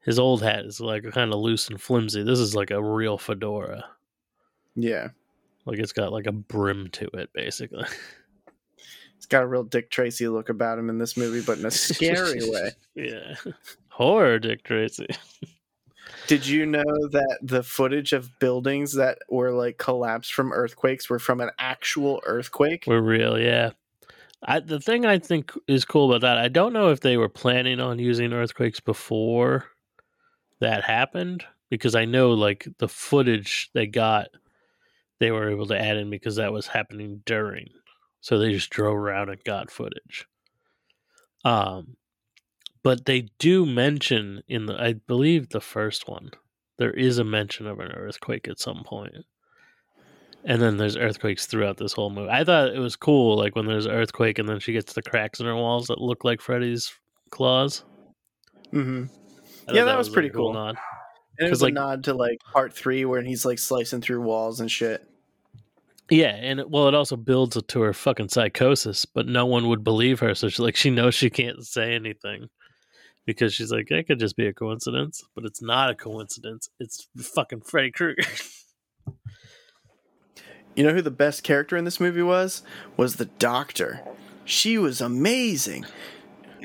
his 0.00 0.18
old 0.18 0.42
hat 0.42 0.64
is 0.64 0.80
like 0.80 1.04
kind 1.12 1.32
of 1.32 1.38
loose 1.40 1.68
and 1.68 1.80
flimsy. 1.80 2.22
This 2.22 2.38
is 2.38 2.54
like 2.54 2.70
a 2.70 2.82
real 2.82 3.16
fedora. 3.18 3.84
yeah, 4.74 5.08
Like 5.66 5.78
it's 5.78 5.92
got 5.92 6.12
like 6.12 6.26
a 6.26 6.32
brim 6.32 6.88
to 6.92 7.06
it, 7.14 7.30
basically. 7.34 7.84
It's 9.16 9.26
got 9.26 9.42
a 9.42 9.46
real 9.46 9.64
Dick 9.64 9.90
Tracy 9.90 10.28
look 10.28 10.48
about 10.48 10.78
him 10.78 10.88
in 10.88 10.98
this 10.98 11.16
movie, 11.16 11.42
but 11.44 11.58
in 11.58 11.66
a 11.66 11.70
scary 11.70 12.40
way. 12.50 12.70
Yeah. 12.94 13.34
Horror 13.88 14.38
Dick 14.38 14.62
Tracy. 14.62 15.08
Did 16.26 16.46
you 16.46 16.66
know 16.66 16.84
that 17.10 17.38
the 17.42 17.62
footage 17.62 18.12
of 18.12 18.38
buildings 18.38 18.94
that 18.94 19.18
were 19.28 19.52
like 19.52 19.78
collapsed 19.78 20.34
from 20.34 20.52
earthquakes 20.52 21.08
were 21.08 21.18
from 21.18 21.40
an 21.40 21.50
actual 21.58 22.20
earthquake? 22.24 22.84
We're 22.86 23.00
real, 23.00 23.38
yeah. 23.38 23.70
I, 24.42 24.60
the 24.60 24.80
thing 24.80 25.06
I 25.06 25.18
think 25.18 25.52
is 25.66 25.84
cool 25.84 26.12
about 26.12 26.20
that, 26.20 26.38
I 26.38 26.48
don't 26.48 26.72
know 26.72 26.90
if 26.90 27.00
they 27.00 27.16
were 27.16 27.28
planning 27.28 27.80
on 27.80 27.98
using 27.98 28.32
earthquakes 28.32 28.80
before 28.80 29.64
that 30.60 30.84
happened, 30.84 31.44
because 31.70 31.94
I 31.94 32.04
know 32.04 32.32
like 32.32 32.68
the 32.78 32.88
footage 32.88 33.70
they 33.72 33.86
got, 33.86 34.28
they 35.18 35.30
were 35.30 35.50
able 35.50 35.66
to 35.66 35.78
add 35.78 35.96
in 35.96 36.10
because 36.10 36.36
that 36.36 36.52
was 36.52 36.66
happening 36.66 37.22
during. 37.24 37.68
So 38.20 38.38
they 38.38 38.52
just 38.52 38.70
drove 38.70 38.96
around 38.96 39.30
and 39.30 39.42
got 39.44 39.70
footage. 39.70 40.26
Um, 41.44 41.96
but 42.82 43.04
they 43.04 43.28
do 43.38 43.66
mention 43.66 44.42
in 44.48 44.66
the, 44.66 44.74
I 44.74 44.94
believe 44.94 45.48
the 45.48 45.60
first 45.60 46.08
one, 46.08 46.30
there 46.78 46.92
is 46.92 47.18
a 47.18 47.24
mention 47.24 47.66
of 47.66 47.80
an 47.80 47.92
earthquake 47.92 48.48
at 48.48 48.58
some 48.58 48.82
point 48.84 49.24
and 50.46 50.62
then 50.62 50.76
there's 50.76 50.96
earthquakes 50.96 51.46
throughout 51.46 51.76
this 51.76 51.92
whole 51.92 52.08
movie. 52.08 52.30
I 52.30 52.44
thought 52.44 52.68
it 52.68 52.78
was 52.78 52.94
cool, 52.94 53.36
like 53.36 53.56
when 53.56 53.66
there's 53.66 53.86
an 53.86 53.92
earthquake 53.92 54.38
and 54.38 54.48
then 54.48 54.60
she 54.60 54.72
gets 54.72 54.92
the 54.92 55.02
cracks 55.02 55.40
in 55.40 55.46
her 55.46 55.56
walls 55.56 55.88
that 55.88 56.00
look 56.00 56.24
like 56.24 56.40
Freddy's 56.40 56.94
claws. 57.30 57.84
Mm-hmm. 58.72 59.06
Yeah, 59.68 59.80
thought 59.80 59.86
that 59.86 59.98
was 59.98 60.08
a 60.08 60.12
pretty 60.12 60.28
really 60.28 60.52
cool. 60.52 60.76
And 61.38 61.46
it 61.48 61.50
was 61.50 61.62
like- 61.62 61.72
a 61.72 61.74
nod 61.74 62.04
to 62.04 62.14
like 62.14 62.38
part 62.52 62.72
three 62.72 63.04
where 63.04 63.22
he's 63.22 63.44
like 63.44 63.58
slicing 63.58 64.00
through 64.00 64.22
walls 64.22 64.60
and 64.60 64.70
shit. 64.70 65.06
Yeah, 66.08 66.34
and 66.36 66.60
it, 66.60 66.70
well, 66.70 66.86
it 66.86 66.94
also 66.94 67.16
builds 67.16 67.60
to 67.60 67.80
her 67.80 67.92
fucking 67.92 68.28
psychosis, 68.28 69.04
but 69.06 69.26
no 69.26 69.44
one 69.44 69.68
would 69.68 69.82
believe 69.82 70.20
her, 70.20 70.34
so 70.36 70.48
she 70.48 70.62
like 70.62 70.76
she 70.76 70.90
knows 70.90 71.14
she 71.16 71.30
can't 71.30 71.66
say 71.66 71.94
anything 71.94 72.48
because 73.24 73.52
she's 73.52 73.72
like, 73.72 73.90
it 73.90 74.06
could 74.06 74.20
just 74.20 74.36
be 74.36 74.46
a 74.46 74.52
coincidence, 74.52 75.24
but 75.34 75.44
it's 75.44 75.60
not 75.60 75.90
a 75.90 75.96
coincidence. 75.96 76.70
It's 76.78 77.08
fucking 77.18 77.62
Freddy 77.62 77.90
Krueger. 77.90 78.22
You 80.74 80.84
know 80.84 80.92
who 80.92 81.00
the 81.00 81.10
best 81.10 81.42
character 81.42 81.76
in 81.78 81.86
this 81.86 82.00
movie 82.00 82.20
was? 82.20 82.62
Was 82.98 83.16
the 83.16 83.24
doctor. 83.24 84.00
she 84.44 84.76
was 84.76 85.00
amazing. 85.00 85.86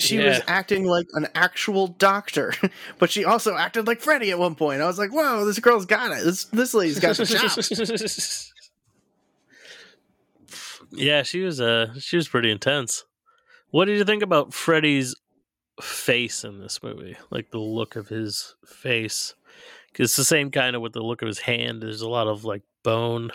She 0.02 0.18
Yeah. 0.18 0.30
was 0.30 0.42
acting 0.48 0.86
like 0.86 1.08
an 1.14 1.28
actual 1.36 1.88
doctor, 1.88 2.54
but 3.00 3.12
she 3.12 3.26
also 3.26 3.56
acted 3.56 3.88
like 3.88 4.02
Freddy 4.02 4.32
at 4.32 4.40
one 4.40 4.56
point. 4.56 4.82
I 4.82 4.88
was 4.88 4.98
like, 5.00 5.12
"Whoa, 5.12 5.46
this 5.46 5.60
girl's 5.60 5.86
got 5.86 6.12
it. 6.12 6.24
This 6.24 6.46
this 6.46 6.74
lady's 6.74 7.00
got 7.00 7.18
the 7.18 7.26
chops." 7.26 8.52
yeah, 10.92 11.24
she 11.24 11.42
was 11.42 11.62
uh 11.62 11.94
she 12.00 12.18
was 12.18 12.28
pretty 12.28 12.52
intense. 12.52 13.06
What 13.70 13.86
did 13.86 13.98
you 13.98 14.04
think 14.06 14.24
about 14.24 14.54
Freddy's 14.54 15.16
face 15.82 16.44
in 16.44 16.60
this 16.60 16.84
movie? 16.84 17.16
Like 17.30 17.52
the 17.52 17.60
look 17.60 17.96
of 17.96 18.10
his 18.10 18.56
face. 18.66 19.36
'Cause 19.94 20.06
it's 20.06 20.16
the 20.16 20.24
same 20.24 20.52
kind 20.52 20.76
of 20.76 20.82
with 20.82 20.94
the 20.94 21.02
look 21.04 21.22
of 21.22 21.28
his 21.28 21.40
hand. 21.40 21.82
There's 21.82 22.02
a 22.02 22.10
lot 22.10 22.28
of 22.28 22.46
like 22.46 22.64
bone 22.84 23.32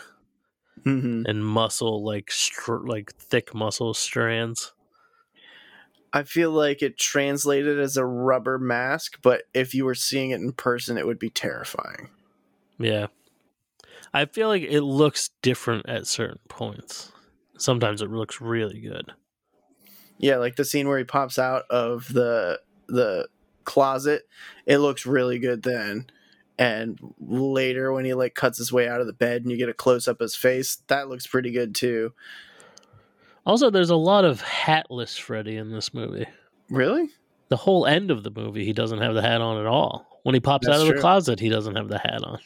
hmm 0.85 1.23
and 1.27 1.45
muscle, 1.45 2.05
like 2.05 2.31
str- 2.31 2.87
like 2.87 3.15
thick 3.15 3.55
muscle 3.55 3.95
strands. 3.95 4.73
I 6.17 6.23
feel 6.23 6.51
like 6.51 6.81
it 6.81 6.97
translated 6.97 7.79
as 7.79 7.99
a 7.99 8.07
rubber 8.07 8.59
mask, 8.59 9.19
but 9.21 9.43
if 9.53 9.75
you 9.75 9.85
were 9.85 9.95
seeing 9.95 10.31
it 10.31 10.41
in 10.41 10.53
person, 10.53 10.97
it 10.97 11.07
would 11.07 11.19
be 11.19 11.29
terrifying. 11.29 12.09
Yeah. 12.79 13.09
I 14.15 14.25
feel 14.25 14.49
like 14.49 14.63
it 14.63 14.81
looks 14.81 15.29
different 15.43 15.87
at 15.87 16.07
certain 16.07 16.39
points. 16.49 17.13
Sometimes 17.59 18.01
it 18.01 18.11
looks 18.11 18.41
really 18.41 18.81
good. 18.81 19.13
Yeah, 20.17 20.37
like 20.37 20.57
the 20.57 20.65
scene 20.65 20.89
where 20.89 20.97
he 20.97 21.05
pops 21.05 21.39
out 21.39 21.65
of 21.69 22.11
the 22.11 22.61
the 22.89 23.29
closet, 23.65 24.23
it 24.65 24.79
looks 24.79 25.05
really 25.05 25.39
good 25.39 25.65
then. 25.65 26.07
And 26.59 26.99
later 27.21 27.93
when 27.93 28.07
he 28.07 28.15
like 28.15 28.35
cuts 28.35 28.57
his 28.57 28.73
way 28.73 28.89
out 28.89 29.03
of 29.03 29.07
the 29.07 29.13
bed 29.13 29.43
and 29.43 29.51
you 29.51 29.59
get 29.59 29.69
a 29.69 29.75
close 29.75 30.09
up 30.09 30.23
of 30.23 30.25
his 30.25 30.35
face, 30.35 30.79
that 30.87 31.11
looks 31.11 31.27
pretty 31.27 31.51
good 31.51 31.75
too. 31.75 32.15
Also, 33.47 33.71
there's 33.71 33.91
a 33.91 33.97
lot 33.97 34.25
of 34.25 34.43
hatless 34.43 35.17
Freddy 35.17 35.57
in 35.57 35.71
this 35.71 35.95
movie. 35.95 36.27
Really? 36.69 37.09
The 37.49 37.57
whole 37.57 37.87
end 37.87 38.11
of 38.11 38.25
the 38.25 38.31
movie, 38.31 38.65
he 38.65 38.73
doesn't 38.73 39.01
have 39.01 39.15
the 39.15 39.23
hat 39.23 39.41
on 39.41 39.59
at 39.59 39.67
all. 39.67 40.21
When 40.25 40.35
he 40.35 40.41
pops 40.41 40.67
That's 40.67 40.81
out 40.81 40.89
of 40.89 40.93
the 40.93 41.01
closet, 41.01 41.39
he 41.39 41.49
doesn't 41.49 41.77
have 41.77 41.89
the 41.89 41.99
hat 41.99 42.25
on. 42.25 42.41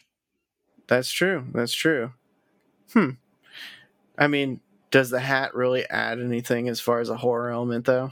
That's 0.87 1.11
true. 1.11 1.47
That's 1.55 1.73
true. 1.73 2.13
Hmm. 2.93 3.11
I 4.19 4.27
mean, 4.27 4.61
does 4.91 5.09
the 5.09 5.21
hat 5.21 5.55
really 5.55 5.89
add 5.89 6.21
anything 6.21 6.69
as 6.69 6.81
far 6.81 7.01
as 7.01 7.09
a 7.09 7.17
horror 7.17 7.51
element 7.51 7.87
though? 7.87 8.11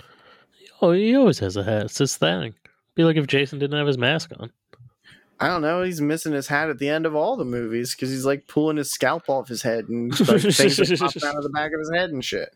Oh, 0.80 0.93
he 0.93 1.14
always 1.14 1.41
has 1.41 1.57
a 1.57 1.64
hat. 1.64 1.86
It's 1.86 1.99
his 1.99 2.16
thing. 2.16 2.55
Be 2.95 3.05
like 3.05 3.16
if 3.16 3.26
Jason 3.26 3.59
didn't 3.59 3.76
have 3.76 3.86
his 3.86 3.99
mask 3.99 4.32
on. 4.39 4.51
I 5.41 5.47
don't 5.49 5.62
know. 5.62 5.82
He's 5.82 6.01
missing 6.01 6.32
his 6.32 6.49
hat 6.49 6.68
at 6.68 6.78
the 6.78 6.89
end 6.89 7.07
of 7.07 7.14
all 7.14 7.36
the 7.36 7.45
movies 7.45 7.95
because 7.95 8.11
he's 8.11 8.24
like 8.24 8.49
pulling 8.49 8.76
his 8.76 8.91
scalp 8.91 9.28
off 9.28 9.47
his 9.49 9.62
head 9.62 9.89
and 9.89 10.11
like, 10.28 10.41
things 10.53 10.80
are 10.80 10.97
popping 10.97 11.22
out 11.24 11.36
of 11.36 11.43
the 11.45 11.51
back 11.51 11.72
of 11.72 11.78
his 11.78 11.91
head 11.95 12.11
and 12.11 12.24
shit. 12.24 12.53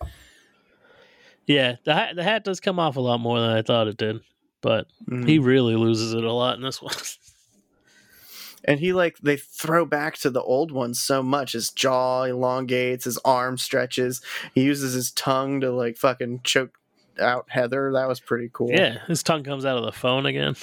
Yeah, 1.46 1.76
the 1.84 1.94
hat, 1.94 2.16
the 2.16 2.22
hat 2.24 2.44
does 2.44 2.60
come 2.60 2.78
off 2.78 2.96
a 2.96 3.00
lot 3.00 3.18
more 3.20 3.38
than 3.40 3.50
I 3.50 3.62
thought 3.62 3.88
it 3.88 3.96
did, 3.96 4.20
but 4.60 4.86
Mhm. 5.08 5.28
he 5.28 5.38
really 5.38 5.76
loses 5.76 6.12
it 6.14 6.24
a 6.24 6.32
lot 6.32 6.56
in 6.56 6.62
this 6.62 6.80
one. 6.82 6.94
and 8.64 8.78
he 8.80 8.92
like 8.92 9.18
they 9.18 9.36
throw 9.36 9.84
back 9.84 10.16
to 10.18 10.30
the 10.30 10.42
old 10.42 10.70
one 10.72 10.94
so 10.94 11.22
much. 11.22 11.52
His 11.52 11.70
jaw 11.70 12.24
elongates, 12.24 13.04
his 13.04 13.18
arm 13.24 13.58
stretches. 13.58 14.20
He 14.54 14.62
uses 14.62 14.94
his 14.94 15.10
tongue 15.10 15.60
to 15.60 15.70
like 15.70 15.96
fucking 15.96 16.40
choke 16.44 16.78
out 17.20 17.46
Heather. 17.48 17.92
That 17.92 18.08
was 18.08 18.20
pretty 18.20 18.50
cool. 18.52 18.70
yeah, 18.70 18.98
his 19.06 19.22
tongue 19.22 19.44
comes 19.44 19.64
out 19.64 19.78
of 19.78 19.84
the 19.84 19.92
phone 19.92 20.26
again. 20.26 20.54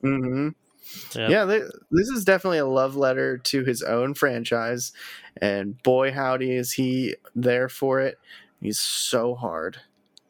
hmm 0.00 0.48
Yeah. 1.14 1.28
Yeah, 1.28 1.44
they, 1.44 1.58
this 1.90 2.08
is 2.08 2.24
definitely 2.24 2.58
a 2.58 2.66
love 2.66 2.96
letter 2.96 3.38
to 3.38 3.64
his 3.64 3.82
own 3.82 4.14
franchise, 4.14 4.92
and 5.40 5.82
boy 5.82 6.12
howdy 6.12 6.54
is 6.54 6.72
he 6.72 7.14
there 7.34 7.68
for 7.68 8.00
it. 8.00 8.18
He's 8.60 8.78
so 8.78 9.34
hard. 9.34 9.78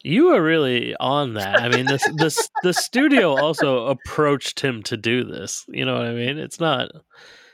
You 0.01 0.27
were 0.27 0.41
really 0.41 0.95
on 0.95 1.33
that. 1.33 1.61
I 1.61 1.67
mean, 1.69 1.85
this 1.85 2.07
this 2.15 2.49
the 2.63 2.73
studio 2.73 3.35
also 3.35 3.87
approached 3.87 4.61
him 4.61 4.81
to 4.83 4.95
do 4.95 5.23
this. 5.25 5.65
You 5.67 5.83
know 5.85 5.95
what 5.95 6.05
I 6.05 6.13
mean? 6.13 6.37
It's 6.37 6.59
not 6.59 6.91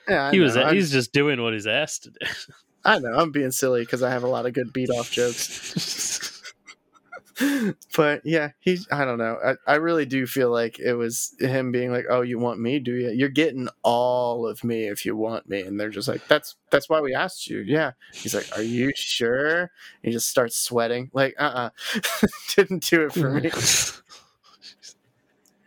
Yeah, 0.08 0.26
I 0.28 0.32
he 0.32 0.40
was. 0.40 0.56
I'm- 0.56 0.76
he's 0.76 0.92
just 0.92 1.12
doing 1.12 1.42
what 1.42 1.54
he's 1.54 1.68
asked 1.68 2.04
to 2.04 2.10
do. 2.12 2.18
I 2.84 3.00
know 3.00 3.14
I'm 3.18 3.32
being 3.32 3.50
silly 3.50 3.82
because 3.82 4.04
I 4.04 4.12
have 4.12 4.22
a 4.24 4.28
lot 4.28 4.46
of 4.46 4.54
good 4.54 4.72
beat 4.72 4.92
off 4.92 5.10
jokes. 5.10 6.32
but 7.98 8.22
yeah, 8.26 8.52
he's 8.60 8.88
I 8.92 9.04
don't 9.04 9.18
know. 9.18 9.38
I, 9.44 9.74
I 9.74 9.76
really 9.76 10.06
do 10.06 10.26
feel 10.26 10.50
like 10.52 10.80
it 10.80 10.94
was 10.94 11.36
him 11.40 11.72
being 11.72 11.92
like, 11.92 12.06
"Oh, 12.10 12.22
you 12.22 12.40
want 12.40 12.60
me? 12.60 12.80
Do 12.80 12.94
you? 12.94 13.10
You're 13.10 13.30
getting 13.30 13.68
all 13.84 14.48
of 14.48 14.64
me 14.64 14.88
if 14.88 15.06
you 15.06 15.16
want 15.16 15.50
me." 15.50 15.62
And 15.62 15.80
they're 15.80 15.90
just 15.90 16.08
like, 16.08 16.26
"That's 16.28 16.56
that's 16.70 16.88
why 16.88 17.02
we 17.02 17.14
asked 17.14 17.48
you." 17.50 17.60
Yeah. 17.60 17.92
He's 18.14 18.34
like, 18.34 18.48
"Are 18.58 18.64
you 18.64 18.94
sure?" 18.96 19.60
And 19.60 19.70
he 20.04 20.12
just 20.12 20.30
starts 20.30 20.56
sweating. 20.58 21.10
Like, 21.14 21.36
uh, 21.38 21.70
uh 21.84 22.30
didn't 22.56 22.84
do 22.84 23.06
it 23.06 23.14
for 23.14 23.30
me. 23.30 23.52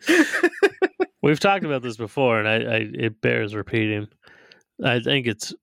We've 1.23 1.41
talked 1.41 1.65
about 1.65 1.83
this 1.83 1.97
before, 1.97 2.39
and 2.39 2.49
I, 2.49 2.55
I 2.55 2.87
it 2.95 3.21
bears 3.21 3.55
repeating. 3.55 4.09
I 4.83 5.01
think 5.01 5.27
it's 5.27 5.55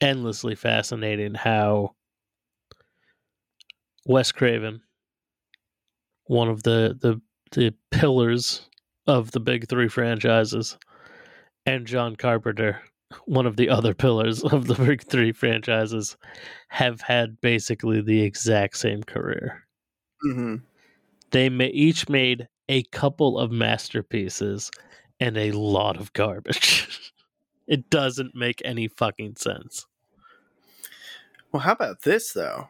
endlessly 0.00 0.54
fascinating 0.54 1.34
how 1.34 1.94
Wes 4.06 4.30
Craven, 4.32 4.82
one 6.30 6.48
of 6.48 6.62
the 6.62 6.96
the 7.00 7.20
the 7.50 7.74
pillars 7.90 8.68
of 9.08 9.32
the 9.32 9.40
big 9.40 9.68
three 9.68 9.88
franchises, 9.88 10.78
and 11.66 11.84
John 11.88 12.14
Carpenter, 12.14 12.80
one 13.24 13.46
of 13.46 13.56
the 13.56 13.68
other 13.68 13.94
pillars 13.94 14.44
of 14.52 14.68
the 14.68 14.76
big 14.76 15.02
three 15.02 15.32
franchises, 15.32 16.16
have 16.68 17.00
had 17.00 17.40
basically 17.40 18.00
the 18.00 18.22
exact 18.22 18.76
same 18.76 19.02
career. 19.02 19.66
hmm 20.22 20.56
They 21.32 21.48
ma- 21.48 21.64
each 21.64 22.08
made 22.08 22.46
a 22.68 22.84
couple 22.84 23.36
of 23.36 23.50
masterpieces 23.50 24.70
and 25.18 25.36
a 25.36 25.50
lot 25.50 25.96
of 25.96 26.12
garbage. 26.12 27.12
it 27.66 27.90
doesn't 27.90 28.36
make 28.36 28.62
any 28.64 28.86
fucking 28.86 29.34
sense. 29.34 29.84
Well, 31.50 31.62
how 31.62 31.72
about 31.72 32.02
this 32.02 32.32
though? 32.32 32.68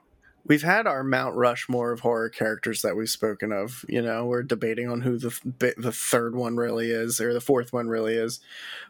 We've 0.51 0.65
had 0.65 0.89
our 0.89 1.05
Mount 1.05 1.37
Rushmore 1.37 1.93
of 1.93 2.01
horror 2.01 2.29
characters 2.29 2.83
that 2.83 2.97
we've 2.97 3.09
spoken 3.09 3.53
of. 3.53 3.85
You 3.89 4.03
know, 4.03 4.27
we're 4.27 4.43
debating 4.43 4.91
on 4.91 5.03
who 5.03 5.17
the 5.17 5.33
the 5.79 5.93
third 5.93 6.35
one 6.35 6.57
really 6.57 6.91
is 6.91 7.21
or 7.21 7.33
the 7.33 7.41
fourth 7.41 7.73
one 7.73 7.87
really 7.87 8.17
is, 8.17 8.41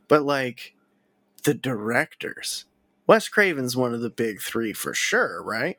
but 0.09 0.23
like 0.23 0.75
the 1.43 1.53
directors, 1.53 2.65
Wes 3.07 3.29
Craven's 3.29 3.77
one 3.77 3.93
of 3.93 4.01
the 4.01 4.09
big 4.09 4.41
three 4.41 4.73
for 4.73 4.95
sure, 4.95 5.43
right? 5.43 5.77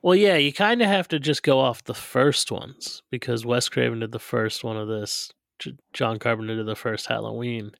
Well, 0.00 0.14
yeah, 0.14 0.36
you 0.36 0.52
kind 0.52 0.80
of 0.80 0.86
have 0.86 1.08
to 1.08 1.18
just 1.18 1.42
go 1.42 1.58
off 1.58 1.82
the 1.82 1.92
first 1.92 2.52
ones 2.52 3.02
because 3.10 3.44
Wes 3.44 3.68
Craven 3.68 3.98
did 3.98 4.12
the 4.12 4.20
first 4.20 4.62
one 4.62 4.76
of 4.76 4.86
this. 4.86 5.32
John 5.92 6.20
Carpenter 6.20 6.54
did 6.54 6.66
the 6.66 6.76
first 6.76 7.06
Halloween. 7.06 7.72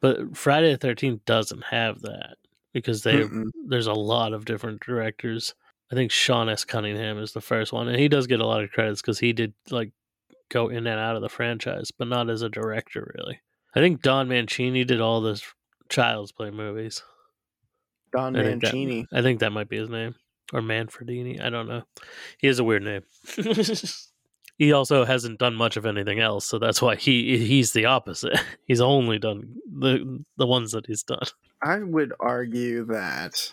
But 0.00 0.36
Friday 0.36 0.74
the 0.74 0.88
13th 0.88 1.20
doesn't 1.24 1.62
have 1.66 2.00
that 2.00 2.34
because 2.72 3.04
they 3.04 3.14
Mm-mm. 3.14 3.50
there's 3.68 3.86
a 3.86 3.92
lot 3.92 4.32
of 4.32 4.44
different 4.44 4.80
directors. 4.80 5.54
I 5.90 5.94
think 5.94 6.10
Sean 6.10 6.48
S. 6.48 6.64
Cunningham 6.64 7.18
is 7.18 7.32
the 7.32 7.40
first 7.40 7.72
one, 7.72 7.88
and 7.88 7.98
he 7.98 8.08
does 8.08 8.26
get 8.26 8.40
a 8.40 8.46
lot 8.46 8.62
of 8.62 8.70
credits 8.70 9.00
because 9.00 9.18
he 9.18 9.32
did 9.32 9.54
like 9.70 9.92
go 10.50 10.68
in 10.68 10.86
and 10.86 11.00
out 11.00 11.16
of 11.16 11.22
the 11.22 11.28
franchise, 11.28 11.90
but 11.90 12.08
not 12.08 12.28
as 12.30 12.42
a 12.42 12.48
director 12.48 13.12
really. 13.18 13.40
I 13.74 13.80
think 13.80 14.02
Don 14.02 14.28
Mancini 14.28 14.84
did 14.84 15.00
all 15.00 15.20
the 15.20 15.40
Child's 15.88 16.32
Play 16.32 16.50
movies. 16.50 17.02
Don 18.12 18.36
I 18.36 18.42
think 18.42 18.62
that- 18.62 18.72
Mancini. 18.72 19.06
I 19.12 19.22
think 19.22 19.40
that 19.40 19.52
might 19.52 19.68
be 19.68 19.78
his 19.78 19.88
name. 19.90 20.14
Or 20.54 20.62
Manfredini. 20.62 21.42
I 21.42 21.50
don't 21.50 21.68
know. 21.68 21.82
He 22.38 22.46
has 22.46 22.58
a 22.58 22.64
weird 22.64 22.82
name. 22.82 23.02
he 24.56 24.72
also 24.72 25.04
hasn't 25.04 25.38
done 25.38 25.54
much 25.54 25.76
of 25.76 25.84
anything 25.84 26.20
else, 26.20 26.46
so 26.46 26.58
that's 26.58 26.80
why 26.80 26.96
he 26.96 27.36
he's 27.38 27.72
the 27.72 27.84
opposite. 27.84 28.38
He's 28.66 28.80
only 28.80 29.18
done 29.18 29.56
the 29.70 30.24
the 30.38 30.46
ones 30.46 30.72
that 30.72 30.86
he's 30.86 31.02
done. 31.02 31.22
I 31.62 31.78
would 31.80 32.12
argue 32.18 32.86
that 32.86 33.52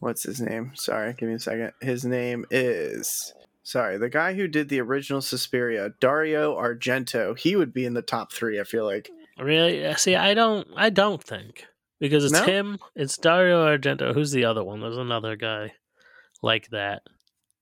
what's 0.00 0.22
his 0.22 0.40
name? 0.40 0.72
Sorry, 0.74 1.14
give 1.14 1.28
me 1.28 1.34
a 1.36 1.38
second. 1.38 1.72
His 1.80 2.04
name 2.04 2.44
is 2.50 3.32
sorry, 3.62 3.96
the 3.98 4.10
guy 4.10 4.34
who 4.34 4.46
did 4.46 4.68
the 4.68 4.80
original 4.80 5.20
Suspiria, 5.22 5.94
Dario 6.00 6.54
Argento. 6.56 7.36
He 7.38 7.56
would 7.56 7.72
be 7.72 7.86
in 7.86 7.94
the 7.94 8.02
top 8.02 8.32
three. 8.32 8.60
I 8.60 8.64
feel 8.64 8.84
like. 8.84 9.10
Really? 9.38 9.92
See, 9.94 10.16
I 10.16 10.34
don't 10.34 10.68
I 10.76 10.90
don't 10.90 11.22
think. 11.22 11.66
Because 12.00 12.24
it's 12.24 12.32
No? 12.32 12.44
him, 12.44 12.78
it's 12.94 13.16
Dario 13.16 13.64
Argento. 13.66 14.12
Who's 14.12 14.32
the 14.32 14.44
other 14.44 14.62
one? 14.62 14.80
There's 14.80 14.96
another 14.98 15.36
guy 15.36 15.72
like 16.42 16.68
that 16.70 17.02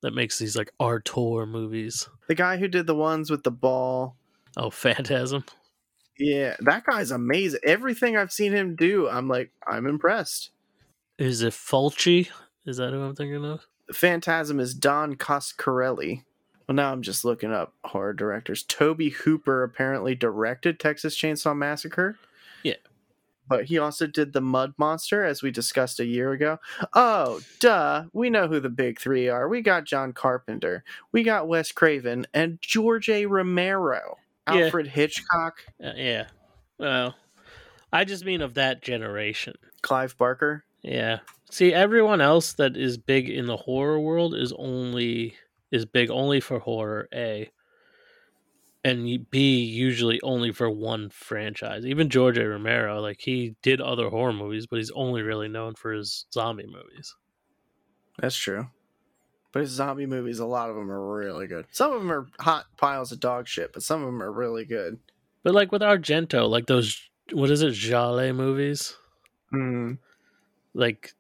that 0.02 0.14
makes 0.14 0.38
these 0.38 0.56
like 0.56 0.72
auteur 0.78 1.46
movies. 1.46 2.08
The 2.28 2.34
guy 2.34 2.56
who 2.56 2.66
did 2.66 2.86
the 2.86 2.94
ones 2.94 3.30
with 3.30 3.44
the 3.44 3.50
ball. 3.50 4.16
Oh, 4.56 4.70
Phantasm. 4.70 5.44
Yeah, 6.18 6.56
that 6.60 6.84
guy's 6.84 7.10
amazing. 7.10 7.60
Everything 7.64 8.16
I've 8.16 8.32
seen 8.32 8.52
him 8.52 8.74
do, 8.76 9.08
I'm 9.08 9.28
like, 9.28 9.50
I'm 9.66 9.86
impressed. 9.86 10.50
Is 11.22 11.42
it 11.42 11.52
Fulci? 11.52 12.28
Is 12.66 12.78
that 12.78 12.92
who 12.92 13.00
I'm 13.02 13.14
thinking 13.14 13.44
of? 13.44 13.66
Phantasm 13.92 14.58
is 14.58 14.74
Don 14.74 15.14
Coscarelli. 15.14 16.24
Well, 16.66 16.74
now 16.74 16.92
I'm 16.92 17.02
just 17.02 17.24
looking 17.24 17.52
up 17.52 17.74
horror 17.84 18.12
directors. 18.12 18.62
Tobe 18.64 19.02
Hooper 19.12 19.62
apparently 19.62 20.14
directed 20.14 20.80
Texas 20.80 21.16
Chainsaw 21.16 21.56
Massacre. 21.56 22.16
Yeah. 22.64 22.74
but 23.48 23.66
he 23.66 23.78
also 23.78 24.06
did 24.06 24.32
the 24.32 24.40
Mud 24.40 24.72
Monster, 24.78 25.24
as 25.24 25.42
we 25.42 25.50
discussed 25.50 26.00
a 26.00 26.04
year 26.06 26.32
ago. 26.32 26.58
Oh, 26.94 27.40
duh. 27.60 28.04
We 28.12 28.30
know 28.30 28.48
who 28.48 28.58
the 28.60 28.68
big 28.70 28.98
three 28.98 29.28
are. 29.28 29.48
We 29.48 29.60
got 29.60 29.84
John 29.84 30.12
Carpenter, 30.12 30.82
we 31.12 31.22
got 31.22 31.46
Wes 31.48 31.70
Craven, 31.72 32.26
and 32.34 32.58
George 32.60 33.08
A. 33.08 33.26
Romero. 33.26 34.18
Yeah. 34.48 34.64
Alfred 34.64 34.88
Hitchcock, 34.88 35.58
Uh, 35.84 35.92
yeah. 35.96 36.26
Well, 36.78 37.14
I 37.92 38.04
just 38.04 38.24
mean 38.24 38.40
of 38.40 38.54
that 38.54 38.82
generation. 38.82 39.54
Clive 39.82 40.16
Barker. 40.16 40.64
Yeah. 40.82 41.18
See, 41.50 41.72
everyone 41.72 42.20
else 42.20 42.54
that 42.54 42.76
is 42.76 42.98
big 42.98 43.28
in 43.28 43.46
the 43.46 43.56
horror 43.56 44.00
world 44.00 44.34
is 44.34 44.52
only 44.56 45.34
is 45.70 45.86
big 45.86 46.10
only 46.10 46.40
for 46.40 46.58
horror. 46.58 47.08
A. 47.14 47.50
And 48.84 49.30
B 49.30 49.62
usually 49.62 50.20
only 50.22 50.50
for 50.50 50.68
one 50.68 51.08
franchise. 51.10 51.86
Even 51.86 52.10
George 52.10 52.36
A. 52.36 52.48
Romero, 52.48 53.00
like 53.00 53.20
he 53.20 53.54
did 53.62 53.80
other 53.80 54.08
horror 54.08 54.32
movies, 54.32 54.66
but 54.66 54.78
he's 54.78 54.90
only 54.90 55.22
really 55.22 55.48
known 55.48 55.74
for 55.74 55.92
his 55.92 56.26
zombie 56.32 56.66
movies. 56.66 57.14
That's 58.18 58.36
true. 58.36 58.66
But 59.52 59.60
his 59.60 59.70
zombie 59.70 60.06
movies, 60.06 60.40
a 60.40 60.46
lot 60.46 60.68
of 60.68 60.76
them 60.76 60.90
are 60.90 61.14
really 61.16 61.46
good. 61.46 61.66
Some 61.70 61.92
of 61.92 62.00
them 62.00 62.10
are 62.10 62.26
hot 62.40 62.64
piles 62.76 63.12
of 63.12 63.20
dog 63.20 63.46
shit, 63.46 63.72
but 63.72 63.82
some 63.82 64.00
of 64.00 64.06
them 64.06 64.22
are 64.22 64.32
really 64.32 64.64
good. 64.64 64.98
But 65.44 65.54
like 65.54 65.70
with 65.70 65.82
Argento, 65.82 66.48
like 66.48 66.66
those 66.66 66.98
what 67.32 67.50
is 67.50 67.62
it, 67.62 67.72
giallo 67.72 68.32
movies? 68.32 68.96
Mm. 69.52 69.98
Like 70.74 71.12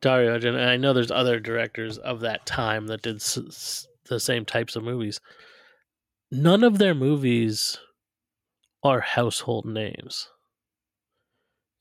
Dario 0.00 0.38
Argento. 0.38 0.56
And 0.60 0.70
I 0.70 0.76
know 0.76 0.92
there's 0.92 1.10
other 1.10 1.40
directors 1.40 1.98
of 1.98 2.20
that 2.20 2.46
time 2.46 2.86
that 2.88 3.02
did 3.02 3.16
s- 3.16 3.38
s- 3.38 3.86
the 4.08 4.20
same 4.20 4.44
types 4.44 4.76
of 4.76 4.84
movies. 4.84 5.20
None 6.30 6.62
of 6.62 6.78
their 6.78 6.94
movies 6.94 7.78
are 8.82 9.00
household 9.00 9.64
names. 9.66 10.28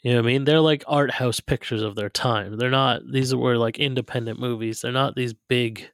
You 0.04 0.12
know 0.12 0.18
what 0.18 0.26
I 0.26 0.28
mean? 0.28 0.44
They're 0.44 0.60
like 0.60 0.84
art 0.88 1.12
house 1.12 1.40
pictures 1.40 1.82
of 1.82 1.96
their 1.96 2.10
time. 2.10 2.58
They're 2.58 2.70
not. 2.70 3.02
These 3.10 3.34
were 3.34 3.58
like 3.58 3.80
independent 3.80 4.40
movies. 4.40 4.82
They're 4.82 4.92
not 4.92 5.16
these 5.16 5.34
big. 5.34 5.90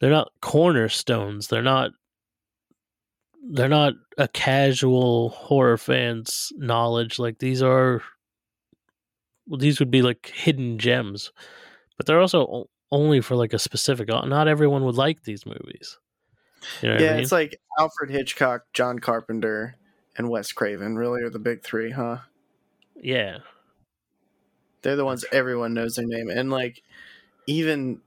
They're 0.00 0.10
not 0.10 0.32
cornerstones. 0.40 1.48
They're 1.48 1.62
not. 1.62 1.90
They're 3.50 3.68
not 3.68 3.94
a 4.16 4.28
casual 4.28 5.30
horror 5.30 5.78
fan's 5.78 6.52
knowledge. 6.56 7.18
Like 7.18 7.38
these 7.38 7.62
are 7.62 8.02
these 9.56 9.78
would 9.78 9.90
be 9.90 10.02
like 10.02 10.26
hidden 10.34 10.78
gems, 10.78 11.32
but 11.96 12.06
they're 12.06 12.20
also 12.20 12.68
only 12.90 13.20
for 13.20 13.34
like 13.36 13.52
a 13.52 13.58
specific. 13.58 14.08
Not 14.08 14.48
everyone 14.48 14.84
would 14.84 14.96
like 14.96 15.22
these 15.22 15.46
movies. 15.46 15.98
You 16.82 16.88
know 16.90 16.96
Yeah, 16.98 17.10
I 17.10 17.12
mean? 17.14 17.22
it's 17.22 17.32
like 17.32 17.60
Alfred 17.78 18.10
Hitchcock, 18.10 18.64
John 18.72 18.98
Carpenter, 18.98 19.76
and 20.16 20.28
Wes 20.28 20.52
Craven 20.52 20.96
really 20.96 21.22
are 21.22 21.30
the 21.30 21.38
big 21.38 21.62
three, 21.62 21.90
huh? 21.92 22.18
yeah, 23.00 23.38
They're 24.82 24.96
the 24.96 25.04
ones 25.04 25.24
everyone 25.32 25.74
knows 25.74 25.94
their 25.96 26.06
name, 26.06 26.28
and 26.30 26.50
like 26.50 26.82
even 27.46 28.00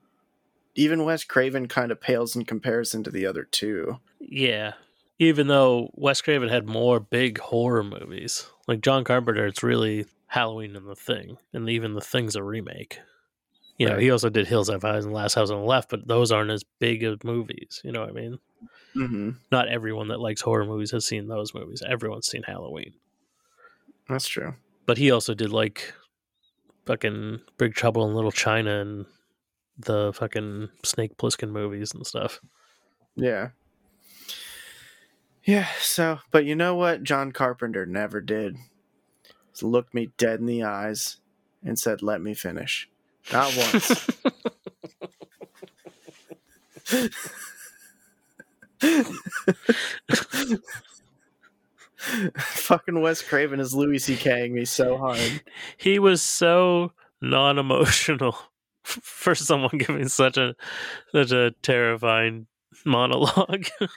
even 0.75 1.03
Wes 1.03 1.23
Craven 1.23 1.67
kind 1.67 1.91
of 1.91 1.99
pales 2.01 2.35
in 2.35 2.45
comparison 2.45 3.03
to 3.03 3.11
the 3.11 3.25
other 3.25 3.43
two. 3.43 3.99
yeah. 4.19 4.73
Even 5.19 5.45
though 5.47 5.91
Wes 5.93 6.19
Craven 6.19 6.49
had 6.49 6.67
more 6.67 6.99
big 6.99 7.37
horror 7.37 7.83
movies, 7.83 8.47
like 8.67 8.81
John 8.81 9.03
Carpenter, 9.03 9.45
it's 9.45 9.61
really 9.61 10.07
Halloween 10.31 10.75
and 10.77 10.87
The 10.87 10.95
Thing, 10.95 11.37
and 11.53 11.69
even 11.69 11.93
The 11.93 12.01
Thing's 12.01 12.35
a 12.37 12.43
remake. 12.43 12.99
You 13.77 13.87
know, 13.87 13.93
Right. 13.95 14.03
he 14.03 14.11
also 14.11 14.29
did 14.29 14.47
Hills 14.47 14.69
Have 14.69 14.85
Eyes 14.85 15.03
and 15.05 15.13
Last 15.13 15.33
House 15.33 15.49
on 15.49 15.59
the 15.59 15.65
Left, 15.65 15.89
but 15.89 16.07
those 16.07 16.31
aren't 16.31 16.51
as 16.51 16.63
big 16.79 17.03
of 17.03 17.23
movies. 17.23 17.81
You 17.83 17.91
know 17.91 17.99
what 18.01 18.09
I 18.09 18.13
mean? 18.13 18.39
Mm-hmm. 18.95 19.29
Not 19.51 19.67
everyone 19.69 20.07
that 20.09 20.19
likes 20.19 20.39
horror 20.41 20.65
movies 20.65 20.91
has 20.91 21.05
seen 21.05 21.27
those 21.27 21.53
movies. 21.53 21.81
Everyone's 21.85 22.27
seen 22.27 22.43
Halloween. 22.43 22.93
That's 24.07 24.27
true. 24.27 24.53
but 24.85 24.97
he 24.97 25.09
also 25.11 25.33
did 25.33 25.51
like 25.51 25.93
fucking 26.85 27.39
Big 27.57 27.73
Trouble 27.75 28.07
in 28.07 28.13
Little 28.15 28.31
China 28.31 28.81
and 28.81 29.05
the 29.77 30.11
fucking 30.13 30.69
Snake 30.83 31.17
Plissken 31.17 31.49
movies 31.51 31.93
and 31.93 32.05
stuff. 32.05 32.39
Yeah. 33.15 33.49
Yeah, 35.43 35.67
so, 35.79 36.19
but 36.29 36.45
you 36.45 36.55
know 36.55 36.75
what 36.75 37.03
John 37.03 37.31
Carpenter 37.31 37.85
never 37.85 38.21
did? 38.21 38.57
Looked 39.61 39.93
me 39.93 40.11
dead 40.17 40.39
in 40.39 40.45
the 40.47 40.63
eyes 40.63 41.17
and 41.63 41.77
said, 41.77 42.01
Let 42.01 42.21
me 42.21 42.33
finish. 42.33 42.89
Not 43.31 43.55
once. 43.55 44.07
Fucking 52.35 52.99
Wes 52.99 53.21
Craven 53.21 53.59
is 53.59 53.75
Louis 53.75 53.99
C.K.ing 53.99 54.55
me 54.55 54.65
so 54.65 54.97
hard. 54.97 55.43
he 55.77 55.99
was 55.99 56.21
so 56.21 56.93
non-emotional 57.21 58.35
for 58.83 59.35
someone 59.35 59.77
giving 59.77 60.07
such 60.07 60.37
a 60.37 60.55
such 61.11 61.31
a 61.31 61.51
terrifying 61.61 62.47
monologue. 62.85 63.67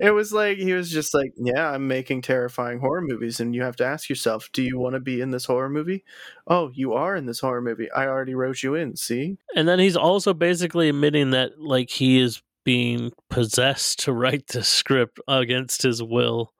It 0.00 0.10
was 0.12 0.32
like 0.32 0.58
he 0.58 0.72
was 0.72 0.90
just 0.90 1.14
like, 1.14 1.32
"Yeah, 1.36 1.70
I'm 1.70 1.88
making 1.88 2.22
terrifying 2.22 2.78
horror 2.80 3.02
movies, 3.02 3.40
and 3.40 3.54
you 3.54 3.62
have 3.62 3.76
to 3.76 3.84
ask 3.84 4.08
yourself, 4.08 4.48
do 4.52 4.62
you 4.62 4.78
want 4.78 4.94
to 4.94 5.00
be 5.00 5.20
in 5.20 5.30
this 5.30 5.44
horror 5.46 5.68
movie? 5.68 6.04
Oh, 6.46 6.70
you 6.74 6.92
are 6.94 7.16
in 7.16 7.26
this 7.26 7.40
horror 7.40 7.60
movie. 7.62 7.90
I 7.92 8.06
already 8.06 8.34
wrote 8.34 8.62
you 8.62 8.74
in. 8.74 8.96
See? 8.96 9.38
and 9.54 9.68
then 9.68 9.78
he's 9.78 9.96
also 9.96 10.34
basically 10.34 10.88
admitting 10.88 11.30
that 11.30 11.60
like 11.60 11.90
he 11.90 12.20
is 12.20 12.42
being 12.64 13.12
possessed 13.30 14.00
to 14.00 14.12
write 14.12 14.48
the 14.48 14.62
script 14.62 15.18
against 15.26 15.82
his 15.82 16.02
will. 16.02 16.52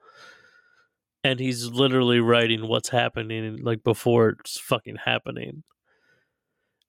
And 1.25 1.39
he's 1.41 1.67
literally 1.67 2.21
writing 2.21 2.67
what's 2.69 2.89
happening 2.89 3.59
like 3.63 3.83
before 3.85 4.31
it's 4.31 4.59
fucking 4.59 4.97
happening. 5.05 5.65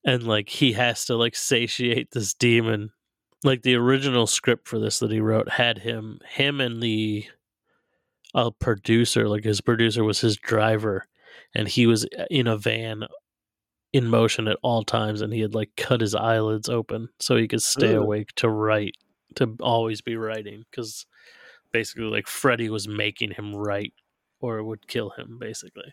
And 0.05 0.23
like 0.23 0.47
he 0.49 0.73
has 0.73 1.05
to 1.05 1.15
like 1.15 1.35
satiate 1.35 2.11
this 2.11 2.33
demon. 2.33 2.91
Like 3.43 3.61
the 3.61 3.75
original 3.75 4.27
script 4.27 4.67
for 4.67 4.79
this 4.79 4.99
that 4.99 5.11
he 5.11 5.21
wrote 5.21 5.49
had 5.49 5.79
him 5.79 6.19
him 6.27 6.59
and 6.59 6.81
the 6.81 7.25
a 8.35 8.51
producer, 8.51 9.27
like 9.27 9.43
his 9.43 9.61
producer 9.61 10.03
was 10.03 10.19
his 10.19 10.37
driver 10.37 11.07
and 11.55 11.67
he 11.67 11.87
was 11.87 12.05
uh, 12.17 12.25
in 12.29 12.47
a 12.47 12.57
van 12.57 13.05
in 13.91 14.07
motion 14.07 14.47
at 14.47 14.57
all 14.61 14.83
times 14.83 15.21
and 15.21 15.33
he 15.33 15.39
had 15.39 15.55
like 15.55 15.71
cut 15.75 16.01
his 16.01 16.13
eyelids 16.13 16.69
open 16.69 17.09
so 17.19 17.35
he 17.35 17.47
could 17.47 17.61
stay 17.61 17.95
Ugh. 17.95 18.03
awake 18.03 18.29
to 18.35 18.49
write 18.49 18.95
to 19.35 19.55
always 19.61 20.01
be 20.01 20.15
writing 20.15 20.63
because 20.69 21.05
basically 21.71 22.05
like 22.05 22.27
freddy 22.27 22.69
was 22.69 22.87
making 22.87 23.31
him 23.31 23.55
write 23.55 23.93
or 24.41 24.57
it 24.57 24.63
would 24.63 24.87
kill 24.87 25.09
him 25.11 25.37
basically 25.39 25.91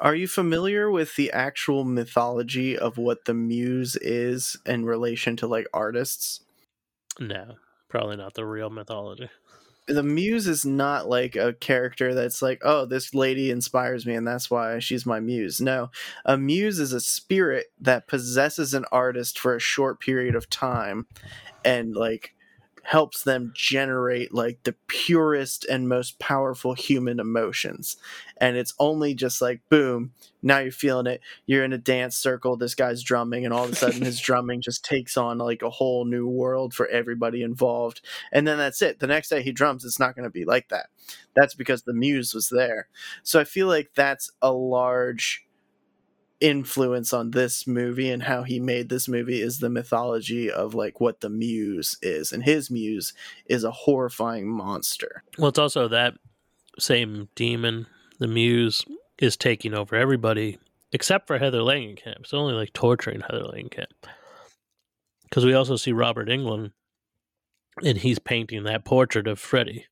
Are 0.00 0.14
you 0.14 0.26
familiar 0.26 0.90
with 0.90 1.16
the 1.16 1.30
actual 1.32 1.84
mythology 1.84 2.76
of 2.76 2.98
what 2.98 3.24
the 3.24 3.34
muse 3.34 3.96
is 3.96 4.56
in 4.66 4.84
relation 4.84 5.36
to 5.36 5.46
like 5.46 5.66
artists? 5.72 6.40
no 7.20 7.54
probably 7.88 8.16
not 8.16 8.34
the 8.34 8.44
real 8.44 8.70
mythology 8.70 9.30
The 9.86 10.02
muse 10.02 10.46
is 10.48 10.64
not 10.64 11.08
like 11.08 11.36
a 11.36 11.52
character 11.52 12.14
that's 12.14 12.40
like, 12.40 12.62
oh, 12.64 12.86
this 12.86 13.14
lady 13.14 13.50
inspires 13.50 14.06
me 14.06 14.14
and 14.14 14.26
that's 14.26 14.50
why 14.50 14.78
she's 14.78 15.04
my 15.04 15.20
muse. 15.20 15.60
No, 15.60 15.90
a 16.24 16.38
muse 16.38 16.78
is 16.80 16.92
a 16.94 17.00
spirit 17.00 17.66
that 17.80 18.08
possesses 18.08 18.72
an 18.72 18.86
artist 18.90 19.38
for 19.38 19.54
a 19.54 19.60
short 19.60 20.00
period 20.00 20.34
of 20.34 20.48
time 20.48 21.06
and 21.64 21.94
like 21.94 22.34
helps 22.84 23.22
them 23.22 23.52
generate 23.54 24.32
like 24.32 24.62
the 24.64 24.74
purest 24.88 25.64
and 25.64 25.88
most 25.88 26.18
powerful 26.18 26.74
human 26.74 27.18
emotions. 27.20 27.96
And 28.38 28.56
it's 28.56 28.74
only 28.78 29.14
just 29.14 29.40
like, 29.40 29.60
boom, 29.68 30.12
now 30.42 30.58
you're 30.58 30.72
feeling 30.72 31.06
it. 31.06 31.20
You're 31.46 31.64
in 31.64 31.72
a 31.72 31.78
dance 31.78 32.16
circle, 32.16 32.56
this 32.56 32.74
guy's 32.74 33.02
drumming, 33.02 33.44
and 33.44 33.54
all 33.54 33.64
of 33.64 33.72
a 33.72 33.76
sudden 33.76 34.02
his 34.02 34.20
drumming 34.24 34.60
just 34.60 34.84
takes 34.84 35.16
on 35.16 35.38
like 35.38 35.62
a 35.62 35.70
whole 35.70 36.04
new 36.04 36.28
world 36.28 36.74
for 36.74 36.86
everybody 36.88 37.42
involved 37.42 38.00
and 38.32 38.46
then 38.46 38.58
that's 38.58 38.82
it. 38.82 39.00
The 39.00 39.06
next 39.06 39.28
day 39.28 39.42
he 39.42 39.52
drums, 39.52 39.84
it's 39.84 39.98
not 39.98 40.14
going 40.14 40.24
to 40.24 40.30
be 40.30 40.44
like 40.44 40.68
that. 40.68 40.86
That's 41.34 41.54
because 41.54 41.82
the 41.82 41.92
muse 41.92 42.34
was 42.34 42.48
there. 42.48 42.88
So 43.22 43.40
I 43.40 43.44
feel 43.44 43.66
like 43.66 43.90
that's 43.94 44.30
a 44.42 44.52
large 44.52 45.44
influence 46.44 47.14
on 47.14 47.30
this 47.30 47.66
movie 47.66 48.10
and 48.10 48.22
how 48.22 48.42
he 48.42 48.60
made 48.60 48.90
this 48.90 49.08
movie 49.08 49.40
is 49.40 49.60
the 49.60 49.70
mythology 49.70 50.50
of 50.50 50.74
like 50.74 51.00
what 51.00 51.22
the 51.22 51.30
muse 51.30 51.96
is 52.02 52.32
and 52.32 52.44
his 52.44 52.70
muse 52.70 53.14
is 53.46 53.64
a 53.64 53.70
horrifying 53.70 54.46
monster. 54.46 55.22
Well 55.38 55.48
it's 55.48 55.58
also 55.58 55.88
that 55.88 56.14
same 56.78 57.30
demon 57.34 57.86
the 58.18 58.26
muse 58.26 58.84
is 59.18 59.38
taking 59.38 59.72
over 59.72 59.96
everybody 59.96 60.58
except 60.92 61.26
for 61.26 61.38
heather 61.38 61.60
langenkamp. 61.60 62.20
It's 62.20 62.34
only 62.34 62.52
like 62.52 62.74
torturing 62.74 63.22
heather 63.22 63.44
langenkamp. 63.44 63.86
Because 65.22 65.46
we 65.46 65.54
also 65.54 65.76
see 65.76 65.92
Robert 65.92 66.28
Englund 66.28 66.72
and 67.82 67.96
he's 67.96 68.18
painting 68.18 68.64
that 68.64 68.84
portrait 68.84 69.26
of 69.26 69.38
freddy 69.38 69.86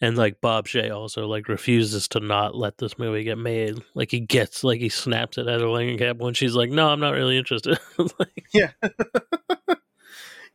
and 0.00 0.16
like 0.16 0.40
Bob 0.40 0.66
Shaye 0.66 0.94
also 0.94 1.26
like 1.26 1.48
refuses 1.48 2.08
to 2.08 2.20
not 2.20 2.54
let 2.54 2.78
this 2.78 2.98
movie 2.98 3.24
get 3.24 3.38
made. 3.38 3.82
Like 3.94 4.10
he 4.10 4.20
gets 4.20 4.62
like 4.64 4.80
he 4.80 4.88
snaps 4.88 5.38
at 5.38 5.46
Heather 5.46 5.66
Langenkamp 5.66 6.18
when 6.18 6.34
she's 6.34 6.54
like, 6.54 6.70
"No, 6.70 6.88
I'm 6.88 7.00
not 7.00 7.14
really 7.14 7.38
interested." 7.38 7.78
like, 7.98 8.46
yeah 8.52 8.70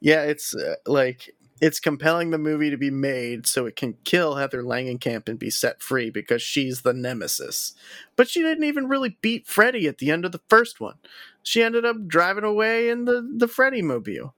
yeah 0.02 0.24
it's 0.24 0.54
uh, 0.56 0.76
like 0.86 1.34
it's 1.62 1.80
compelling 1.80 2.32
the 2.32 2.40
movie 2.40 2.72
to 2.72 2.78
be 2.78 2.90
made 2.90 3.46
so 3.46 3.68
it 3.68 3.76
can 3.76 3.94
kill 4.04 4.36
Heather 4.36 4.64
Langenkamp 4.64 5.30
and 5.30 5.38
be 5.38 5.52
set 5.52 5.80
free 5.80 6.10
because 6.10 6.42
she's 6.42 6.82
the 6.82 6.92
nemesis. 6.92 7.76
But 8.16 8.28
she 8.28 8.42
didn't 8.42 8.64
even 8.64 8.90
really 8.90 9.20
beat 9.22 9.46
Freddy 9.46 9.88
at 9.88 10.00
the 10.00 10.10
end 10.10 10.26
of 10.26 10.32
the 10.32 10.42
first 10.50 10.82
one. 10.82 10.96
She 11.44 11.62
ended 11.62 11.86
up 11.86 12.08
driving 12.08 12.44
away 12.44 12.90
in 12.90 13.06
the, 13.06 13.22
the 13.38 13.48
Freddy 13.48 13.84
mobile. 13.84 14.34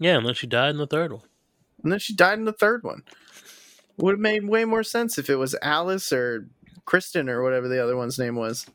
Yeah, 0.00 0.16
and 0.16 0.26
then 0.26 0.34
she 0.34 0.48
died 0.48 0.70
in 0.70 0.78
the 0.78 0.88
third 0.88 1.12
one. 1.12 1.22
And 1.84 1.92
then 1.92 2.00
she 2.00 2.16
died 2.16 2.38
in 2.38 2.46
the 2.46 2.52
third 2.52 2.82
one. 2.82 3.04
Would 3.98 4.12
have 4.12 4.20
made 4.20 4.48
way 4.48 4.64
more 4.64 4.82
sense 4.82 5.18
if 5.18 5.28
it 5.28 5.36
was 5.36 5.54
Alice 5.62 6.12
or 6.12 6.48
Kristen 6.84 7.28
or 7.28 7.42
whatever 7.42 7.68
the 7.68 7.82
other 7.82 7.96
one's 7.96 8.18
name 8.18 8.36
was. 8.36 8.66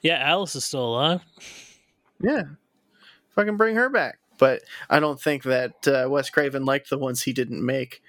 Yeah, 0.00 0.18
Alice 0.18 0.54
is 0.54 0.64
still 0.64 0.84
alive. 0.84 1.22
Yeah. 2.20 2.42
Fucking 3.34 3.56
bring 3.56 3.76
her 3.76 3.88
back. 3.88 4.18
But 4.38 4.62
I 4.88 5.00
don't 5.00 5.20
think 5.20 5.42
that 5.44 5.86
uh, 5.86 6.08
Wes 6.08 6.30
Craven 6.30 6.64
liked 6.64 6.90
the 6.90 6.98
ones 6.98 7.22
he 7.22 7.32
didn't 7.32 7.64
make. 7.64 8.02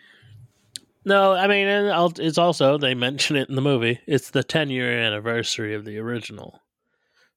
No, 1.03 1.33
I 1.33 1.47
mean, 1.47 1.67
and 1.67 1.91
I'll, 1.91 2.13
it's 2.17 2.37
also 2.37 2.77
they 2.77 2.93
mention 2.93 3.35
it 3.35 3.49
in 3.49 3.55
the 3.55 3.61
movie. 3.61 3.99
It's 4.05 4.29
the 4.29 4.43
10 4.43 4.69
year 4.69 4.91
anniversary 4.91 5.73
of 5.73 5.83
the 5.83 5.97
original, 5.97 6.61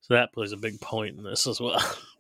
so 0.01 0.15
that 0.15 0.33
plays 0.33 0.53
a 0.53 0.57
big 0.57 0.81
point 0.81 1.17
in 1.17 1.25
this 1.25 1.47
as 1.47 1.61
well. 1.61 1.83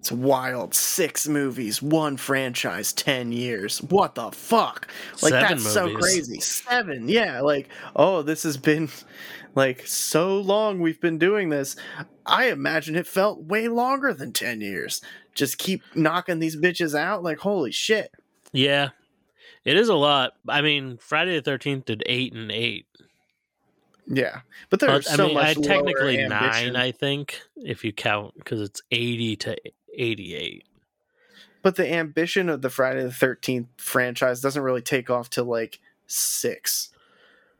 It's 0.00 0.10
wild. 0.10 0.74
Six 0.74 1.28
movies, 1.28 1.82
one 1.82 2.16
franchise, 2.16 2.90
ten 2.94 3.32
years. 3.32 3.82
What 3.82 4.14
the 4.14 4.30
fuck? 4.30 4.88
Like 5.20 5.32
Seven 5.32 5.58
that's 5.58 5.70
so 5.70 5.94
crazy. 5.94 6.40
Seven, 6.40 7.06
yeah. 7.06 7.42
Like, 7.42 7.68
oh, 7.94 8.22
this 8.22 8.42
has 8.44 8.56
been 8.56 8.88
like 9.54 9.86
so 9.86 10.40
long. 10.40 10.80
We've 10.80 11.00
been 11.02 11.18
doing 11.18 11.50
this. 11.50 11.76
I 12.24 12.46
imagine 12.46 12.96
it 12.96 13.06
felt 13.06 13.42
way 13.42 13.68
longer 13.68 14.14
than 14.14 14.32
ten 14.32 14.62
years. 14.62 15.02
Just 15.34 15.58
keep 15.58 15.82
knocking 15.94 16.38
these 16.38 16.56
bitches 16.56 16.98
out. 16.98 17.22
Like, 17.22 17.40
holy 17.40 17.70
shit. 17.70 18.10
Yeah, 18.52 18.88
it 19.66 19.76
is 19.76 19.90
a 19.90 19.94
lot. 19.94 20.32
I 20.48 20.62
mean, 20.62 20.96
Friday 20.96 21.36
the 21.36 21.42
Thirteenth 21.42 21.84
did 21.84 22.02
eight 22.06 22.32
and 22.32 22.50
eight. 22.50 22.86
Yeah, 24.06 24.40
but 24.70 24.80
there's 24.80 25.04
But, 25.04 25.12
I 25.12 25.16
so 25.16 25.26
mean, 25.26 25.34
much 25.34 25.58
I, 25.58 25.60
technically 25.60 26.26
nine, 26.26 26.74
I 26.74 26.90
think, 26.90 27.42
if 27.56 27.84
you 27.84 27.92
count, 27.92 28.34
because 28.36 28.62
it's 28.62 28.80
eighty 28.90 29.36
to 29.36 29.56
eighty-eight. 30.00 30.64
But 31.62 31.76
the 31.76 31.92
ambition 31.92 32.48
of 32.48 32.62
the 32.62 32.70
Friday 32.70 33.02
the 33.02 33.12
Thirteenth 33.12 33.68
franchise 33.76 34.40
doesn't 34.40 34.62
really 34.62 34.80
take 34.80 35.10
off 35.10 35.28
till 35.28 35.44
like 35.44 35.78
six, 36.06 36.88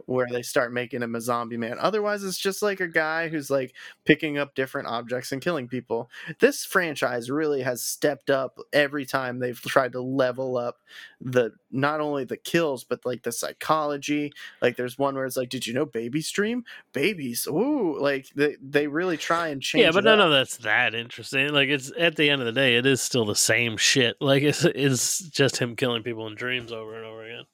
where 0.07 0.26
they 0.30 0.42
start 0.42 0.72
making 0.72 1.03
him 1.03 1.14
a 1.14 1.20
zombie 1.20 1.57
man. 1.57 1.76
Otherwise, 1.78 2.24
it's 2.24 2.38
just 2.38 2.62
like 2.62 2.80
a 2.80 2.88
guy 2.88 3.28
who's 3.28 3.51
like 3.51 3.74
picking 4.05 4.38
up 4.38 4.55
different 4.55 4.88
objects 4.88 5.32
and 5.32 5.42
killing 5.42 5.68
people. 5.68 6.11
This 6.38 6.64
franchise 6.64 7.30
really 7.30 7.62
has 7.62 7.82
stepped 7.82 8.30
up 8.30 8.59
every 8.72 9.07
time 9.07 9.38
they've 9.38 9.61
tried 9.61 9.92
to 9.92 10.01
level 10.01 10.57
up 10.57 10.78
the 11.20 11.53
not 11.70 12.01
only 12.01 12.24
the 12.24 12.36
kills 12.36 12.84
but 12.84 13.05
like 13.05 13.22
the 13.22 13.32
psychology. 13.32 14.32
Like 14.61 14.76
there's 14.76 14.98
one 14.98 15.14
where 15.14 15.26
it's 15.26 15.36
like, 15.36 15.48
did 15.51 15.66
you 15.66 15.74
know 15.74 15.86
baby 15.86 16.20
stream 16.20 16.64
babies? 16.92 17.46
Ooh, 17.48 17.98
like 18.01 18.28
they 18.34 18.57
they 18.62 18.86
really 18.86 19.16
try 19.16 19.48
and 19.48 19.62
change. 19.62 19.84
Yeah, 19.84 19.92
but 19.92 20.05
none 20.05 20.20
up. 20.20 20.26
of 20.26 20.32
that's 20.32 20.59
that 20.59 20.94
interesting. 20.94 21.53
Like 21.53 21.68
it's 21.68 21.92
at 21.98 22.16
the 22.16 22.30
end 22.30 22.40
of 22.40 22.46
the 22.46 22.53
day, 22.53 22.76
it 22.76 22.86
is 22.86 23.01
still 23.01 23.24
the 23.24 23.34
same 23.34 23.76
shit. 23.76 24.16
Like 24.20 24.42
it's 24.42 24.64
it's 24.64 25.20
just 25.28 25.59
him 25.59 25.76
killing 25.76 26.03
people 26.03 26.26
in 26.26 26.34
dreams 26.34 26.72
over 26.72 26.94
and 26.96 27.05
over 27.05 27.24
again. 27.24 27.44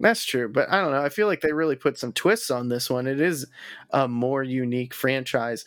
That's 0.00 0.24
true, 0.24 0.48
but 0.48 0.70
I 0.70 0.80
don't 0.80 0.92
know. 0.92 1.02
I 1.02 1.08
feel 1.08 1.26
like 1.26 1.40
they 1.40 1.52
really 1.52 1.74
put 1.74 1.98
some 1.98 2.12
twists 2.12 2.52
on 2.52 2.68
this 2.68 2.88
one. 2.88 3.08
It 3.08 3.20
is 3.20 3.46
a 3.90 4.06
more 4.06 4.44
unique 4.44 4.94
franchise. 4.94 5.64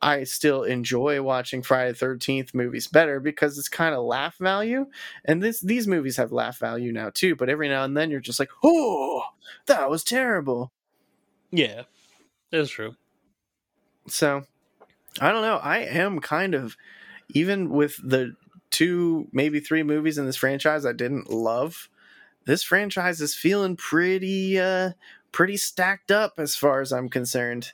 I 0.00 0.22
still 0.24 0.62
enjoy 0.62 1.20
watching 1.22 1.60
Friday 1.62 1.90
the 1.90 1.98
Thirteenth 1.98 2.54
movies 2.54 2.86
better 2.86 3.18
because 3.18 3.58
it's 3.58 3.68
kind 3.68 3.92
of 3.94 4.04
laugh 4.04 4.36
value, 4.38 4.86
and 5.24 5.42
this 5.42 5.60
these 5.60 5.88
movies 5.88 6.16
have 6.18 6.30
laugh 6.30 6.58
value 6.58 6.92
now 6.92 7.10
too. 7.12 7.34
But 7.34 7.48
every 7.48 7.68
now 7.68 7.82
and 7.84 7.96
then 7.96 8.10
you're 8.12 8.20
just 8.20 8.38
like, 8.38 8.50
"Oh, 8.62 9.24
that 9.66 9.90
was 9.90 10.04
terrible." 10.04 10.70
Yeah, 11.52 11.84
that's 12.50 12.70
true. 12.70 12.96
So 14.08 14.44
I 15.20 15.32
don't 15.32 15.42
know. 15.42 15.56
I 15.58 15.78
am 15.80 16.20
kind 16.20 16.54
of 16.54 16.76
even 17.30 17.70
with 17.70 17.96
the 18.02 18.34
two, 18.70 19.28
maybe 19.32 19.60
three 19.60 19.82
movies 19.84 20.18
in 20.18 20.26
this 20.26 20.36
franchise 20.36 20.86
I 20.86 20.92
didn't 20.92 21.30
love. 21.30 21.88
This 22.46 22.62
franchise 22.62 23.20
is 23.20 23.34
feeling 23.34 23.76
pretty, 23.76 24.58
uh, 24.58 24.92
pretty 25.32 25.56
stacked 25.56 26.10
up 26.10 26.34
as 26.38 26.56
far 26.56 26.80
as 26.80 26.92
I'm 26.92 27.08
concerned. 27.08 27.72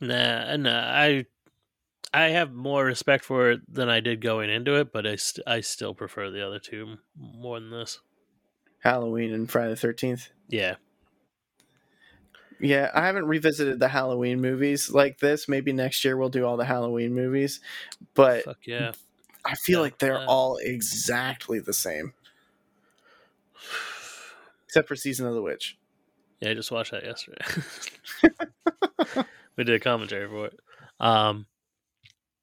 Nah, 0.00 0.56
nah. 0.56 0.90
I 0.92 1.26
I 2.14 2.28
have 2.30 2.52
more 2.52 2.84
respect 2.84 3.24
for 3.24 3.50
it 3.52 3.62
than 3.72 3.88
I 3.90 4.00
did 4.00 4.20
going 4.22 4.50
into 4.50 4.74
it, 4.80 4.92
but 4.92 5.06
I 5.06 5.16
st- 5.16 5.46
I 5.48 5.60
still 5.62 5.94
prefer 5.94 6.30
the 6.30 6.46
other 6.46 6.60
two 6.60 6.98
more 7.16 7.60
than 7.60 7.70
this. 7.70 8.00
Halloween 8.80 9.32
and 9.32 9.50
Friday 9.50 9.70
the 9.70 9.76
Thirteenth. 9.76 10.28
Yeah, 10.48 10.76
Yeah, 12.58 12.90
I 12.94 13.06
haven't 13.06 13.26
revisited 13.26 13.80
the 13.80 13.88
Halloween 13.88 14.40
movies 14.40 14.90
like 14.90 15.18
this. 15.18 15.48
Maybe 15.48 15.72
next 15.72 16.04
year 16.04 16.16
we'll 16.16 16.28
do 16.28 16.44
all 16.44 16.56
the 16.58 16.64
Halloween 16.66 17.14
movies, 17.14 17.60
but 18.14 18.44
fuck 18.44 18.66
yeah. 18.66 18.92
I 19.44 19.54
feel 19.54 19.80
Yeah, 19.80 19.84
like 19.84 19.98
they're 19.98 20.22
all 20.28 20.58
exactly 20.58 21.60
the 21.60 21.72
same, 21.72 22.14
except 24.70 24.86
for 24.86 24.94
Season 24.94 25.26
of 25.26 25.34
the 25.34 25.42
Witch. 25.42 25.76
Yeah, 26.40 26.50
I 26.50 26.54
just 26.54 26.70
watched 26.70 26.92
that 26.92 27.02
yesterday. 27.04 27.44
we 29.56 29.64
did 29.64 29.74
a 29.74 29.80
commentary 29.80 30.28
for 30.28 30.46
it. 30.46 30.60
Um, 31.00 31.46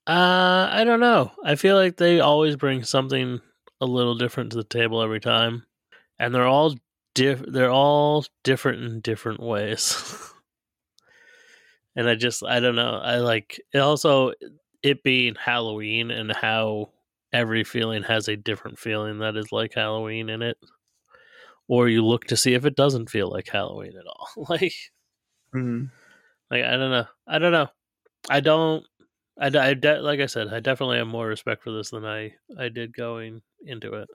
uh, 0.06 0.68
I 0.70 0.84
don't 0.84 1.00
know. 1.00 1.32
I 1.42 1.56
feel 1.56 1.78
like 1.78 1.96
they 1.96 2.20
always 2.20 2.58
bring 2.58 2.84
something 2.84 3.40
a 3.80 3.86
little 3.86 4.16
different 4.16 4.52
to 4.52 4.58
the 4.58 4.66
table 4.66 5.02
every 5.02 5.22
time, 5.22 5.64
and 6.20 6.36
they're 6.36 6.46
all 6.46 6.76
diff. 7.16 7.42
They're 7.48 7.72
all 7.72 8.26
different 8.44 8.84
in 8.84 9.00
different 9.00 9.40
ways. 9.40 10.34
and 11.96 12.10
I 12.10 12.16
just, 12.16 12.44
I 12.44 12.60
don't 12.60 12.76
know. 12.76 13.00
I 13.02 13.20
like 13.20 13.58
it. 13.74 13.80
Also, 13.80 14.34
it 14.84 15.02
being 15.02 15.36
Halloween 15.36 16.12
and 16.12 16.34
how 16.34 16.92
every 17.32 17.64
feeling 17.64 18.04
has 18.04 18.28
a 18.28 18.36
different 18.36 18.80
feeling 18.80 19.20
that 19.20 19.38
is 19.38 19.54
like 19.54 19.76
Halloween 19.76 20.30
in 20.30 20.42
it 20.42 20.58
or 21.68 21.88
you 21.90 22.04
look 22.06 22.26
to 22.26 22.38
see 22.38 22.54
if 22.54 22.66
it 22.66 22.76
doesn't 22.76 23.10
feel 23.10 23.30
like 23.30 23.48
Halloween 23.48 23.94
at 23.98 24.06
all. 24.08 24.28
like, 24.50 24.74
Mhm. 25.54 25.90
like 26.52 26.64
I 26.64 26.72
don't 26.78 26.92
know. 26.92 27.06
I 27.28 27.40
don't 27.40 27.52
know. 27.52 27.70
I 28.30 28.40
don't. 28.40 28.86
I, 29.40 29.48
I 29.48 29.74
de- 29.76 30.02
like 30.02 30.20
I 30.20 30.26
said, 30.26 30.48
I 30.48 30.60
definitely 30.60 30.98
have 30.98 31.08
more 31.08 31.28
respect 31.28 31.64
for 31.64 31.72
this 31.72 31.92
than 31.92 32.06
I 32.06 32.34
I 32.58 32.70
did 32.70 32.94
going 32.96 33.42
into 33.66 33.94
it. 33.94 34.10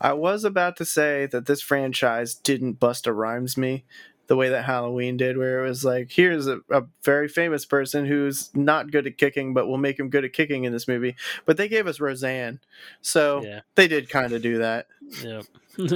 I 0.00 0.12
was 0.12 0.44
about 0.44 0.76
to 0.76 0.84
say 0.84 1.26
that 1.26 1.46
this 1.46 1.62
franchise 1.62 2.34
didn't 2.34 2.78
Busta 2.80 3.14
Rhymes 3.14 3.56
me 3.56 3.84
the 4.26 4.36
way 4.36 4.48
that 4.48 4.64
Halloween 4.64 5.16
did, 5.16 5.38
where 5.38 5.64
it 5.64 5.68
was 5.68 5.84
like, 5.84 6.10
here's 6.10 6.46
a, 6.48 6.58
a 6.70 6.82
very 7.04 7.28
famous 7.28 7.64
person 7.64 8.04
who's 8.04 8.50
not 8.56 8.90
good 8.90 9.06
at 9.06 9.16
kicking, 9.18 9.54
but 9.54 9.68
we'll 9.68 9.76
make 9.78 9.98
him 10.00 10.10
good 10.10 10.24
at 10.24 10.32
kicking 10.32 10.64
in 10.64 10.72
this 10.72 10.88
movie. 10.88 11.14
But 11.44 11.56
they 11.56 11.68
gave 11.68 11.86
us 11.86 12.00
Roseanne, 12.00 12.58
so 13.02 13.42
Yeah, 13.44 13.60
they 13.76 13.86
did 13.86 14.08
kind 14.10 14.32
of 14.32 14.42
do 14.42 14.58
that. 14.58 14.88
yeah, 15.22 15.42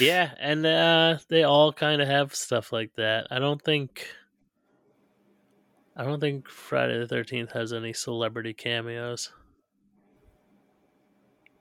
yeah, 0.00 0.30
and 0.38 0.64
uh, 0.66 1.18
they 1.28 1.42
all 1.44 1.72
kind 1.72 2.00
of 2.02 2.08
have 2.08 2.34
stuff 2.34 2.72
like 2.72 2.94
that. 2.96 3.26
I 3.30 3.38
don't 3.38 3.60
think. 3.62 4.06
I 5.96 6.04
don't 6.04 6.20
think 6.20 6.48
Friday 6.48 6.98
the 6.98 7.06
Thirteenth 7.06 7.52
has 7.52 7.72
any 7.72 7.92
celebrity 7.92 8.54
cameos. 8.54 9.30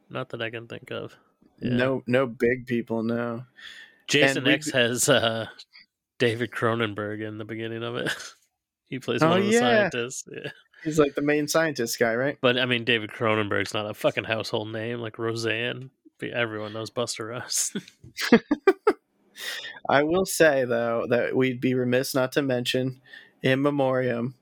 Not 0.09 0.30
that 0.30 0.41
I 0.41 0.49
can 0.49 0.67
think 0.67 0.91
of. 0.91 1.15
Yeah. 1.61 1.76
No, 1.76 2.03
no 2.07 2.26
big 2.28 2.65
people. 2.65 3.03
No, 3.03 3.43
Jason 4.07 4.43
we- 4.45 4.53
X 4.53 4.72
has 4.72 5.07
uh, 5.09 5.47
David 6.17 6.51
Cronenberg 6.51 7.26
in 7.26 7.38
the 7.38 7.45
beginning 7.45 7.84
of 7.84 7.95
it. 7.97 8.11
he 8.89 8.99
plays 8.99 9.22
Oh, 9.22 9.30
one 9.30 9.39
of 9.41 9.45
the 9.45 9.51
yeah. 9.53 9.59
scientists. 9.59 10.28
Yeah. 10.32 10.49
he's 10.84 10.99
like 10.99 11.15
the 11.15 11.22
main 11.22 11.47
scientist 11.47 11.99
guy, 11.99 12.15
right? 12.15 12.38
But 12.41 12.57
I 12.57 12.65
mean, 12.65 12.84
David 12.84 13.11
Cronenberg's 13.11 13.74
not 13.74 13.89
a 13.89 13.93
fucking 13.93 14.24
household 14.26 14.72
name 14.72 14.99
like 14.99 15.19
Roseanne. 15.19 15.91
But 16.22 16.30
Everyone 16.30 16.72
knows 16.74 16.89
Busta 16.91 17.28
Rhymes. 17.28 17.74
I 19.89 20.03
will 20.03 20.26
say 20.26 20.65
though 20.65 21.07
that 21.09 21.36
we'd 21.36 21.59
be 21.59 21.74
remiss 21.74 22.13
not 22.13 22.32
to 22.34 22.41
mention, 22.41 23.01
in 23.41 23.61
memoriam, 23.61 24.36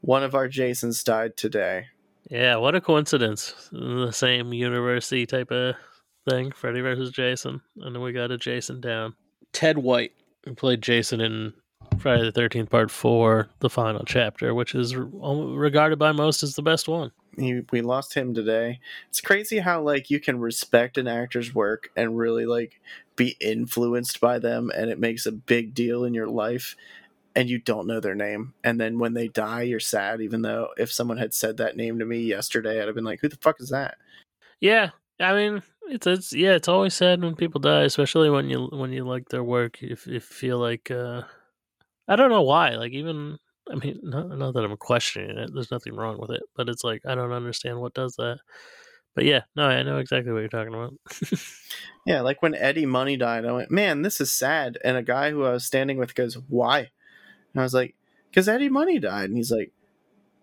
one 0.00 0.22
of 0.24 0.34
our 0.34 0.48
Jasons 0.48 1.04
died 1.04 1.36
today. 1.36 1.86
yeah, 2.30 2.56
what 2.56 2.74
a 2.74 2.80
coincidence. 2.80 3.68
The 3.70 4.10
same 4.12 4.52
university 4.54 5.26
type 5.26 5.50
of 5.50 5.74
thing, 6.28 6.52
Freddy 6.52 6.80
versus 6.80 7.10
Jason. 7.10 7.60
And 7.80 7.94
then 7.94 8.02
we 8.02 8.12
got 8.12 8.30
a 8.30 8.38
Jason 8.38 8.80
down. 8.80 9.14
Ted 9.52 9.76
White, 9.78 10.12
who 10.44 10.54
played 10.54 10.82
Jason 10.82 11.20
in 11.20 11.52
Friday 11.98 12.30
the 12.30 12.32
13th, 12.40 12.70
Part 12.70 12.90
4, 12.90 13.48
the 13.60 13.70
final 13.70 14.04
chapter, 14.04 14.54
which 14.54 14.74
is 14.74 14.94
re- 14.96 15.08
regarded 15.12 15.98
by 15.98 16.12
most 16.12 16.42
as 16.42 16.54
the 16.54 16.62
best 16.62 16.88
one. 16.88 17.10
he, 17.38 17.62
we 17.72 17.80
lost 17.80 18.14
him 18.14 18.34
today. 18.34 18.80
It's 19.08 19.20
crazy 19.20 19.58
how 19.58 19.82
like 19.82 20.10
you 20.10 20.20
can 20.20 20.38
respect 20.40 20.98
an 20.98 21.08
actor's 21.08 21.54
work 21.54 21.90
and 21.96 22.16
really 22.16 22.46
like 22.46 22.80
be 23.16 23.36
influenced 23.40 24.20
by 24.20 24.38
them 24.38 24.70
and 24.74 24.90
it 24.90 24.98
makes 24.98 25.26
a 25.26 25.32
big 25.32 25.74
deal 25.74 26.04
in 26.04 26.14
your 26.14 26.28
life 26.28 26.76
and 27.34 27.50
you 27.50 27.58
don't 27.58 27.86
know 27.86 28.00
their 28.00 28.14
name. 28.14 28.54
And 28.64 28.80
then 28.80 28.98
when 28.98 29.14
they 29.14 29.28
die, 29.28 29.62
you're 29.62 29.80
sad 29.80 30.20
even 30.20 30.42
though 30.42 30.68
if 30.78 30.92
someone 30.92 31.18
had 31.18 31.34
said 31.34 31.58
that 31.58 31.76
name 31.76 31.98
to 31.98 32.04
me 32.06 32.20
yesterday, 32.20 32.80
I'd 32.80 32.86
have 32.86 32.94
been 32.94 33.04
like, 33.04 33.20
"Who 33.20 33.28
the 33.28 33.36
fuck 33.36 33.60
is 33.60 33.68
that?" 33.70 33.98
Yeah, 34.60 34.90
I 35.20 35.34
mean, 35.34 35.62
It's 35.88 36.06
it's 36.06 36.32
yeah, 36.32 36.52
it's 36.54 36.68
always 36.68 36.94
sad 36.94 37.22
when 37.22 37.36
people 37.36 37.60
die, 37.60 37.82
especially 37.82 38.28
when 38.30 38.48
you 38.50 38.68
when 38.72 38.92
you 38.92 39.04
like 39.04 39.28
their 39.28 39.44
work. 39.44 39.82
If 39.82 40.06
you 40.06 40.20
feel 40.20 40.58
like 40.58 40.90
uh 40.90 41.22
I 42.08 42.16
don't 42.16 42.30
know 42.30 42.42
why. 42.42 42.70
Like 42.70 42.92
even 42.92 43.38
I 43.70 43.74
mean, 43.74 43.98
not, 44.02 44.28
not 44.38 44.54
that 44.54 44.64
I'm 44.64 44.76
questioning 44.76 45.38
it. 45.38 45.50
There's 45.52 45.70
nothing 45.70 45.94
wrong 45.94 46.18
with 46.20 46.30
it, 46.30 46.42
but 46.54 46.68
it's 46.68 46.84
like 46.84 47.02
I 47.06 47.14
don't 47.14 47.32
understand 47.32 47.80
what 47.80 47.94
does 47.94 48.14
that. 48.16 48.38
But 49.14 49.24
yeah, 49.24 49.42
no, 49.56 49.64
I 49.64 49.82
know 49.82 49.98
exactly 49.98 50.32
what 50.32 50.40
you're 50.40 50.48
talking 50.48 50.74
about. 50.74 50.94
yeah, 52.06 52.20
like 52.20 52.42
when 52.42 52.54
Eddie 52.54 52.86
Money 52.86 53.16
died, 53.16 53.46
I 53.46 53.52
went, 53.52 53.70
"Man, 53.70 54.02
this 54.02 54.20
is 54.20 54.30
sad." 54.30 54.78
And 54.84 54.96
a 54.96 55.02
guy 55.02 55.30
who 55.30 55.44
I 55.44 55.52
was 55.52 55.64
standing 55.64 55.96
with 55.96 56.14
goes, 56.14 56.34
"Why?" 56.48 56.78
And 56.78 57.60
I 57.60 57.62
was 57.62 57.74
like, 57.74 57.96
"Because 58.30 58.48
Eddie 58.48 58.68
Money 58.68 58.98
died." 58.98 59.30
And 59.30 59.36
he's 59.36 59.50
like, 59.50 59.72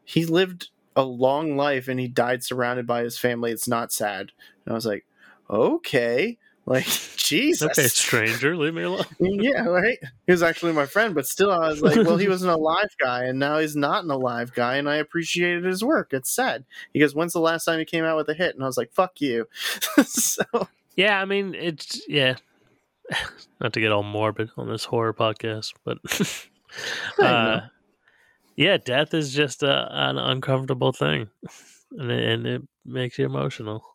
"He 0.04 0.26
lived 0.26 0.70
a 0.96 1.04
long 1.04 1.56
life 1.56 1.88
and 1.88 2.00
he 2.00 2.08
died 2.08 2.44
surrounded 2.44 2.88
by 2.88 3.04
his 3.04 3.18
family. 3.18 3.52
It's 3.52 3.68
not 3.68 3.94
sad." 3.94 4.32
And 4.66 4.74
I 4.74 4.76
was 4.76 4.88
like, 4.88 5.06
"Okay." 5.50 6.40
Like 6.66 6.86
Jesus, 7.18 7.78
okay, 7.78 7.88
stranger, 7.88 8.56
leave 8.56 8.74
me 8.74 8.84
alone. 8.84 9.06
yeah, 9.20 9.66
right. 9.66 9.98
He 10.26 10.32
was 10.32 10.44
actually 10.44 10.72
my 10.72 10.86
friend, 10.86 11.14
but 11.14 11.28
still, 11.28 11.52
I 11.52 11.70
was 11.70 11.82
like, 11.82 11.96
well, 11.98 12.18
he 12.18 12.28
was 12.30 12.42
an 12.42 12.50
alive 12.50 12.96
guy, 13.00 13.26
and 13.26 13.38
now 13.40 13.60
he's 13.60 13.76
not 13.76 14.04
an 14.04 14.12
alive 14.12 14.54
guy, 14.54 14.78
and 14.78 14.90
I 14.90 14.96
appreciated 14.96 15.66
his 15.66 15.84
work. 15.84 16.14
It's 16.14 16.34
sad. 16.34 16.64
He 16.94 17.00
goes, 17.00 17.16
"When's 17.16 17.34
the 17.34 17.40
last 17.40 17.66
time 17.66 17.80
he 17.80 17.86
came 17.86 18.06
out 18.06 18.18
with 18.18 18.30
a 18.30 18.34
hit?" 18.34 18.56
And 18.56 18.64
I 18.64 18.68
was 18.68 18.78
like, 18.78 18.94
"Fuck 18.94 19.20
you." 19.20 19.48
so 20.06 20.44
yeah, 20.96 21.20
I 21.20 21.26
mean, 21.26 21.54
it's 21.54 22.08
yeah. 22.08 22.36
Not 23.60 23.74
to 23.74 23.82
get 23.82 23.92
all 23.92 24.04
morbid 24.04 24.50
on 24.58 24.70
this 24.70 24.86
horror 24.86 25.14
podcast, 25.14 25.74
but 25.84 25.98
uh, 27.20 27.62
yeah, 28.56 28.78
death 28.78 29.14
is 29.14 29.34
just 29.34 29.64
a, 29.64 29.88
an 29.92 30.18
uncomfortable 30.18 30.92
thing, 30.92 31.30
and 31.92 32.12
it, 32.12 32.30
and 32.30 32.48
it 32.48 32.62
makes 32.86 33.18
you 33.18 33.26
emotional 33.26 33.93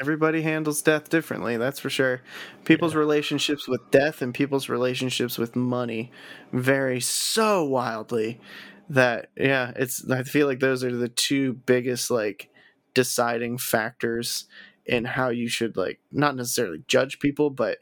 everybody 0.00 0.42
handles 0.42 0.82
death 0.82 1.08
differently 1.08 1.56
that's 1.56 1.80
for 1.80 1.90
sure. 1.90 2.22
People's 2.64 2.94
yeah. 2.94 3.00
relationships 3.00 3.66
with 3.68 3.80
death 3.90 4.22
and 4.22 4.34
people's 4.34 4.68
relationships 4.68 5.38
with 5.38 5.56
money 5.56 6.10
vary 6.52 7.00
so 7.00 7.64
wildly 7.64 8.40
that 8.88 9.28
yeah 9.36 9.72
it's 9.76 10.08
i 10.10 10.22
feel 10.22 10.46
like 10.46 10.60
those 10.60 10.82
are 10.82 10.96
the 10.96 11.10
two 11.10 11.52
biggest 11.52 12.10
like 12.10 12.48
deciding 12.94 13.58
factors 13.58 14.46
in 14.86 15.04
how 15.04 15.28
you 15.28 15.46
should 15.46 15.76
like 15.76 16.00
not 16.10 16.34
necessarily 16.34 16.82
judge 16.86 17.18
people 17.18 17.50
but 17.50 17.78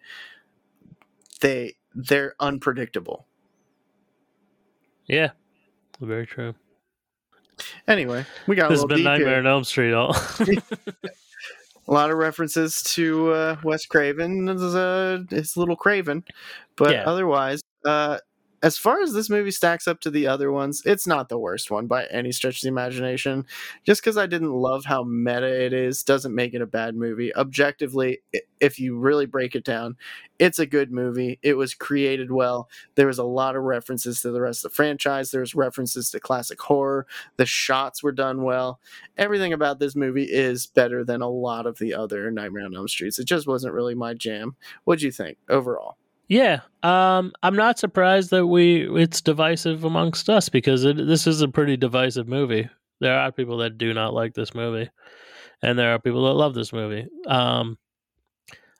they 1.40 1.74
they're 1.94 2.34
unpredictable. 2.40 3.26
Yeah. 5.06 5.30
Very 6.00 6.26
true. 6.26 6.54
Anyway 7.88 8.26
we 8.46 8.54
got 8.54 8.68
this 8.68 8.80
has 8.80 8.86
been 8.86 9.02
nightmare 9.02 9.28
here. 9.28 9.38
on 9.38 9.46
elm 9.46 9.64
street 9.64 9.94
all 9.94 10.14
a 11.88 11.92
lot 11.92 12.10
of 12.10 12.18
references 12.18 12.82
to 12.82 13.32
uh, 13.32 13.56
Wes 13.62 13.86
Craven. 13.86 14.48
It's, 14.48 14.62
uh, 14.62 15.22
a 15.30 15.60
little 15.60 15.76
Craven, 15.76 16.24
but 16.76 16.92
yeah. 16.92 17.04
otherwise, 17.06 17.60
uh, 17.84 18.18
as 18.66 18.76
far 18.76 19.00
as 19.00 19.12
this 19.12 19.30
movie 19.30 19.52
stacks 19.52 19.86
up 19.86 20.00
to 20.00 20.10
the 20.10 20.26
other 20.26 20.50
ones, 20.50 20.82
it's 20.84 21.06
not 21.06 21.28
the 21.28 21.38
worst 21.38 21.70
one 21.70 21.86
by 21.86 22.04
any 22.06 22.32
stretch 22.32 22.56
of 22.56 22.62
the 22.62 22.68
imagination. 22.68 23.46
Just 23.84 24.02
because 24.02 24.18
I 24.18 24.26
didn't 24.26 24.50
love 24.50 24.86
how 24.86 25.04
meta 25.04 25.46
it 25.46 25.72
is 25.72 26.02
doesn't 26.02 26.34
make 26.34 26.52
it 26.52 26.60
a 26.60 26.66
bad 26.66 26.96
movie. 26.96 27.32
Objectively, 27.36 28.22
if 28.58 28.80
you 28.80 28.98
really 28.98 29.24
break 29.24 29.54
it 29.54 29.62
down, 29.62 29.96
it's 30.40 30.58
a 30.58 30.66
good 30.66 30.90
movie. 30.90 31.38
It 31.44 31.56
was 31.56 31.74
created 31.74 32.32
well. 32.32 32.68
There 32.96 33.06
was 33.06 33.20
a 33.20 33.24
lot 33.24 33.54
of 33.54 33.62
references 33.62 34.20
to 34.22 34.32
the 34.32 34.40
rest 34.40 34.64
of 34.64 34.72
the 34.72 34.74
franchise. 34.74 35.30
There 35.30 35.42
was 35.42 35.54
references 35.54 36.10
to 36.10 36.18
classic 36.18 36.60
horror. 36.60 37.06
The 37.36 37.46
shots 37.46 38.02
were 38.02 38.10
done 38.10 38.42
well. 38.42 38.80
Everything 39.16 39.52
about 39.52 39.78
this 39.78 39.94
movie 39.94 40.24
is 40.28 40.66
better 40.66 41.04
than 41.04 41.22
a 41.22 41.30
lot 41.30 41.66
of 41.66 41.78
the 41.78 41.94
other 41.94 42.32
Nightmare 42.32 42.64
on 42.64 42.74
Elm 42.74 42.88
Streets. 42.88 43.20
It 43.20 43.28
just 43.28 43.46
wasn't 43.46 43.74
really 43.74 43.94
my 43.94 44.12
jam. 44.12 44.56
What'd 44.82 45.02
you 45.02 45.12
think 45.12 45.38
overall? 45.48 45.98
Yeah, 46.28 46.60
um, 46.82 47.32
I'm 47.42 47.54
not 47.54 47.78
surprised 47.78 48.30
that 48.30 48.46
we 48.46 48.88
it's 49.00 49.20
divisive 49.20 49.84
amongst 49.84 50.28
us 50.28 50.48
because 50.48 50.84
it, 50.84 50.96
this 50.96 51.26
is 51.26 51.40
a 51.40 51.48
pretty 51.48 51.76
divisive 51.76 52.26
movie. 52.26 52.68
There 53.00 53.16
are 53.16 53.30
people 53.30 53.58
that 53.58 53.78
do 53.78 53.94
not 53.94 54.14
like 54.14 54.34
this 54.34 54.54
movie, 54.54 54.90
and 55.62 55.78
there 55.78 55.94
are 55.94 56.00
people 56.00 56.24
that 56.26 56.34
love 56.34 56.54
this 56.54 56.72
movie. 56.72 57.06
Um, 57.26 57.78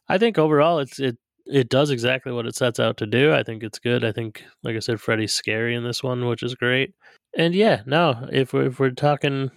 I 0.09 0.19
think 0.19 0.39
overall, 0.39 0.79
it's 0.81 0.99
it 0.99 1.19
it 1.47 1.69
does 1.69 1.91
exactly 1.91 2.33
what 2.33 2.47
it 2.47 2.57
sets 2.57 2.81
out 2.81 2.97
to 2.99 3.07
do. 3.07 3.33
I 3.33 3.43
think 3.43 3.63
it's 3.63 3.79
good. 3.79 4.05
I 4.05 4.13
think, 4.13 4.45
like 4.65 4.75
I 4.77 4.81
said, 4.81 5.01
Freddy's 5.01 5.33
scary 5.33 5.75
in 5.77 5.85
this 5.85 6.03
one, 6.03 6.27
which 6.27 6.43
is 6.43 6.55
great. 6.57 6.95
And 7.37 7.55
yeah, 7.55 7.83
no, 7.87 8.29
if 8.33 8.53
we're, 8.53 8.67
if 8.67 8.81
we're 8.81 8.91
talking 8.91 9.51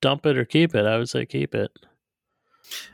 dump 0.00 0.26
it 0.26 0.36
or 0.38 0.44
keep 0.44 0.74
it, 0.74 0.86
I 0.86 0.98
would 0.98 1.08
say 1.08 1.26
keep 1.26 1.54
it. 1.54 1.72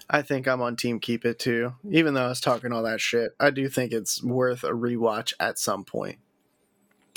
I 0.09 0.23
think 0.23 0.47
I'm 0.47 0.63
on 0.63 0.77
team 0.77 1.01
keep 1.01 1.25
it 1.25 1.39
too. 1.39 1.75
Even 1.91 2.15
though 2.15 2.27
I 2.27 2.29
was 2.29 2.41
talking 2.41 2.73
all 2.73 2.83
that 2.83 3.01
shit, 3.01 3.33
I 3.39 3.51
do 3.51 3.69
think 3.69 3.93
it's 3.93 4.23
worth 4.23 4.65
a 4.65 4.71
rewatch 4.71 5.33
at 5.39 5.59
some 5.59 5.85
point. 5.85 6.19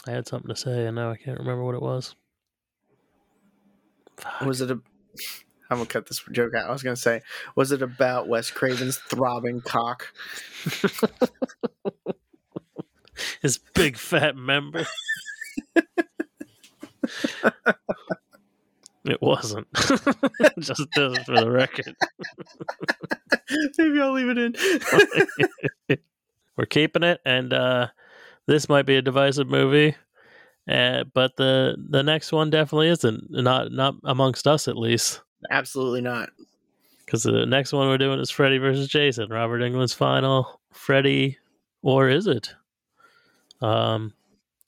I 0.08 0.12
had 0.12 0.28
something 0.28 0.50
to 0.50 0.56
say 0.56 0.86
and 0.86 0.96
now 0.96 1.12
I 1.12 1.18
can't 1.18 1.40
remember 1.40 1.64
what 1.64 1.76
it 1.76 1.82
was. 1.82 2.16
Fuck. 4.18 4.42
Was 4.42 4.62
it 4.62 4.72
a 4.72 4.82
I'm 5.72 5.78
gonna 5.78 5.88
cut 5.88 6.08
this 6.08 6.22
joke 6.34 6.54
out. 6.54 6.68
I 6.68 6.72
was 6.72 6.84
gonna 6.84 6.98
say, 6.98 7.22
was 7.56 7.72
it 7.72 7.82
about 7.82 8.28
Wes 8.28 8.52
Craven's 8.52 8.98
throbbing 8.98 9.62
cock? 9.62 10.14
His 13.42 13.58
big 13.74 13.98
fat 13.98 14.36
member. 14.36 14.86
It 19.06 19.22
wasn't. 19.22 19.68
just, 19.76 20.86
just 20.94 21.26
for 21.26 21.36
the 21.36 21.50
record. 21.50 21.96
Maybe 23.78 24.00
I'll 24.00 24.14
leave 24.14 24.30
it 24.30 24.38
in. 24.38 25.98
We're 26.58 26.66
keeping 26.66 27.04
it, 27.04 27.20
and 27.26 27.52
uh, 27.52 27.88
this 28.46 28.70
might 28.70 28.86
be 28.86 28.98
a 28.98 29.02
divisive 29.02 29.48
movie, 29.48 29.96
uh, 30.70 31.06
but 31.14 31.36
the 31.38 31.76
the 31.90 32.04
next 32.04 32.32
one 32.32 32.52
definitely 32.52 32.90
isn't. 32.90 33.32
Not 33.32 33.72
not 33.72 33.96
amongst 34.04 34.46
us, 34.46 34.68
at 34.68 34.78
least. 34.78 35.22
Absolutely 35.50 36.02
not. 36.02 36.30
Because 37.04 37.24
the 37.24 37.46
next 37.46 37.74
one 37.74 37.88
we're 37.88 37.98
doing 37.98 38.20
is 38.20 38.30
Freddy 38.30 38.60
versus 38.60 38.88
Jason. 38.88 39.30
Robert 39.30 39.62
Englund's 39.62 39.94
final. 39.94 40.62
Freddy, 40.72 41.38
or 41.82 42.08
is 42.08 42.28
it? 42.28 42.54
Um, 43.62 44.14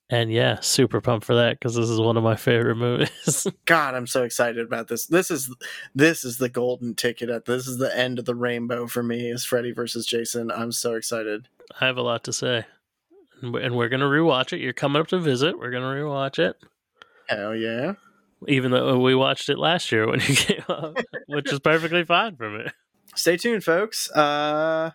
and 0.10 0.32
yeah, 0.32 0.60
super 0.60 1.02
pumped 1.02 1.26
for 1.26 1.36
that 1.36 1.60
because 1.60 1.76
this 1.76 1.90
is 1.90 2.00
one 2.00 2.18
of 2.18 2.24
my 2.24 2.36
favorite 2.36 2.76
movies. 2.78 3.48
God, 3.66 3.96
I'm 3.96 4.08
so 4.08 4.24
excited 4.24 4.66
about 4.66 4.88
this. 4.88 5.06
This 5.06 5.32
is 5.32 5.54
this 5.96 6.24
is 6.24 6.38
the 6.38 6.50
golden 6.50 6.96
ticket. 6.96 7.30
At 7.30 7.46
this 7.46 7.68
is 7.68 7.78
the 7.78 7.96
end 7.98 8.20
of 8.20 8.26
the 8.26 8.36
rainbow 8.36 8.88
for 8.88 9.04
me. 9.04 9.30
Is 9.30 9.46
Freddy 9.46 9.72
versus 9.72 10.06
Jason? 10.06 10.52
I'm 10.52 10.72
so 10.72 10.96
excited. 10.96 11.48
I 11.80 11.86
have 11.86 11.98
a 11.98 12.02
lot 12.02 12.24
to 12.26 12.34
say, 12.34 12.66
and 13.42 13.76
we're 13.76 13.90
gonna 13.90 14.06
rewatch 14.06 14.54
it. 14.54 14.60
You're 14.60 14.74
coming 14.74 15.02
up 15.02 15.08
to 15.08 15.20
visit. 15.20 15.58
We're 15.58 15.72
gonna 15.72 15.86
rewatch 15.86 16.40
it. 16.40 16.58
Hell 17.28 17.56
yeah! 17.56 17.94
Even 18.48 18.72
though 18.72 19.00
we 19.00 19.16
watched 19.16 19.50
it 19.50 19.58
last 19.58 19.92
year 19.92 20.08
when 20.08 20.20
you 20.20 20.36
came 20.36 20.64
up, 20.68 20.98
which 21.28 21.52
is 21.52 21.60
perfectly 21.60 22.04
fine 22.04 22.36
for 22.36 22.50
me. 22.50 22.66
Stay 23.16 23.38
tuned, 23.38 23.64
folks. 23.64 24.12
Uh 24.12 24.92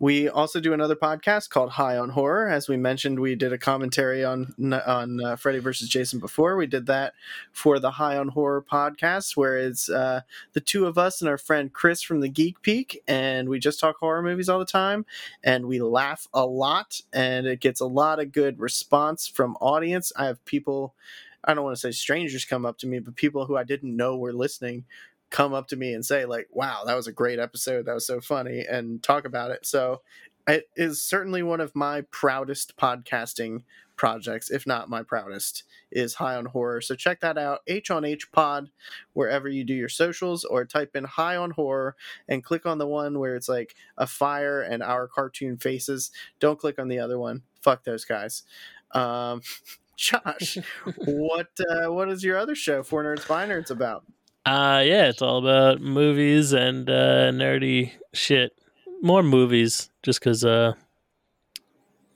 we 0.00 0.28
also 0.28 0.60
do 0.60 0.72
another 0.72 0.96
podcast 0.96 1.50
called 1.50 1.70
High 1.70 1.96
on 1.96 2.10
Horror. 2.10 2.48
As 2.48 2.68
we 2.68 2.76
mentioned, 2.76 3.20
we 3.20 3.36
did 3.36 3.52
a 3.52 3.58
commentary 3.58 4.24
on 4.24 4.52
on 4.86 5.24
uh, 5.24 5.36
Freddy 5.36 5.60
versus 5.60 5.88
Jason 5.88 6.18
before. 6.18 6.56
We 6.56 6.66
did 6.66 6.86
that 6.86 7.14
for 7.52 7.78
the 7.78 7.92
High 7.92 8.16
on 8.16 8.28
Horror 8.28 8.62
podcast, 8.62 9.36
where 9.36 9.56
it's 9.56 9.88
uh, 9.88 10.22
the 10.52 10.60
two 10.60 10.86
of 10.86 10.98
us 10.98 11.20
and 11.20 11.28
our 11.28 11.38
friend 11.38 11.72
Chris 11.72 12.02
from 12.02 12.20
the 12.20 12.28
Geek 12.28 12.60
Peak, 12.62 13.02
and 13.06 13.48
we 13.48 13.60
just 13.60 13.78
talk 13.78 13.96
horror 13.98 14.22
movies 14.22 14.48
all 14.48 14.58
the 14.58 14.64
time, 14.64 15.06
and 15.44 15.66
we 15.66 15.80
laugh 15.80 16.26
a 16.34 16.44
lot, 16.44 17.00
and 17.12 17.46
it 17.46 17.60
gets 17.60 17.80
a 17.80 17.86
lot 17.86 18.18
of 18.18 18.32
good 18.32 18.58
response 18.58 19.28
from 19.28 19.56
audience. 19.60 20.12
I 20.16 20.26
have 20.26 20.44
people. 20.44 20.94
I 21.46 21.52
don't 21.52 21.64
want 21.64 21.76
to 21.76 21.80
say 21.80 21.92
strangers 21.92 22.46
come 22.46 22.64
up 22.64 22.78
to 22.78 22.86
me, 22.86 22.98
but 23.00 23.16
people 23.16 23.44
who 23.44 23.56
I 23.56 23.64
didn't 23.64 23.94
know 23.94 24.16
were 24.16 24.32
listening 24.32 24.86
come 25.34 25.52
up 25.52 25.66
to 25.66 25.74
me 25.74 25.92
and 25.92 26.06
say 26.06 26.24
like 26.26 26.46
wow 26.52 26.84
that 26.86 26.94
was 26.94 27.08
a 27.08 27.12
great 27.12 27.40
episode. 27.40 27.86
That 27.86 27.94
was 27.94 28.06
so 28.06 28.20
funny 28.20 28.60
and 28.60 29.02
talk 29.02 29.24
about 29.24 29.50
it. 29.50 29.66
So 29.66 30.00
it 30.46 30.68
is 30.76 31.02
certainly 31.02 31.42
one 31.42 31.60
of 31.60 31.74
my 31.74 32.02
proudest 32.12 32.76
podcasting 32.76 33.64
projects 33.96 34.48
if 34.48 34.64
not 34.64 34.88
my 34.88 35.02
proudest 35.02 35.64
is 35.90 36.14
high 36.14 36.36
on 36.36 36.44
horror. 36.44 36.80
So 36.80 36.94
check 36.94 37.18
that 37.22 37.36
out 37.36 37.62
h 37.66 37.90
on 37.90 38.04
h 38.04 38.30
pod 38.30 38.70
wherever 39.12 39.48
you 39.48 39.64
do 39.64 39.74
your 39.74 39.88
socials 39.88 40.44
or 40.44 40.64
type 40.64 40.94
in 40.94 41.02
high 41.02 41.34
on 41.34 41.50
horror 41.50 41.96
and 42.28 42.44
click 42.44 42.64
on 42.64 42.78
the 42.78 42.86
one 42.86 43.18
where 43.18 43.34
it's 43.34 43.48
like 43.48 43.74
a 43.98 44.06
fire 44.06 44.62
and 44.62 44.84
our 44.84 45.08
cartoon 45.08 45.56
faces. 45.56 46.12
Don't 46.38 46.60
click 46.60 46.78
on 46.78 46.86
the 46.86 47.00
other 47.00 47.18
one. 47.18 47.42
Fuck 47.60 47.82
those 47.82 48.04
guys. 48.04 48.44
Um 48.92 49.40
josh 49.96 50.58
what 51.06 51.50
uh, 51.70 51.92
what 51.92 52.08
is 52.08 52.24
your 52.24 52.36
other 52.36 52.56
show 52.56 52.82
for 52.82 53.04
nerds 53.04 53.28
by 53.28 53.46
nerds 53.46 53.70
about 53.70 54.04
uh 54.46 54.82
yeah, 54.84 55.06
it's 55.06 55.22
all 55.22 55.38
about 55.38 55.80
movies 55.80 56.52
and 56.52 56.88
uh 56.88 57.30
nerdy 57.32 57.92
shit. 58.12 58.52
More 59.02 59.22
movies, 59.22 59.90
just 60.02 60.20
because 60.20 60.44
uh 60.44 60.74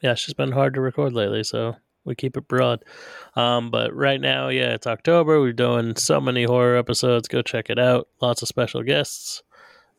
yeah, 0.02 0.12
it's 0.12 0.24
just 0.24 0.36
been 0.36 0.52
hard 0.52 0.74
to 0.74 0.80
record 0.80 1.12
lately, 1.12 1.42
so 1.42 1.76
we 2.04 2.14
keep 2.14 2.36
it 2.36 2.48
broad. 2.48 2.84
Um, 3.36 3.70
but 3.70 3.94
right 3.94 4.20
now, 4.20 4.48
yeah, 4.48 4.74
it's 4.74 4.86
October. 4.86 5.40
We're 5.40 5.52
doing 5.52 5.96
so 5.96 6.20
many 6.20 6.44
horror 6.44 6.76
episodes. 6.76 7.28
Go 7.28 7.42
check 7.42 7.68
it 7.68 7.78
out. 7.78 8.08
Lots 8.20 8.42
of 8.42 8.48
special 8.48 8.82
guests. 8.82 9.42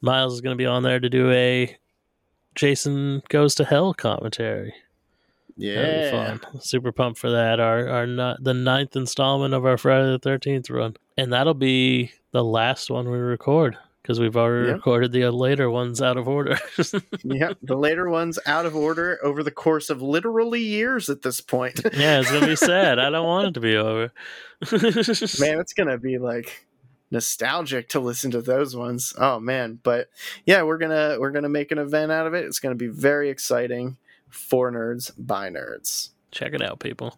Miles 0.02 0.34
is 0.34 0.42
going 0.42 0.58
to 0.58 0.62
be 0.62 0.66
on 0.66 0.84
there 0.84 1.00
to 1.00 1.10
do 1.10 1.30
a 1.32 1.78
Jason 2.56 3.22
Goes 3.30 3.56
to 3.56 3.66
Hell 3.66 3.94
commentary. 3.94 4.74
Yeah. 5.60 6.38
fun. 6.38 6.62
Super 6.62 6.92
pumped 6.92 7.20
for 7.20 7.30
that. 7.32 7.60
Our 7.60 7.88
our 7.90 8.08
not 8.08 8.44
the 8.44 8.54
ninth 8.54 8.96
installment 8.96 9.54
of 9.54 9.66
our 9.66 9.78
Friday 9.78 10.10
the 10.12 10.20
Thirteenth 10.20 10.70
run, 10.70 10.96
and 11.18 11.32
that'll 11.34 11.54
be 11.54 12.12
the 12.32 12.44
last 12.44 12.90
one 12.90 13.10
we 13.10 13.18
record 13.18 13.78
because 14.02 14.20
we've 14.20 14.38
already 14.38 14.68
Yep. 14.68 14.76
recorded 14.78 15.12
the 15.12 15.30
later 15.30 15.70
ones 15.70 16.02
out 16.02 16.18
of 16.18 16.28
order. 16.28 16.58
yep. 17.24 17.58
The 17.62 17.76
later 17.76 18.10
ones 18.10 18.40
out 18.46 18.66
of 18.66 18.76
order 18.76 19.20
over 19.24 19.44
the 19.44 19.52
course 19.52 19.90
of 19.90 20.02
literally 20.02 20.62
years 20.62 21.10
at 21.10 21.22
this 21.22 21.42
point. 21.42 21.80
yeah, 21.94 22.20
it's 22.20 22.32
gonna 22.32 22.48
be 22.48 22.56
sad. 22.72 22.98
I 23.00 23.10
don't 23.10 23.26
want 23.28 23.48
it 23.50 23.54
to 23.56 23.60
be 23.60 23.76
over. 23.76 24.12
man, 24.72 25.60
it's 25.60 25.74
gonna 25.74 25.98
be 25.98 26.18
like 26.18 26.66
nostalgic 27.12 27.90
to 27.90 28.00
listen 28.00 28.32
to 28.32 28.42
those 28.42 28.76
ones. 28.76 29.14
Oh 29.18 29.40
man, 29.40 29.80
but 29.84 30.10
yeah, 30.46 30.64
we're 30.64 30.78
gonna 30.78 31.18
we're 31.20 31.32
gonna 31.32 31.50
make 31.50 31.72
an 31.72 31.78
event 31.80 32.12
out 32.12 32.28
of 32.28 32.34
it. 32.34 32.46
It's 32.46 32.60
gonna 32.60 32.76
be 32.76 32.88
very 32.88 33.30
exciting 33.30 33.98
for 34.30 34.72
nerds 34.72 35.12
by 35.18 35.50
nerds. 35.50 36.10
Check 36.32 36.54
it 36.54 36.62
out, 36.62 36.80
people. 36.80 37.18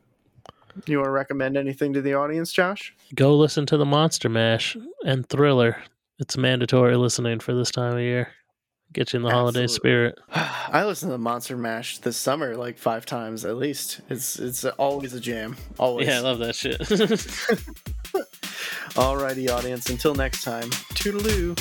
You 0.86 0.98
want 0.98 1.08
to 1.08 1.12
recommend 1.12 1.58
anything 1.58 1.94
to 1.94 2.02
the 2.02 2.14
audience, 2.14 2.52
Josh? 2.52 2.96
Go 3.14 3.38
listen 3.38 3.66
to 3.68 3.78
the 3.78 3.86
Monster 3.86 4.30
Mash 4.30 4.78
and 5.06 5.28
Thriller. 5.28 5.78
It's 6.20 6.38
mandatory 6.38 6.96
listening 6.96 7.40
for 7.40 7.54
this 7.54 7.72
time 7.72 7.94
of 7.94 8.00
year. 8.00 8.30
Get 8.94 9.14
you 9.14 9.18
in 9.18 9.24
the 9.24 9.32
holiday 9.32 9.68
spirit. 9.68 10.20
I 10.34 10.84
listened 10.86 11.10
to 11.10 11.14
the 11.14 11.18
Monster 11.18 11.56
Mash 11.56 12.00
this 12.00 12.18
summer 12.18 12.56
like 12.56 12.78
five 12.78 13.06
times 13.06 13.46
at 13.46 13.56
least. 13.56 14.02
It's 14.10 14.38
it's 14.38 14.66
always 14.66 15.14
a 15.14 15.20
jam. 15.20 15.56
Always. 15.78 16.08
Yeah, 16.08 16.18
I 16.18 16.22
love 16.22 16.40
that 16.40 16.56
shit. 16.56 16.80
Alrighty, 18.96 19.50
audience. 19.50 19.90
Until 19.90 20.14
next 20.14 20.44
time. 20.44 20.70
Toodaloo. 20.94 21.58